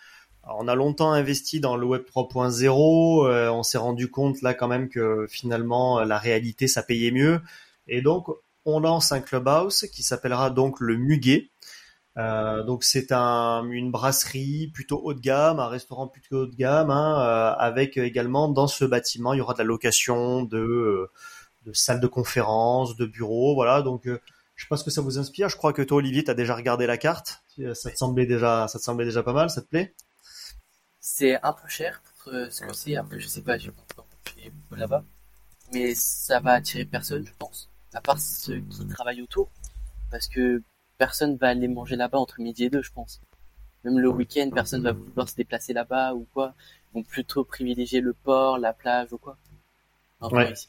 on 0.45 0.69
a 0.69 0.77
longtemps 0.77 1.11
investi 1.11 1.59
dans 1.59 1.77
le 1.77 1.85
Web 1.85 2.03
3.0, 2.05 3.27
euh, 3.27 3.51
on 3.51 3.65
s'est 3.65 3.79
rendu 3.79 4.09
compte 4.09 4.43
là 4.43 4.55
quand 4.55 4.69
même 4.69 4.89
que 4.89 5.27
finalement 5.29 6.05
la 6.05 6.19
réalité 6.19 6.69
ça 6.69 6.85
payait 6.85 7.11
mieux, 7.11 7.41
et 7.89 8.01
donc 8.01 8.29
on 8.65 8.79
lance 8.79 9.11
un 9.11 9.21
Clubhouse 9.21 9.87
qui 9.93 10.05
s'appellera 10.05 10.51
donc 10.51 10.79
le 10.79 10.97
Muguet. 10.97 11.51
Euh, 12.19 12.63
donc 12.65 12.83
c'est 12.85 13.13
un, 13.13 13.69
une 13.71 13.91
brasserie 13.91 14.69
plutôt 14.73 15.01
haut 15.05 15.13
de 15.15 15.21
gamme, 15.21 15.59
un 15.61 15.69
restaurant 15.69 16.09
plutôt 16.09 16.43
haut 16.43 16.47
de 16.47 16.55
gamme, 16.57 16.91
hein, 16.91 17.21
euh, 17.21 17.55
avec 17.59 17.99
également 17.99 18.49
dans 18.49 18.67
ce 18.69 18.87
bâtiment 18.87 19.35
il 19.35 19.39
y 19.39 19.41
aura 19.43 19.53
de 19.53 19.59
la 19.59 19.65
location 19.65 20.43
de 20.43 20.59
euh, 20.59 21.11
de 21.67 21.73
salles 21.73 22.01
de 22.01 22.07
conférence, 22.07 22.97
de 22.97 23.07
bureaux, 23.07 23.55
voilà. 23.55 23.83
Donc, 23.83 24.07
euh, 24.07 24.21
je 24.55 24.65
sais 24.65 24.69
pas 24.69 24.77
ce 24.77 24.85
que 24.85 24.91
ça 24.91 25.03
vous 25.03 25.19
inspire. 25.19 25.49
Je 25.49 25.57
crois 25.57 25.73
que 25.73 25.83
toi, 25.83 25.99
Olivier, 25.99 26.25
tu 26.25 26.31
as 26.31 26.35
déjà 26.35 26.55
regardé 26.55 26.87
la 26.87 26.97
carte. 26.97 27.43
Euh, 27.59 27.75
Ça 27.75 27.91
te 27.91 27.97
semblait 27.97 28.27
déjà, 28.27 28.69
ça 28.69 28.79
te 28.79 28.85
semblait 28.85 29.05
déjà 29.05 29.23
pas 29.23 29.33
mal. 29.33 29.51
Ça 29.51 29.63
te 29.63 29.67
plaît? 29.67 29.95
C'est 31.01 31.41
un 31.43 31.53
peu 31.53 31.69
cher 31.69 32.03
pour 32.03 32.33
ce 32.33 32.61
que 32.61 32.73
c'est. 32.73 32.97
Après, 32.97 33.19
je 33.21 33.27
sais 33.29 33.43
pas, 33.43 33.59
j'ai 33.59 33.71
pas 33.73 34.77
là-bas. 34.77 35.05
Mais 35.73 35.95
ça 35.95 36.41
va 36.41 36.53
attirer 36.53 36.85
personne, 36.85 37.27
je 37.27 37.33
pense. 37.39 37.69
À 37.93 38.01
part 38.01 38.19
ceux 38.19 38.61
qui 38.61 38.87
travaillent 38.89 39.23
autour. 39.23 39.51
Parce 40.11 40.29
que 40.29 40.63
personne 40.99 41.37
va 41.37 41.49
aller 41.49 41.69
manger 41.69 41.97
là-bas 41.97 42.19
entre 42.19 42.41
midi 42.41 42.65
et 42.65 42.71
deux, 42.71 42.83
je 42.83 42.93
pense. 42.93 43.21
Même 43.85 43.99
le 43.99 44.09
week-end, 44.09 44.51
personne 44.53 44.83
va 44.83 44.93
vouloir 44.93 45.29
se 45.29 45.37
déplacer 45.37 45.73
là-bas 45.73 46.15
ou 46.15 46.27
quoi. 46.35 46.55
Ils 46.93 46.99
vont 46.99 47.03
plutôt 47.05 47.45
privilégier 47.45 48.01
le 48.01 48.15
port, 48.15 48.59
la 48.59 48.73
plage 48.73 49.13
ou 49.13 49.19
quoi. 49.19 49.37
Ouais. 50.21 50.53
ici. 50.53 50.69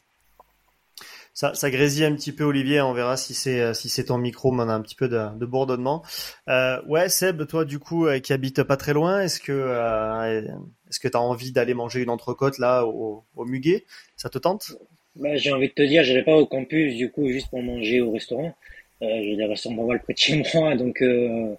Ça, 1.34 1.54
ça 1.54 1.70
grésille 1.70 2.04
un 2.04 2.14
petit 2.14 2.32
peu, 2.32 2.44
Olivier. 2.44 2.80
On 2.80 2.92
verra 2.92 3.16
si 3.16 3.32
c'est 3.32 3.60
euh, 3.60 3.72
si 3.72 3.88
c'est 3.88 4.06
ton 4.06 4.18
micro, 4.18 4.50
mais 4.50 4.64
on 4.64 4.68
a 4.68 4.74
un 4.74 4.80
petit 4.82 4.96
peu 4.96 5.08
de, 5.08 5.36
de 5.38 5.46
bourdonnement. 5.46 6.04
Euh, 6.48 6.82
ouais, 6.86 7.08
Seb, 7.08 7.46
toi, 7.46 7.64
du 7.64 7.78
coup, 7.78 8.06
euh, 8.06 8.18
qui 8.18 8.32
habite 8.32 8.64
pas 8.64 8.76
très 8.76 8.92
loin, 8.92 9.20
est-ce 9.20 9.38
que 9.38 9.52
euh, 9.52 10.42
est-ce 10.88 10.98
que 10.98 11.06
t'as 11.06 11.20
envie 11.20 11.52
d'aller 11.52 11.74
manger 11.74 12.02
une 12.02 12.10
entrecôte 12.10 12.58
là 12.58 12.84
au, 12.84 13.24
au 13.36 13.44
Muguet? 13.44 13.84
Ça 14.16 14.28
te 14.28 14.38
tente? 14.38 14.72
Bah, 15.14 15.36
j'ai 15.36 15.52
envie 15.52 15.68
de 15.68 15.74
te 15.74 15.82
dire, 15.82 16.02
j'irai 16.02 16.24
pas 16.24 16.36
au 16.36 16.46
campus, 16.46 16.96
du 16.96 17.10
coup, 17.10 17.28
juste 17.28 17.50
pour 17.50 17.62
manger 17.62 18.00
au 18.00 18.10
restaurant. 18.10 18.56
J'ai 19.00 19.36
des 19.36 19.44
restaurants 19.44 19.76
pas 19.76 19.82
mal 19.84 20.02
près 20.02 20.12
de 20.12 20.18
chez 20.18 20.42
moi, 20.54 20.74
donc, 20.74 21.00
euh, 21.02 21.54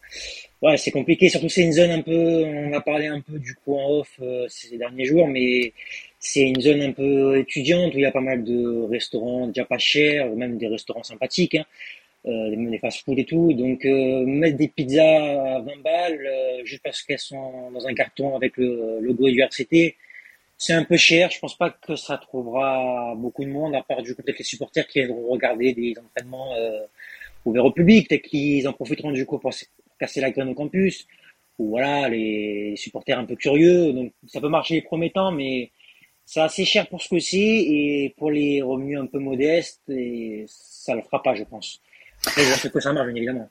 ouais, 0.61 0.77
c'est 0.77 0.91
compliqué. 0.91 1.29
Surtout, 1.29 1.49
c'est 1.49 1.63
une 1.63 1.71
zone 1.73 1.91
un 1.91 2.01
peu, 2.01 2.43
on 2.45 2.73
a 2.73 2.81
parlé 2.81 3.07
un 3.07 3.21
peu 3.21 3.39
du 3.39 3.55
coup 3.55 3.75
en 3.75 3.99
off 3.99 4.09
euh, 4.21 4.45
ces 4.49 4.77
derniers 4.77 5.05
jours, 5.05 5.27
mais 5.27 5.73
c'est 6.19 6.41
une 6.41 6.61
zone 6.61 6.81
un 6.81 6.91
peu 6.91 7.37
étudiante 7.37 7.93
où 7.93 7.97
il 7.97 8.01
y 8.01 8.05
a 8.05 8.11
pas 8.11 8.21
mal 8.21 8.43
de 8.43 8.83
restaurants 8.89 9.47
déjà 9.47 9.65
pas 9.65 9.77
chers, 9.77 10.31
ou 10.31 10.35
même 10.35 10.57
des 10.57 10.67
restaurants 10.67 11.03
sympathiques, 11.03 11.55
hein, 11.55 11.65
euh, 12.27 12.55
des 12.55 12.79
fast-food 12.79 13.19
et 13.19 13.25
tout. 13.25 13.53
Donc, 13.53 13.85
euh, 13.85 14.25
mettre 14.25 14.57
des 14.57 14.67
pizzas 14.67 15.55
à 15.57 15.59
20 15.61 15.81
balles, 15.83 16.29
juste 16.65 16.83
parce 16.83 17.01
qu'elles 17.03 17.19
sont 17.19 17.71
dans 17.71 17.87
un 17.87 17.93
carton 17.93 18.35
avec 18.35 18.57
le 18.57 18.99
logo 19.01 19.27
URCT, 19.27 19.95
c'est 20.57 20.73
un 20.73 20.83
peu 20.83 20.97
cher. 20.97 21.31
Je 21.31 21.39
pense 21.39 21.57
pas 21.57 21.69
que 21.69 21.95
ça 21.95 22.17
trouvera 22.17 23.15
beaucoup 23.15 23.45
de 23.45 23.49
monde, 23.49 23.75
à 23.75 23.81
part 23.81 24.03
du 24.03 24.13
coup 24.15 24.21
peut-être 24.23 24.39
les 24.39 24.43
supporters 24.43 24.85
qui 24.87 24.99
viendront 24.99 25.27
regarder 25.29 25.73
des 25.73 25.95
entraînements 25.97 26.53
ouverts 27.45 27.65
au 27.65 27.71
public. 27.71 28.09
Peut-être 28.09 28.23
qu'ils 28.23 28.67
en 28.67 28.73
profiteront 28.73 29.11
du 29.11 29.25
coup 29.25 29.39
pour 29.39 29.53
casser 29.99 30.21
la 30.21 30.31
graine 30.31 30.49
au 30.49 30.55
campus. 30.55 31.07
Ou 31.57 31.69
voilà, 31.69 32.07
les 32.07 32.75
supporters 32.77 33.19
un 33.19 33.25
peu 33.25 33.35
curieux. 33.35 33.91
Donc 33.93 34.13
ça 34.27 34.39
peut 34.39 34.49
marcher 34.49 34.75
les 34.75 34.81
premiers 34.81 35.11
temps, 35.11 35.31
mais 35.31 35.71
c'est 36.25 36.39
assez 36.41 36.63
cher 36.63 36.87
pour 36.87 37.01
ce 37.01 37.13
c'est 37.13 38.05
et 38.05 38.13
pour 38.15 38.31
les 38.31 38.61
revenus 38.61 38.99
un 38.99 39.07
peu 39.07 39.19
modestes, 39.19 39.81
et 39.89 40.45
ça 40.47 40.95
le 40.95 41.01
fera 41.01 41.21
pas, 41.21 41.33
je 41.33 41.43
pense. 41.43 41.81
Après, 42.25 42.43
je 42.43 42.69
que 42.69 42.79
ça 42.79 42.93
marche, 42.93 43.07
bien 43.07 43.15
évidemment. 43.15 43.49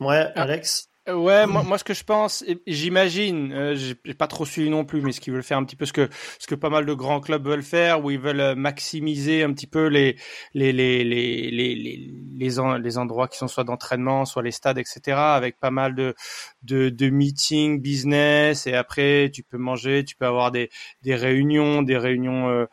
Ouais, 0.00 0.26
Alex? 0.34 0.89
Ouais, 1.14 1.46
moi, 1.46 1.62
moi 1.62 1.78
ce 1.78 1.84
que 1.84 1.94
je 1.94 2.04
pense, 2.04 2.44
j'imagine, 2.66 3.52
euh, 3.52 3.74
j'ai 3.74 3.94
pas 4.14 4.26
trop 4.26 4.44
suivi 4.44 4.68
non 4.70 4.84
plus, 4.84 5.00
mais 5.00 5.12
ce 5.12 5.20
qu'ils 5.20 5.32
veulent 5.32 5.42
faire 5.42 5.56
un 5.56 5.64
petit 5.64 5.76
peu 5.76 5.86
ce 5.86 5.92
que 5.94 6.08
ce 6.38 6.46
que 6.46 6.54
pas 6.54 6.68
mal 6.68 6.84
de 6.84 6.92
grands 6.92 7.20
clubs 7.20 7.46
veulent 7.46 7.62
faire, 7.62 8.04
où 8.04 8.10
ils 8.10 8.18
veulent 8.18 8.40
euh, 8.40 8.54
maximiser 8.54 9.42
un 9.42 9.52
petit 9.54 9.66
peu 9.66 9.86
les 9.86 10.16
les 10.52 10.72
les 10.72 11.02
les 11.04 11.50
les 11.50 11.74
les, 11.74 12.10
les, 12.36 12.58
en- 12.60 12.76
les 12.76 12.98
endroits 12.98 13.28
qui 13.28 13.38
sont 13.38 13.48
soit 13.48 13.64
d'entraînement, 13.64 14.26
soit 14.26 14.42
les 14.42 14.50
stades, 14.50 14.78
etc. 14.78 15.34
Avec 15.36 15.58
pas 15.58 15.70
mal 15.70 15.94
de 15.94 16.14
de 16.62 16.90
de 16.90 17.08
meetings 17.08 17.80
business 17.80 18.66
et 18.66 18.74
après 18.74 19.30
tu 19.32 19.42
peux 19.42 19.58
manger, 19.58 20.04
tu 20.04 20.16
peux 20.16 20.26
avoir 20.26 20.50
des 20.50 20.70
des 21.02 21.14
réunions, 21.14 21.82
des 21.82 21.96
réunions 21.96 22.48
euh, 22.50 22.66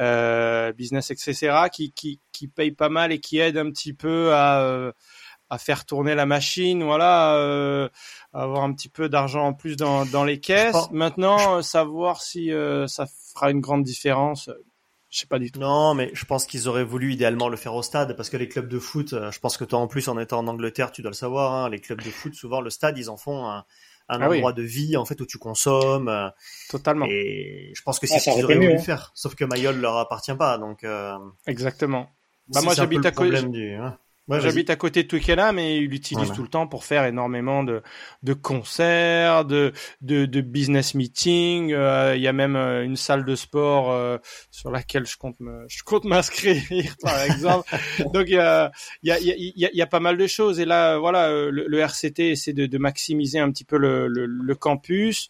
euh, 0.00 0.72
business, 0.72 1.10
etc. 1.10 1.68
qui 1.68 1.92
qui 1.92 2.20
qui 2.32 2.48
payent 2.48 2.72
pas 2.72 2.88
mal 2.88 3.12
et 3.12 3.20
qui 3.20 3.38
aident 3.38 3.58
un 3.58 3.70
petit 3.70 3.92
peu 3.94 4.32
à 4.34 4.62
euh, 4.62 4.92
à 5.54 5.58
faire 5.58 5.86
tourner 5.86 6.14
la 6.14 6.26
machine, 6.26 6.82
voilà, 6.84 7.36
euh, 7.36 7.88
avoir 8.32 8.62
un 8.64 8.72
petit 8.72 8.88
peu 8.88 9.08
d'argent 9.08 9.46
en 9.46 9.52
plus 9.54 9.76
dans, 9.76 10.04
dans 10.06 10.24
les 10.24 10.40
caisses. 10.40 10.72
pense- 10.72 10.90
Maintenant, 10.90 11.56
euh, 11.58 11.62
savoir 11.62 12.20
si 12.22 12.52
euh, 12.52 12.86
ça 12.86 13.06
fera 13.34 13.50
une 13.50 13.60
grande 13.60 13.82
différence, 13.84 14.48
euh, 14.48 14.54
je 15.10 15.20
sais 15.20 15.26
pas 15.26 15.38
du 15.38 15.50
tout. 15.52 15.60
Non, 15.60 15.94
mais 15.94 16.10
je 16.12 16.24
pense 16.24 16.44
qu'ils 16.46 16.68
auraient 16.68 16.84
voulu 16.84 17.12
idéalement 17.12 17.48
le 17.48 17.56
faire 17.56 17.74
au 17.74 17.82
stade 17.82 18.16
parce 18.16 18.30
que 18.30 18.36
les 18.36 18.48
clubs 18.48 18.68
de 18.68 18.78
foot, 18.78 19.12
euh, 19.12 19.30
je 19.30 19.38
pense 19.40 19.56
que 19.56 19.64
toi 19.64 19.78
en 19.78 19.86
plus 19.86 20.08
en 20.08 20.18
étant 20.18 20.40
en 20.40 20.46
Angleterre, 20.48 20.90
tu 20.92 21.02
dois 21.02 21.10
le 21.12 21.16
savoir, 21.16 21.52
hein, 21.52 21.68
les 21.70 21.78
clubs 21.80 22.02
de 22.02 22.10
foot, 22.10 22.34
souvent 22.34 22.60
le 22.60 22.70
stade, 22.70 22.98
ils 22.98 23.08
en 23.08 23.16
font 23.16 23.46
un, 23.46 23.64
un 24.08 24.20
Ah 24.20 24.28
oui. 24.28 24.36
endroit 24.38 24.52
de 24.52 24.62
vie 24.62 24.96
en 24.96 25.04
fait 25.04 25.20
où 25.20 25.26
tu 25.26 25.38
consommes. 25.38 26.08
euh, 26.08 26.28
Totalement. 26.68 27.06
Et 27.08 27.72
je 27.74 27.82
pense 27.82 27.98
que 28.00 28.06
c'est 28.08 28.16
Ah, 28.16 28.18
ce 28.18 28.24
ça 28.24 28.32
qu'ils 28.32 28.44
auraient 28.44 28.56
voulu 28.56 28.68
mieux, 28.70 28.74
hein. 28.74 28.82
faire. 28.82 29.12
Sauf 29.14 29.34
que 29.36 29.44
Mayol 29.44 29.80
leur 29.80 29.96
appartient 29.98 30.34
pas, 30.34 30.58
donc. 30.58 30.82
Euh, 30.84 31.16
Exactement. 31.46 32.08
Bah, 32.48 32.60
moi, 32.62 32.74
j'habite 32.74 32.98
le 32.98 33.06
à 33.06 33.10
côté- 33.12 33.30
problème 33.30 33.50
du. 33.52 33.76
J'habite 34.40 34.70
à 34.70 34.76
côté 34.76 35.02
de 35.02 35.08
Twickenham 35.08 35.58
et 35.58 35.76
il 35.76 35.88
l'utilise 35.90 36.24
Voilà. 36.24 36.34
tout 36.34 36.42
le 36.42 36.48
temps 36.48 36.66
pour 36.66 36.84
faire 36.84 37.04
énormément 37.04 37.62
de, 37.62 37.82
de 38.22 38.32
concerts, 38.32 39.44
de, 39.44 39.72
de, 40.00 40.24
de 40.26 40.40
business 40.40 40.94
meetings. 40.94 41.72
Euh, 41.72 42.16
Il 42.16 42.22
y 42.22 42.28
a 42.28 42.32
même 42.32 42.56
euh, 42.56 42.84
une 42.84 42.96
salle 42.96 43.24
de 43.24 43.34
sport 43.36 43.92
euh, 43.92 44.16
sur 44.50 44.70
laquelle 44.70 45.06
je 45.06 45.16
compte 45.18 45.38
me, 45.40 45.64
je 45.68 45.82
compte 45.82 46.04
m'inscrire, 46.04 46.62
par 47.02 47.20
exemple. 47.22 47.68
Donc 48.14 48.24
il 48.28 48.34
y 48.34 48.38
a, 48.38 48.70
il 49.02 49.08
y, 49.08 49.12
a, 49.12 49.18
il 49.20 49.52
y, 49.56 49.66
a, 49.66 49.70
il 49.72 49.76
y 49.76 49.82
a 49.82 49.86
pas 49.86 50.00
mal 50.00 50.16
de 50.16 50.26
choses. 50.26 50.58
Et 50.58 50.64
là, 50.64 50.96
voilà, 50.98 51.28
euh, 51.28 51.50
le, 51.50 51.66
le 51.66 51.78
RCT 51.80 52.30
essaie 52.30 52.52
de, 52.54 52.66
de 52.66 52.78
maximiser 52.78 53.38
un 53.38 53.50
petit 53.50 53.64
peu 53.64 53.76
le, 53.76 54.08
le, 54.08 54.24
le 54.26 54.54
campus, 54.54 55.28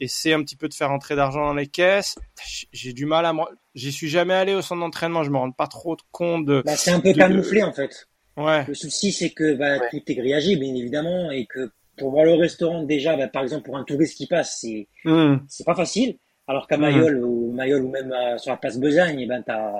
essaie 0.00 0.34
un 0.34 0.42
petit 0.42 0.56
peu 0.56 0.68
de 0.68 0.74
faire 0.74 0.90
entrer 0.90 1.16
d'argent 1.16 1.46
dans 1.46 1.54
les 1.54 1.66
caisses. 1.66 2.14
J'ai- 2.46 2.68
J'ai 2.72 2.92
du 2.92 3.06
mal 3.06 3.24
à 3.24 3.32
me... 3.32 3.40
J'y 3.74 3.90
suis 3.90 4.08
jamais 4.08 4.34
allé 4.34 4.54
au 4.54 4.62
centre 4.62 4.80
d'entraînement, 4.82 5.24
je 5.24 5.30
me 5.30 5.36
rends 5.38 5.50
pas 5.50 5.66
trop 5.66 5.96
compte 6.12 6.44
de... 6.44 6.62
Bah, 6.64 6.76
c'est 6.76 6.92
un 6.92 7.00
peu 7.00 7.12
de- 7.12 7.18
camouflé 7.18 7.62
en 7.62 7.72
fait. 7.72 8.06
Ouais. 8.36 8.64
Le 8.66 8.74
souci, 8.74 9.12
c'est 9.12 9.30
que 9.30 9.54
bah, 9.54 9.78
Ouais. 9.78 9.88
tout 9.90 10.02
est 10.06 10.14
grillagé, 10.14 10.56
bien 10.56 10.74
évidemment, 10.74 11.30
et 11.30 11.46
que 11.46 11.70
pour 11.96 12.10
voir 12.10 12.24
le 12.24 12.34
restaurant, 12.34 12.82
déjà, 12.82 13.16
bah, 13.16 13.28
par 13.28 13.42
exemple, 13.42 13.64
pour 13.64 13.76
un 13.76 13.84
touriste 13.84 14.16
qui 14.16 14.26
passe, 14.26 14.58
c'est 14.60 14.88
Hmm. 15.04 15.36
c'est 15.48 15.64
pas 15.64 15.74
facile. 15.76 16.16
Alors 16.48 16.66
qu'à 16.66 16.76
Mhm. 16.76 16.82
Mayol, 16.82 17.24
ou 17.24 17.52
Mayol, 17.52 17.82
ou 17.84 17.88
même 17.90 18.12
euh, 18.12 18.36
sur 18.38 18.50
la 18.50 18.56
place 18.58 18.78
Besagne, 18.78 19.18
eh 19.20 19.26
ben, 19.26 19.42
t'as, 19.46 19.72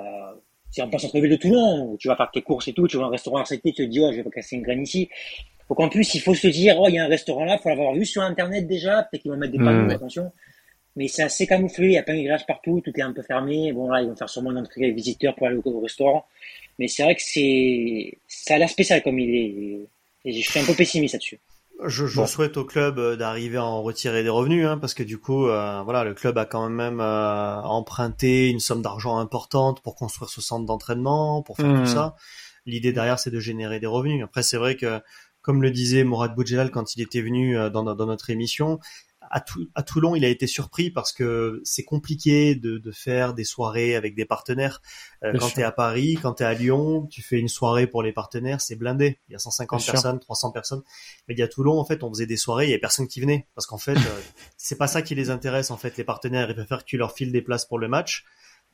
c'est 0.71 0.81
en 0.81 0.89
plein 0.89 0.97
centre-ville 0.97 1.29
de 1.31 1.35
Toulon, 1.35 1.91
où 1.91 1.97
tu 1.97 2.07
vas 2.07 2.15
faire 2.15 2.31
tes 2.33 2.41
courses 2.41 2.67
et 2.69 2.73
tout, 2.73 2.87
tu 2.87 2.97
vas 2.97 3.03
à 3.03 3.07
un 3.07 3.09
restaurant 3.11 3.39
RCT, 3.41 3.61
tu 3.73 3.73
te 3.73 3.81
dis, 3.83 3.99
oh, 3.99 4.11
je 4.11 4.17
vais 4.17 4.23
pas 4.23 4.29
casser 4.31 4.55
une 4.55 4.61
graine 4.63 4.81
ici. 4.81 5.09
Donc 5.69 5.79
en 5.79 5.89
plus, 5.89 6.13
il 6.15 6.21
faut 6.21 6.33
se 6.35 6.47
dire, 6.47 6.77
oh, 6.79 6.85
il 6.87 6.95
y 6.95 6.99
a 6.99 7.03
un 7.05 7.07
restaurant 7.07 7.43
là, 7.45 7.57
faut 7.57 7.69
l'avoir 7.69 7.93
vu 7.93 8.05
sur 8.05 8.21
Internet 8.21 8.67
déjà, 8.67 9.03
peut-être 9.03 9.23
qu'ils 9.23 9.31
vont 9.31 9.37
mettre 9.37 9.51
des 9.53 9.59
panneaux, 9.59 9.83
Mhm. 9.85 9.91
attention. 9.91 10.31
Mais 10.95 11.07
c'est 11.09 11.23
assez 11.23 11.45
camouflé, 11.45 11.87
il 11.87 11.93
y 11.93 11.97
a 11.97 12.03
plein 12.03 12.13
de 12.13 12.19
grillage 12.19 12.45
partout, 12.45 12.81
tout 12.83 12.91
est 12.97 13.01
un 13.01 13.11
peu 13.11 13.21
fermé. 13.21 13.73
Bon, 13.73 13.89
là, 13.89 14.01
ils 14.01 14.07
vont 14.07 14.15
faire 14.15 14.29
sûrement 14.29 14.51
une 14.51 14.59
entrée 14.59 14.91
visiteur 14.91 15.35
pour 15.35 15.47
aller 15.47 15.57
au, 15.57 15.61
au 15.69 15.81
restaurant. 15.81 16.25
Mais 16.79 16.87
c'est 16.87 17.03
vrai 17.03 17.15
que 17.15 17.21
c'est, 17.23 18.17
ça 18.27 18.55
a 18.55 18.57
l'air 18.57 18.69
spécial 18.69 19.01
comme 19.03 19.19
il 19.19 19.35
est. 19.35 19.89
Et 20.27 20.41
je 20.41 20.49
suis 20.49 20.59
un 20.59 20.65
peu 20.65 20.73
pessimiste 20.73 21.13
là-dessus. 21.13 21.39
Je, 21.85 22.05
je 22.07 22.15
Bon. 22.21 22.25
souhaite 22.25 22.55
au 22.57 22.63
club 22.65 22.99
euh, 22.99 23.15
d'arriver 23.17 23.57
à 23.57 23.65
en 23.65 23.83
retirer 23.83 24.23
des 24.23 24.29
revenus, 24.29 24.65
hein, 24.65 24.77
parce 24.77 24.93
que 24.93 25.03
du 25.03 25.17
coup, 25.17 25.47
euh, 25.47 25.81
voilà, 25.83 26.03
le 26.05 26.13
club 26.13 26.37
a 26.37 26.45
quand 26.45 26.69
même 26.69 27.01
euh, 27.01 27.61
emprunté 27.61 28.49
une 28.49 28.59
somme 28.61 28.81
d'argent 28.81 29.17
importante 29.17 29.81
pour 29.83 29.95
construire 29.95 30.29
ce 30.29 30.41
centre 30.41 30.65
d'entraînement, 30.65 31.41
pour 31.43 31.57
faire 31.57 31.73
tout 31.79 31.85
ça. 31.85 32.15
L'idée 32.65 32.93
derrière, 32.93 33.19
c'est 33.19 33.29
de 33.29 33.39
générer 33.39 33.79
des 33.79 33.87
revenus. 33.87 34.23
Après, 34.23 34.41
c'est 34.41 34.57
vrai 34.57 34.75
que, 34.77 34.99
comme 35.41 35.61
le 35.61 35.69
disait 35.69 36.03
Mourad 36.05 36.33
Boudjelal 36.33 36.71
quand 36.71 36.95
il 36.95 37.01
était 37.01 37.21
venu 37.21 37.57
euh, 37.57 37.69
dans 37.69 37.83
notre 37.83 38.29
émission, 38.29 38.79
à, 39.29 39.41
Tou- 39.41 39.69
à 39.75 39.83
Toulon, 39.83 40.15
il 40.15 40.23
a 40.25 40.29
été 40.29 40.47
surpris 40.47 40.89
parce 40.91 41.11
que 41.11 41.61
c'est 41.63 41.83
compliqué 41.83 42.55
de, 42.55 42.77
de 42.77 42.91
faire 42.91 43.33
des 43.33 43.43
soirées 43.43 43.95
avec 43.95 44.15
des 44.15 44.25
partenaires. 44.25 44.81
Euh, 45.23 45.33
quand 45.37 45.49
tu 45.49 45.59
es 45.59 45.63
à 45.63 45.71
Paris, 45.71 46.17
quand 46.21 46.35
tu 46.35 46.43
es 46.43 46.45
à 46.45 46.53
Lyon, 46.53 47.07
tu 47.07 47.21
fais 47.21 47.37
une 47.39 47.47
soirée 47.47 47.87
pour 47.87 48.03
les 48.03 48.11
partenaires, 48.13 48.61
c'est 48.61 48.75
blindé. 48.75 49.19
Il 49.29 49.33
y 49.33 49.35
a 49.35 49.39
150 49.39 49.79
Bien 49.79 49.83
sûr. 49.83 49.91
personnes, 49.93 50.19
300 50.19 50.51
personnes. 50.51 50.83
Mais 51.27 51.33
il 51.35 51.39
y 51.39 51.43
a 51.43 51.47
Toulon, 51.47 51.79
en 51.79 51.85
fait, 51.85 52.03
on 52.03 52.09
faisait 52.09 52.25
des 52.27 52.37
soirées, 52.37 52.65
il 52.65 52.71
y 52.71 52.73
a 52.73 52.79
personne 52.79 53.07
qui 53.07 53.19
venait. 53.21 53.47
Parce 53.55 53.65
qu'en 53.67 53.77
fait, 53.77 53.97
euh, 53.97 54.21
c'est 54.57 54.77
pas 54.77 54.87
ça 54.87 55.01
qui 55.01 55.15
les 55.15 55.29
intéresse, 55.29 55.71
en 55.71 55.77
fait, 55.77 55.97
les 55.97 56.03
partenaires. 56.03 56.49
Ils 56.49 56.55
préfèrent 56.55 56.79
que 56.83 56.89
tu 56.89 56.97
leur 56.97 57.11
files 57.13 57.31
des 57.31 57.41
places 57.41 57.65
pour 57.65 57.79
le 57.79 57.87
match. 57.87 58.25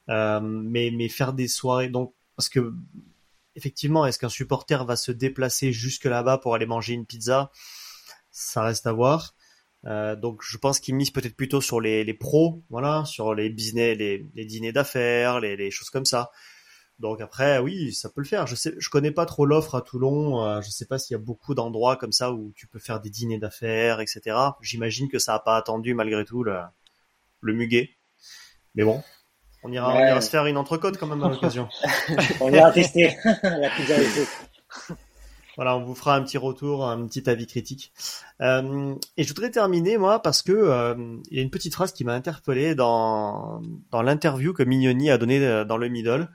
Euh, 0.10 0.39
mais, 0.41 0.91
mais 0.91 1.10
faire 1.10 1.34
des 1.34 1.47
soirées, 1.47 1.89
donc, 1.89 2.14
parce 2.36 2.49
que, 2.49 2.74
effectivement, 3.56 4.06
est-ce 4.06 4.20
qu'un 4.20 4.30
supporter 4.30 4.86
va 4.86 4.95
se 4.95 5.12
déplacer 5.12 5.72
jusque 5.72 6.06
là-bas 6.06 6.38
pour 6.38 6.56
aller 6.56 6.66
manger 6.66 6.93
une 6.93 7.06
pizza? 7.06 7.52
Ça 8.32 8.64
reste 8.64 8.88
à 8.88 8.93
voir. 8.93 9.36
Euh, 9.86 10.16
donc 10.16 10.42
je 10.44 10.58
pense 10.58 10.80
qu'ils 10.80 10.96
misent 10.96 11.12
peut-être 11.12 11.36
plutôt 11.36 11.62
sur 11.62 11.82
les, 11.82 12.04
les 12.04 12.14
pros, 12.14 12.62
voilà, 12.70 13.04
sur 13.06 13.34
les 13.34 13.50
business, 13.50 13.98
les, 13.98 14.28
les 14.36 14.46
dîners 14.46 14.72
d'affaires, 14.72 15.40
les, 15.40 15.56
les 15.56 15.72
choses 15.72 15.90
comme 15.90 16.06
ça. 16.06 16.32
Donc 17.00 17.20
après, 17.20 17.58
oui, 17.58 17.94
ça 17.94 18.10
peut 18.10 18.22
le 18.22 18.28
faire. 18.28 18.46
Je 18.46 18.54
sais, 18.54 18.76
je 18.78 18.90
connais 18.90 19.10
pas 19.10 19.26
trop 19.26 19.46
l'offre 19.46 19.74
à 19.74 19.82
Toulon. 19.82 20.46
Euh, 20.46 20.62
je 20.62 20.70
sais 20.70 20.86
pas 20.86 21.00
s'il 21.00 21.16
y 21.16 21.20
a 21.20 21.24
beaucoup 21.24 21.56
d'endroits 21.56 21.96
comme 21.96 22.12
ça 22.12 22.32
où 22.32 22.54
tu 22.56 22.68
peux 22.68 22.78
faire 22.78 23.00
des 23.00 23.10
dîners 23.10 23.40
d'affaires, 23.40 24.02
etc. 24.02 24.38
J'imagine 24.62 25.10
que 25.10 25.18
ça 25.18 25.34
a 25.34 25.40
pas 25.40 25.58
attendu 25.58 25.96
malgré 25.96 26.26
tout 26.26 26.44
le, 26.44 26.60
le 27.42 27.54
muguet. 27.54 27.90
Mais 28.76 28.84
bon, 28.84 29.02
on 29.64 29.72
ira, 29.72 29.96
on 29.96 30.00
ira 30.00 30.22
se 30.22 30.30
faire 30.30 30.46
une 30.46 30.58
entrecôte 30.58 30.98
quand 30.98 31.08
même 31.08 31.24
à 31.24 31.30
l'occasion. 31.30 31.68
On 32.40 32.52
ira 32.54 32.72
tester 32.72 33.16
la 33.44 33.70
pizza. 33.70 33.96
Voilà, 35.62 35.78
on 35.78 35.84
vous 35.84 35.93
fera 35.93 36.16
un 36.16 36.24
petit 36.24 36.39
retour, 36.39 36.89
un 36.89 37.05
petit 37.05 37.30
avis 37.30 37.45
critique. 37.45 37.93
Euh, 38.41 38.95
et 39.16 39.22
je 39.22 39.28
voudrais 39.28 39.51
terminer, 39.51 39.99
moi, 39.99 40.20
parce 40.20 40.41
que 40.41 40.51
euh, 40.51 41.20
il 41.30 41.38
y 41.38 41.39
a 41.39 41.43
une 41.43 41.51
petite 41.51 41.76
phrase 41.76 41.93
qui 41.93 42.03
m'a 42.03 42.16
interpellé 42.16 42.74
dans, 42.74 43.62
dans 43.91 44.01
l'interview 44.01 44.53
que 44.53 44.64
Mignoni 44.64 45.12
a 45.12 45.20
donnée 45.20 45.38
euh, 45.45 45.64
dans 45.64 45.78
le 45.78 45.88
middle, 45.88 46.32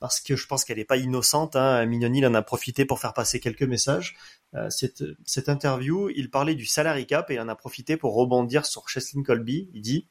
parce 0.00 0.20
que 0.20 0.34
je 0.34 0.48
pense 0.48 0.64
qu'elle 0.64 0.78
n'est 0.78 0.84
pas 0.84 0.96
innocente. 0.96 1.54
Hein. 1.54 1.86
Mignoni 1.86 2.18
il 2.18 2.26
en 2.26 2.34
a 2.34 2.42
profité 2.42 2.84
pour 2.84 2.98
faire 2.98 3.14
passer 3.14 3.38
quelques 3.38 3.62
messages. 3.62 4.16
Cette, 4.70 5.04
cette 5.24 5.48
interview, 5.48 6.10
il 6.10 6.28
parlait 6.28 6.56
du 6.56 6.66
salary 6.66 7.06
cap 7.06 7.30
et 7.30 7.34
il 7.34 7.40
en 7.40 7.48
a 7.48 7.54
profité 7.54 7.96
pour 7.96 8.16
rebondir 8.16 8.66
sur 8.66 8.88
Cheslin 8.88 9.22
Colby. 9.22 9.70
Il 9.72 9.82
dit 9.82 10.08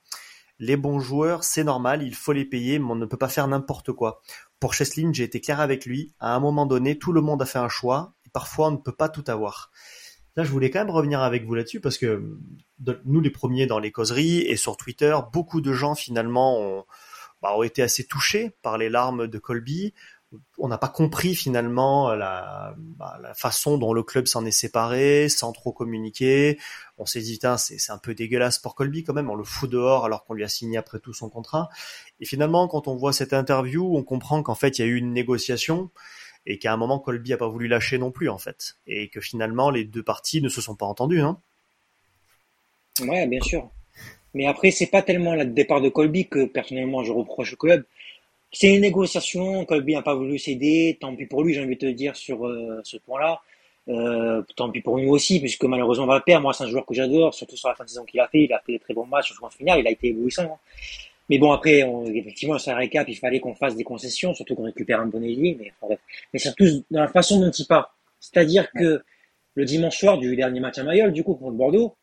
les 0.59 0.77
bons 0.77 1.01
joueurs, 1.01 1.43
c'est 1.43 1.65
normal, 1.65 2.01
il 2.01 2.15
faut 2.15 2.31
les 2.31 2.45
payer, 2.45 2.79
mais 2.79 2.91
on 2.91 2.95
ne 2.95 3.05
peut 3.05 3.17
pas 3.17 3.27
faire 3.27 3.47
n'importe 3.49 3.91
quoi. 3.91 4.21
Pour 4.61 4.73
Cheslin, 4.73 5.11
j'ai 5.11 5.23
été 5.23 5.41
clair 5.41 5.59
avec 5.59 5.85
lui. 5.85 6.13
À 6.19 6.33
un 6.33 6.39
moment 6.39 6.65
donné, 6.65 6.97
tout 6.97 7.11
le 7.11 7.19
monde 7.19 7.41
a 7.41 7.45
fait 7.45 7.59
un 7.59 7.67
choix 7.67 8.13
parfois 8.33 8.67
on 8.67 8.71
ne 8.71 8.77
peut 8.77 8.95
pas 8.95 9.09
tout 9.09 9.23
avoir. 9.27 9.71
Là, 10.35 10.43
je 10.43 10.49
voulais 10.49 10.71
quand 10.71 10.79
même 10.79 10.89
revenir 10.89 11.21
avec 11.21 11.45
vous 11.45 11.53
là-dessus 11.53 11.79
parce 11.79 11.97
que 11.97 12.37
nous, 13.05 13.21
les 13.21 13.29
premiers 13.29 13.67
dans 13.67 13.79
les 13.79 13.91
causeries 13.91 14.39
et 14.39 14.55
sur 14.55 14.77
Twitter, 14.77 15.15
beaucoup 15.31 15.61
de 15.61 15.73
gens 15.73 15.93
finalement 15.93 16.59
ont, 16.59 16.85
bah, 17.41 17.55
ont 17.55 17.61
été 17.61 17.83
assez 17.83 18.05
touchés 18.05 18.55
par 18.63 18.79
les 18.79 18.89
larmes 18.89 19.27
de 19.27 19.37
Colby. 19.37 19.93
On 20.57 20.67
n'a 20.67 20.79
pas 20.79 20.87
compris 20.87 21.35
finalement 21.35 22.15
la, 22.15 22.73
bah, 22.77 23.19
la 23.21 23.35
façon 23.35 23.77
dont 23.77 23.93
le 23.93 24.01
club 24.01 24.25
s'en 24.25 24.43
est 24.45 24.51
séparé, 24.51 25.29
sans 25.29 25.51
trop 25.51 25.71
communiquer. 25.71 26.57
On 26.97 27.05
s'est 27.05 27.21
dit, 27.21 27.39
c'est 27.57 27.91
un 27.91 27.99
peu 27.99 28.15
dégueulasse 28.15 28.57
pour 28.57 28.73
Colby 28.73 29.03
quand 29.03 29.13
même, 29.13 29.29
on 29.29 29.35
le 29.35 29.43
fout 29.43 29.69
dehors 29.69 30.05
alors 30.05 30.25
qu'on 30.25 30.33
lui 30.33 30.43
a 30.43 30.49
signé 30.49 30.79
après 30.79 30.97
tout 30.99 31.13
son 31.13 31.29
contrat. 31.29 31.69
Et 32.19 32.25
finalement, 32.25 32.67
quand 32.67 32.87
on 32.87 32.95
voit 32.95 33.13
cette 33.13 33.33
interview, 33.33 33.95
on 33.95 34.01
comprend 34.01 34.41
qu'en 34.41 34.55
fait, 34.55 34.79
il 34.79 34.81
y 34.81 34.85
a 34.85 34.87
eu 34.87 34.95
une 34.95 35.13
négociation 35.13 35.91
et 36.45 36.57
qu'à 36.57 36.73
un 36.73 36.77
moment, 36.77 36.99
Colby 36.99 37.33
a 37.33 37.37
pas 37.37 37.47
voulu 37.47 37.67
lâcher 37.67 37.97
non 37.97 38.11
plus, 38.11 38.29
en 38.29 38.37
fait. 38.37 38.75
Et 38.87 39.07
que 39.07 39.21
finalement, 39.21 39.69
les 39.69 39.85
deux 39.85 40.03
parties 40.03 40.41
ne 40.41 40.49
se 40.49 40.61
sont 40.61 40.75
pas 40.75 40.85
entendues, 40.85 41.21
hein. 41.21 41.37
Ouais, 43.01 43.25
bien 43.27 43.41
sûr. 43.41 43.69
Mais 44.33 44.45
après, 44.45 44.71
c'est 44.71 44.87
pas 44.87 45.01
tellement 45.01 45.35
le 45.35 45.45
départ 45.45 45.81
de 45.81 45.89
Colby 45.89 46.27
que 46.27 46.45
personnellement 46.45 47.03
je 47.03 47.11
reproche 47.11 47.53
au 47.53 47.55
club. 47.55 47.85
C'est 48.51 48.73
une 48.73 48.81
négociation. 48.81 49.65
Colby 49.65 49.93
n'a 49.93 50.01
pas 50.01 50.15
voulu 50.15 50.37
céder. 50.37 50.97
Tant 50.99 51.15
pis 51.15 51.25
pour 51.25 51.43
lui, 51.43 51.53
j'ai 51.53 51.61
envie 51.63 51.75
de 51.75 51.79
te 51.79 51.91
dire 51.91 52.15
sur 52.15 52.45
euh, 52.45 52.81
ce 52.83 52.97
point-là. 52.97 53.41
Euh, 53.89 54.41
tant 54.55 54.71
pis 54.71 54.81
pour 54.81 54.97
nous 54.97 55.09
aussi, 55.09 55.39
puisque 55.39 55.65
malheureusement 55.65 56.05
on 56.05 56.07
va 56.07 56.19
perdre. 56.19 56.43
Moi, 56.43 56.53
c'est 56.53 56.63
un 56.63 56.67
joueur 56.67 56.85
que 56.85 56.93
j'adore, 56.93 57.33
surtout 57.33 57.57
sur 57.57 57.69
la 57.69 57.75
fin 57.75 57.83
de 57.83 57.89
saison 57.89 58.05
qu'il 58.05 58.19
a 58.19 58.27
fait. 58.27 58.43
Il 58.43 58.53
a 58.53 58.59
fait 58.59 58.73
des 58.73 58.79
très 58.79 58.93
bons 58.93 59.05
matchs, 59.05 59.27
surtout 59.27 59.45
en 59.45 59.49
finale. 59.49 59.79
Il 59.79 59.87
a 59.87 59.91
été 59.91 60.07
éblouissant. 60.07 60.59
Mais 61.29 61.37
bon, 61.37 61.51
après, 61.51 61.83
on, 61.83 62.05
effectivement, 62.05 62.57
la 62.65 62.75
récap, 62.75 63.07
il 63.07 63.15
fallait 63.15 63.39
qu'on 63.39 63.55
fasse 63.55 63.75
des 63.75 63.83
concessions, 63.83 64.33
surtout 64.33 64.55
qu'on 64.55 64.65
récupère 64.65 64.99
un 64.99 65.07
bon 65.07 65.23
ailier. 65.23 65.57
Mais, 65.59 65.71
enfin, 65.81 65.95
mais 66.33 66.39
surtout 66.39 66.65
dans 66.91 67.01
la 67.01 67.07
façon 67.07 67.39
dont 67.39 67.51
il 67.51 67.65
part. 67.65 67.95
C'est-à-dire 68.19 68.71
que 68.71 69.03
le 69.55 69.65
dimanche 69.65 69.97
soir 69.97 70.17
du 70.17 70.35
dernier 70.35 70.59
match 70.59 70.77
à 70.77 70.83
Mayol, 70.83 71.13
du 71.13 71.23
coup, 71.23 71.35
contre 71.35 71.55
Bordeaux, 71.55 71.95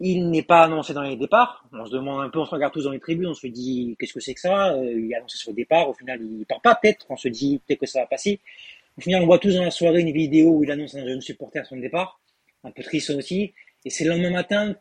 il 0.00 0.28
n'est 0.30 0.42
pas 0.42 0.64
annoncé 0.64 0.92
dans 0.92 1.02
les 1.02 1.16
départs. 1.16 1.64
On 1.72 1.86
se 1.86 1.92
demande 1.92 2.22
un 2.22 2.28
peu, 2.28 2.38
on 2.40 2.44
se 2.44 2.50
regarde 2.50 2.72
tous 2.72 2.84
dans 2.84 2.90
les 2.90 3.00
tribunes, 3.00 3.28
on 3.28 3.34
se 3.34 3.46
dit 3.46 3.96
qu'est-ce 3.98 4.12
que 4.12 4.20
c'est 4.20 4.34
que 4.34 4.40
ça? 4.40 4.74
Euh, 4.74 5.00
Il 5.00 5.12
est 5.12 5.14
annoncé 5.14 5.38
sur 5.38 5.50
le 5.50 5.56
départ, 5.56 5.88
au 5.88 5.94
final 5.94 6.20
il 6.20 6.44
part 6.46 6.60
pas 6.60 6.74
peut-être, 6.74 7.06
on 7.08 7.16
se 7.16 7.28
dit 7.28 7.60
peut-être 7.66 7.80
que 7.80 7.86
ça 7.86 8.00
va 8.00 8.06
passer. 8.06 8.40
Au 8.98 9.00
final 9.00 9.22
on 9.22 9.26
voit 9.26 9.38
tous 9.38 9.54
dans 9.54 9.62
la 9.62 9.70
soirée 9.70 10.00
une 10.00 10.12
vidéo 10.12 10.50
où 10.50 10.64
il 10.64 10.70
annonce 10.70 10.94
à 10.94 10.98
un 10.98 11.06
jeune 11.06 11.20
supporter 11.20 11.64
son 11.64 11.76
départ, 11.76 12.20
un 12.64 12.70
peu 12.70 12.82
triste 12.82 13.10
aussi. 13.10 13.54
Et 13.84 13.90
c'est 13.90 14.04
le 14.04 14.10
lendemain 14.10 14.30
matin, 14.30 14.74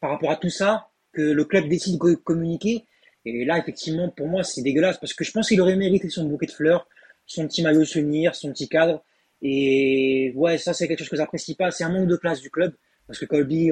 par 0.00 0.10
rapport 0.10 0.30
à 0.30 0.36
tout 0.36 0.50
ça, 0.50 0.88
que 1.12 1.22
le 1.22 1.44
club 1.44 1.68
décide 1.68 1.98
de 2.00 2.14
communiquer. 2.14 2.84
Et 3.26 3.44
là 3.44 3.58
effectivement 3.58 4.08
pour 4.08 4.28
moi 4.28 4.42
c'est 4.44 4.62
dégueulasse 4.62 4.98
parce 4.98 5.12
que 5.12 5.24
je 5.24 5.32
pense 5.32 5.48
qu'il 5.48 5.60
aurait 5.60 5.76
mérité 5.76 6.08
son 6.08 6.24
bouquet 6.24 6.46
de 6.46 6.52
fleurs, 6.52 6.88
son 7.26 7.46
petit 7.46 7.62
maillot 7.62 7.84
souvenir, 7.84 8.34
son 8.34 8.50
petit 8.52 8.68
cadre. 8.68 9.04
Et 9.42 10.32
ouais 10.34 10.56
ça 10.56 10.72
c'est 10.72 10.88
quelque 10.88 11.00
chose 11.00 11.10
que 11.10 11.16
j'apprécie 11.16 11.54
pas, 11.54 11.70
c'est 11.70 11.84
un 11.84 11.90
manque 11.90 12.08
de 12.08 12.16
classe 12.16 12.40
du 12.40 12.50
club. 12.50 12.74
Parce 13.06 13.20
que 13.20 13.24
Colby, 13.26 13.70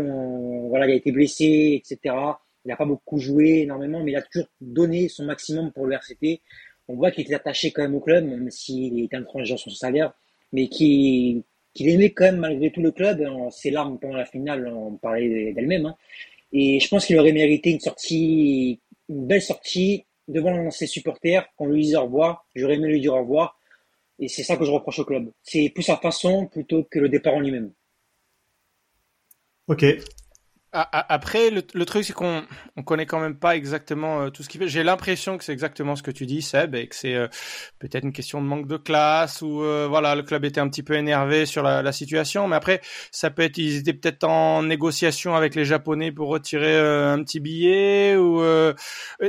voilà, 0.68 0.86
il 0.86 0.92
a 0.92 0.94
été 0.94 1.11
blessé, 1.11 1.82
etc. 1.82 2.14
Il 2.64 2.68
n'a 2.68 2.76
pas 2.76 2.84
beaucoup 2.84 3.18
joué 3.18 3.62
énormément, 3.62 4.05
mais 4.05 4.12
il 4.12 4.16
a 4.16 4.22
toujours 4.22 4.46
donné 4.61 5.09
son 5.09 5.24
maximum 5.24 5.72
pour 5.72 5.86
le 5.86 5.94
RCT. 5.94 6.40
On 6.86 6.94
voit 6.94 7.11
qu'il 7.11 7.24
était 7.24 7.34
attaché 7.34 7.72
quand 7.72 7.82
même 7.82 7.96
au 7.96 8.00
club, 8.00 8.24
même 8.26 8.48
s'il 8.52 9.02
était 9.02 9.16
intransigeant 9.16 9.57
sur 9.57 9.72
son 9.72 9.76
salaire, 9.76 10.12
mais 10.52 10.68
qu'il 10.68 11.42
qu'il 11.74 11.88
aimait 11.88 12.11
quand 12.11 12.26
même 12.26 12.36
malgré 12.36 12.70
tout 12.70 12.80
le 12.80 12.92
club. 12.92 13.26
Ses 13.50 13.72
larmes 13.72 13.98
pendant 13.98 14.16
la 14.16 14.24
finale, 14.24 14.68
on 14.68 14.92
parlait 14.98 15.52
d'elle-même. 15.52 15.86
hein. 15.86 15.96
Et 16.52 16.78
je 16.78 16.86
pense 16.88 17.05
qu'il 17.05 17.18
aurait 17.18 17.32
mérité 17.32 17.70
une 17.70 17.80
sortie, 17.80 18.78
une 19.09 19.26
belle 19.26 19.42
sortie 19.42 20.07
devant 20.28 20.70
ses 20.70 20.86
supporters, 20.86 21.46
qu'on 21.57 21.66
lui 21.66 21.82
dise 21.82 21.96
au 21.96 22.05
revoir. 22.05 22.46
J'aurais 22.55 22.74
aimé 22.74 22.88
lui 22.88 23.00
dire 23.00 23.14
au 23.14 23.20
revoir. 23.20 23.59
Et 24.18 24.28
c'est 24.28 24.44
ça 24.44 24.57
que 24.57 24.64
je 24.64 24.70
reproche 24.70 24.98
au 25.00 25.05
club. 25.05 25.30
C'est 25.42 25.70
plus 25.74 25.82
sa 25.82 25.96
façon 25.96 26.46
plutôt 26.46 26.84
que 26.84 26.98
le 26.98 27.09
départ 27.09 27.34
en 27.34 27.40
lui-même. 27.40 27.72
Ok. 29.66 29.84
Après, 30.75 31.51
le, 31.51 31.62
le 31.72 31.85
truc, 31.85 32.05
c'est 32.05 32.12
qu'on 32.12 32.43
on 32.77 32.83
connaît 32.83 33.07
quand 33.07 33.20
même 33.20 33.37
pas 33.37 33.55
exactement 33.55 34.22
euh, 34.22 34.31
tout 34.31 34.43
ce 34.43 34.49
qu'il 34.49 34.61
fait. 34.61 34.66
J'ai 34.66 34.83
l'impression 34.83 35.39
que 35.39 35.45
c'est 35.45 35.53
exactement 35.53 35.95
ce 35.95 36.03
que 36.03 36.11
tu 36.11 36.27
dis, 36.27 36.43
Seb, 36.43 36.75
et 36.75 36.89
que 36.89 36.97
c'est 36.97 37.14
euh, 37.14 37.29
peut-être 37.79 38.03
une 38.03 38.12
question 38.12 38.43
de 38.43 38.47
manque 38.47 38.66
de 38.66 38.77
classe 38.77 39.41
ou 39.41 39.62
euh, 39.62 39.87
voilà, 39.89 40.16
le 40.16 40.25
club 40.25 40.45
était 40.45 40.61
un 40.61 40.68
petit 40.68 40.83
peu 40.83 40.95
énervé 40.95 41.47
sur 41.47 41.62
la, 41.62 41.81
la, 41.83 41.93
situation. 41.93 42.49
Mais 42.49 42.57
après, 42.57 42.81
ça 43.12 43.31
peut 43.31 43.43
être, 43.43 43.57
ils 43.59 43.77
étaient 43.77 43.93
peut-être 43.93 44.25
en 44.25 44.64
négociation 44.64 45.37
avec 45.37 45.55
les 45.55 45.64
Japonais 45.64 46.11
pour 46.11 46.29
retirer 46.29 46.77
un 46.77 47.22
petit 47.22 47.39
billet 47.39 48.16
ou. 48.16 48.43
Oh, 48.43 48.72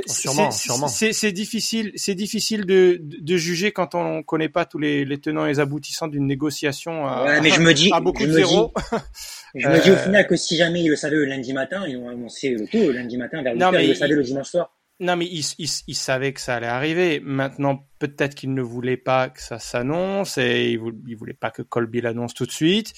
sûrement, 0.06 0.50
sûrement. 0.50 0.88
C'est 0.88 1.32
difficile, 1.32 1.92
c'est 1.94 2.16
difficile 2.16 2.66
de, 2.66 2.98
de, 3.00 3.36
juger 3.36 3.70
quand 3.70 3.94
on 3.94 4.22
connaît 4.22 4.48
pas 4.48 4.64
tous 4.64 4.78
les, 4.78 5.04
les 5.04 5.18
tenants 5.18 5.44
et 5.44 5.50
les 5.50 5.60
aboutissants 5.60 6.08
d'une 6.08 6.26
négociation. 6.26 7.06
À, 7.06 7.24
ouais, 7.24 7.40
mais 7.40 7.50
je 7.50 7.60
me 7.60 7.72
dis, 7.74 7.90
à 7.92 8.00
beaucoup 8.00 8.22
je 8.22 8.26
de 8.26 8.32
me 8.32 8.36
zéro. 8.36 8.72
Je 9.56 9.68
me 9.68 9.82
dis 9.82 9.90
au 9.90 9.96
final 9.96 10.26
que 10.26 10.36
si 10.36 10.56
jamais 10.56 10.82
ils 10.82 10.88
le 10.88 10.96
savaient 10.96 11.16
le 11.16 11.24
lundi 11.24 11.52
matin, 11.52 11.84
ils 11.86 11.96
ont 11.96 12.08
annoncé 12.08 12.50
le 12.50 12.66
tout 12.66 12.78
le 12.78 12.92
lundi 12.92 13.16
matin 13.16 13.42
vers 13.42 13.54
8h, 13.54 13.82
ils 13.82 13.88
le 13.88 13.94
savaient 13.94 14.14
le 14.14 14.22
dimanche 14.22 14.50
soir. 14.50 14.72
Non, 14.98 15.16
mais 15.16 15.26
ils, 15.26 15.44
ils, 15.58 15.68
ils, 15.88 15.94
savaient 15.94 16.32
que 16.32 16.40
ça 16.40 16.54
allait 16.56 16.66
arriver. 16.66 17.20
Maintenant, 17.20 17.86
peut-être 17.98 18.34
qu'ils 18.34 18.54
ne 18.54 18.62
voulaient 18.62 18.96
pas 18.96 19.28
que 19.28 19.42
ça 19.42 19.58
s'annonce 19.58 20.38
et 20.38 20.70
ils 20.70 20.80
ils 21.06 21.16
voulaient 21.16 21.34
pas 21.34 21.50
que 21.50 21.60
Colby 21.60 22.00
l'annonce 22.00 22.32
tout 22.32 22.46
de 22.46 22.50
suite. 22.50 22.94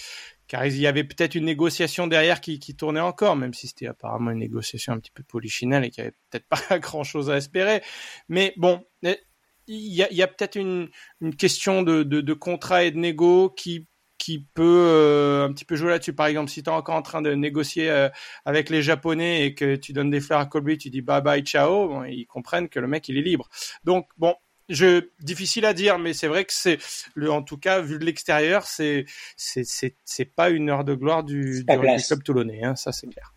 Car 0.47 0.65
il 0.65 0.79
y 0.79 0.87
avait 0.87 1.05
peut-être 1.05 1.35
une 1.35 1.45
négociation 1.45 2.07
derrière 2.07 2.41
qui, 2.41 2.59
qui 2.59 2.75
tournait 2.77 3.01
encore, 3.01 3.37
même 3.37 3.53
si 3.53 3.67
c'était 3.67 3.89
apparemment 3.89 4.31
une 4.31 4.39
négociation 4.39 4.93
un 4.93 4.99
petit 4.99 5.11
peu 5.11 5.23
polichinelle 5.25 5.85
et 5.85 5.91
qu'il 5.91 6.05
y 6.05 6.07
avait 6.07 6.17
peut-être 6.31 6.47
pas 6.71 6.79
grand-chose 6.79 7.31
à 7.31 7.37
espérer. 7.37 7.83
Mais 8.29 8.55
bon, 8.57 8.85
il 9.03 9.93
y 9.93 10.23
a, 10.23 10.27
peut-être 10.29 10.57
une, 10.57 10.89
une 11.21 11.35
question 11.35 11.83
de, 11.83 12.05
de, 12.05 12.21
de 12.21 12.33
contrat 12.33 12.85
et 12.85 12.93
de 12.93 12.97
négo 12.97 13.51
qui 13.51 13.89
qui 14.19 14.41
peut 14.41 14.87
euh, 14.89 15.47
un 15.47 15.53
petit 15.53 15.65
peu 15.65 15.77
jouer 15.77 15.91
là-dessus. 15.91 16.13
Par 16.13 16.27
exemple, 16.27 16.51
si 16.51 16.63
tu 16.63 16.69
es 16.69 16.73
encore 16.73 16.97
en 16.97 17.03
train 17.03 17.23
de 17.23 17.33
négocier 17.35 17.89
euh, 17.89 18.09
avec 18.45 18.69
les 18.69 18.83
Japonais 18.83 19.47
et 19.47 19.55
que 19.55 19.77
tu 19.77 19.93
donnes 19.93 20.11
des 20.11 20.21
fleurs 20.21 20.41
à 20.41 20.47
Colby, 20.47 20.77
tu 20.77 20.91
dis 20.91 21.01
bye 21.01 21.23
bye, 21.23 21.43
ciao, 21.43 21.89
bon, 21.89 22.05
ils 22.05 22.27
comprennent 22.27 22.69
que 22.69 22.81
le 22.81 22.89
mec, 22.89 23.09
il 23.09 23.17
est 23.17 23.23
libre. 23.23 23.49
Donc, 23.85 24.09
bon, 24.19 24.35
je 24.69 25.09
difficile 25.21 25.65
à 25.65 25.73
dire, 25.73 25.99
mais 25.99 26.13
c'est 26.13 26.29
vrai 26.29 26.45
que 26.45 26.53
c'est 26.53 26.79
le, 27.15 27.31
en 27.31 27.43
tout 27.43 27.57
cas, 27.57 27.81
vu 27.81 27.99
de 27.99 28.05
l'extérieur, 28.05 28.65
c'est 28.65 29.07
c'est 29.37 29.65
c'est 29.65 29.97
c'est 30.05 30.27
pas 30.27 30.51
une 30.51 30.69
heure 30.69 30.85
de 30.85 30.95
gloire 30.95 31.23
du, 31.23 31.65
du 31.65 32.05
club 32.07 32.23
toulonnais, 32.23 32.65
hein, 32.65 32.77
ça 32.77 32.93
c'est 32.93 33.07
clair. 33.07 33.33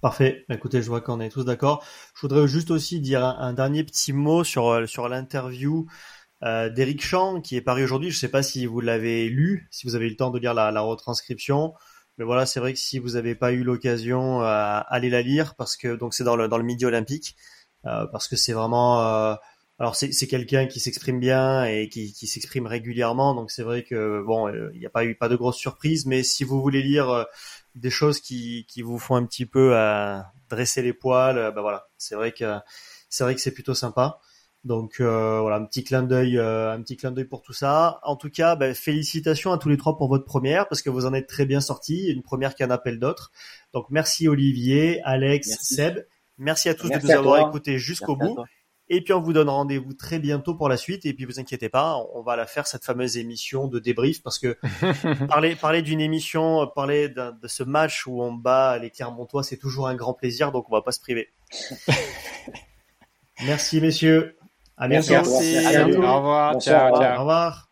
Parfait. 0.00 0.44
Écoutez, 0.50 0.82
je 0.82 0.88
vois 0.88 1.00
qu'on 1.00 1.20
est 1.20 1.28
tous 1.30 1.44
d'accord. 1.44 1.84
Je 2.16 2.22
voudrais 2.22 2.48
juste 2.48 2.72
aussi 2.72 3.00
dire 3.00 3.24
un, 3.24 3.36
un 3.38 3.52
dernier 3.52 3.84
petit 3.84 4.12
mot 4.12 4.44
sur 4.44 4.88
sur 4.88 5.08
l'interview 5.08 5.86
euh, 6.42 6.68
d'Eric 6.68 7.04
Champ 7.04 7.40
qui 7.40 7.56
est 7.56 7.60
paru 7.60 7.84
aujourd'hui. 7.84 8.10
Je 8.10 8.16
ne 8.16 8.20
sais 8.20 8.28
pas 8.28 8.42
si 8.42 8.66
vous 8.66 8.80
l'avez 8.80 9.28
lu, 9.28 9.68
si 9.70 9.86
vous 9.86 9.94
avez 9.94 10.06
eu 10.06 10.10
le 10.10 10.16
temps 10.16 10.30
de 10.30 10.38
lire 10.38 10.54
la, 10.54 10.70
la 10.70 10.80
retranscription. 10.80 11.74
Mais 12.18 12.24
voilà, 12.24 12.46
c'est 12.46 12.60
vrai 12.60 12.72
que 12.72 12.78
si 12.78 12.98
vous 12.98 13.10
n'avez 13.10 13.34
pas 13.34 13.52
eu 13.52 13.62
l'occasion, 13.64 14.42
euh, 14.42 14.80
allez 14.88 15.10
la 15.10 15.22
lire 15.22 15.54
parce 15.56 15.76
que 15.76 15.96
donc 15.96 16.14
c'est 16.14 16.24
dans 16.24 16.36
le 16.36 16.48
dans 16.48 16.58
le 16.58 16.64
Midi 16.64 16.84
Olympique 16.84 17.36
euh, 17.86 18.06
parce 18.06 18.28
que 18.28 18.36
c'est 18.36 18.52
vraiment 18.52 19.02
euh, 19.02 19.34
alors 19.78 19.96
c'est 19.96 20.12
c'est 20.12 20.26
quelqu'un 20.28 20.66
qui 20.66 20.78
s'exprime 20.80 21.18
bien 21.20 21.64
et 21.64 21.88
qui, 21.88 22.12
qui 22.12 22.26
s'exprime 22.26 22.66
régulièrement 22.66 23.34
donc 23.34 23.50
c'est 23.50 23.62
vrai 23.62 23.82
que 23.82 24.22
bon 24.24 24.48
euh, 24.48 24.70
il 24.74 24.80
n'y 24.80 24.86
a 24.86 24.90
pas 24.90 25.04
eu 25.04 25.16
pas 25.16 25.28
de 25.28 25.36
grosses 25.36 25.56
surprises 25.56 26.06
mais 26.06 26.22
si 26.22 26.44
vous 26.44 26.60
voulez 26.60 26.82
lire 26.82 27.08
euh, 27.10 27.24
des 27.74 27.90
choses 27.90 28.20
qui 28.20 28.66
qui 28.68 28.82
vous 28.82 28.98
font 28.98 29.16
un 29.16 29.24
petit 29.26 29.46
peu 29.46 29.74
dresser 30.50 30.82
les 30.82 30.92
poils 30.92 31.52
ben 31.54 31.62
voilà 31.62 31.88
c'est 31.98 32.14
vrai 32.14 32.32
que 32.32 32.58
c'est 33.08 33.24
vrai 33.24 33.34
que 33.34 33.40
c'est 33.40 33.52
plutôt 33.52 33.74
sympa. 33.74 34.20
Donc 34.64 35.00
euh, 35.00 35.40
voilà, 35.40 35.56
un 35.56 35.64
petit 35.64 35.82
clin 35.82 36.04
d'œil, 36.04 36.38
euh, 36.38 36.72
un 36.72 36.80
petit 36.82 36.96
clin 36.96 37.10
d'œil 37.10 37.24
pour 37.24 37.42
tout 37.42 37.52
ça. 37.52 37.98
En 38.04 38.14
tout 38.14 38.30
cas, 38.30 38.54
ben, 38.54 38.74
félicitations 38.74 39.52
à 39.52 39.58
tous 39.58 39.68
les 39.68 39.76
trois 39.76 39.96
pour 39.96 40.08
votre 40.08 40.24
première 40.24 40.68
parce 40.68 40.82
que 40.82 40.90
vous 40.90 41.04
en 41.04 41.14
êtes 41.14 41.26
très 41.26 41.46
bien 41.46 41.60
sortis. 41.60 42.08
Une 42.08 42.22
première 42.22 42.54
qui 42.54 42.64
en 42.64 42.70
appelle 42.70 43.00
d'autres. 43.00 43.32
Donc 43.72 43.86
merci 43.90 44.28
Olivier, 44.28 45.00
Alex, 45.02 45.48
merci. 45.48 45.74
Seb. 45.74 46.06
Merci 46.38 46.68
à 46.68 46.74
tous 46.74 46.88
merci 46.88 47.06
de 47.06 47.12
nous 47.12 47.18
avoir 47.18 47.48
écoutés 47.48 47.78
jusqu'au 47.78 48.14
bout. 48.16 48.38
Et 48.88 49.00
puis 49.02 49.12
on 49.12 49.20
vous 49.20 49.32
donne 49.32 49.48
rendez-vous 49.48 49.94
très 49.94 50.20
bientôt 50.20 50.54
pour 50.54 50.68
la 50.68 50.76
suite. 50.76 51.06
Et 51.06 51.12
puis 51.12 51.24
vous 51.24 51.40
inquiétez 51.40 51.68
pas, 51.68 51.96
on 52.14 52.22
va 52.22 52.36
la 52.36 52.46
faire 52.46 52.68
cette 52.68 52.84
fameuse 52.84 53.16
émission 53.16 53.66
de 53.66 53.80
débrief 53.80 54.22
parce 54.22 54.38
que 54.38 54.56
parler 55.26 55.56
parler 55.56 55.82
d'une 55.82 56.00
émission, 56.00 56.68
parler 56.72 57.08
de 57.08 57.48
ce 57.48 57.64
match 57.64 58.06
où 58.06 58.22
on 58.22 58.32
bat 58.32 58.78
les 58.78 58.90
Clermontois, 58.90 59.42
c'est 59.42 59.56
toujours 59.56 59.88
un 59.88 59.96
grand 59.96 60.14
plaisir. 60.14 60.52
Donc 60.52 60.66
on 60.68 60.72
va 60.72 60.82
pas 60.82 60.92
se 60.92 61.00
priver. 61.00 61.32
Merci 63.44 63.80
messieurs. 63.80 64.36
À 64.82 64.88
Merci 64.88 65.10
bientôt. 65.10 65.30
à. 65.30 65.30
Merci. 65.30 65.80
Au 65.80 65.86
revoir. 65.86 66.52
Bonsoir, 66.54 66.90
ciao, 66.90 67.00
ciao. 67.00 67.16
Au 67.16 67.18
revoir. 67.20 67.71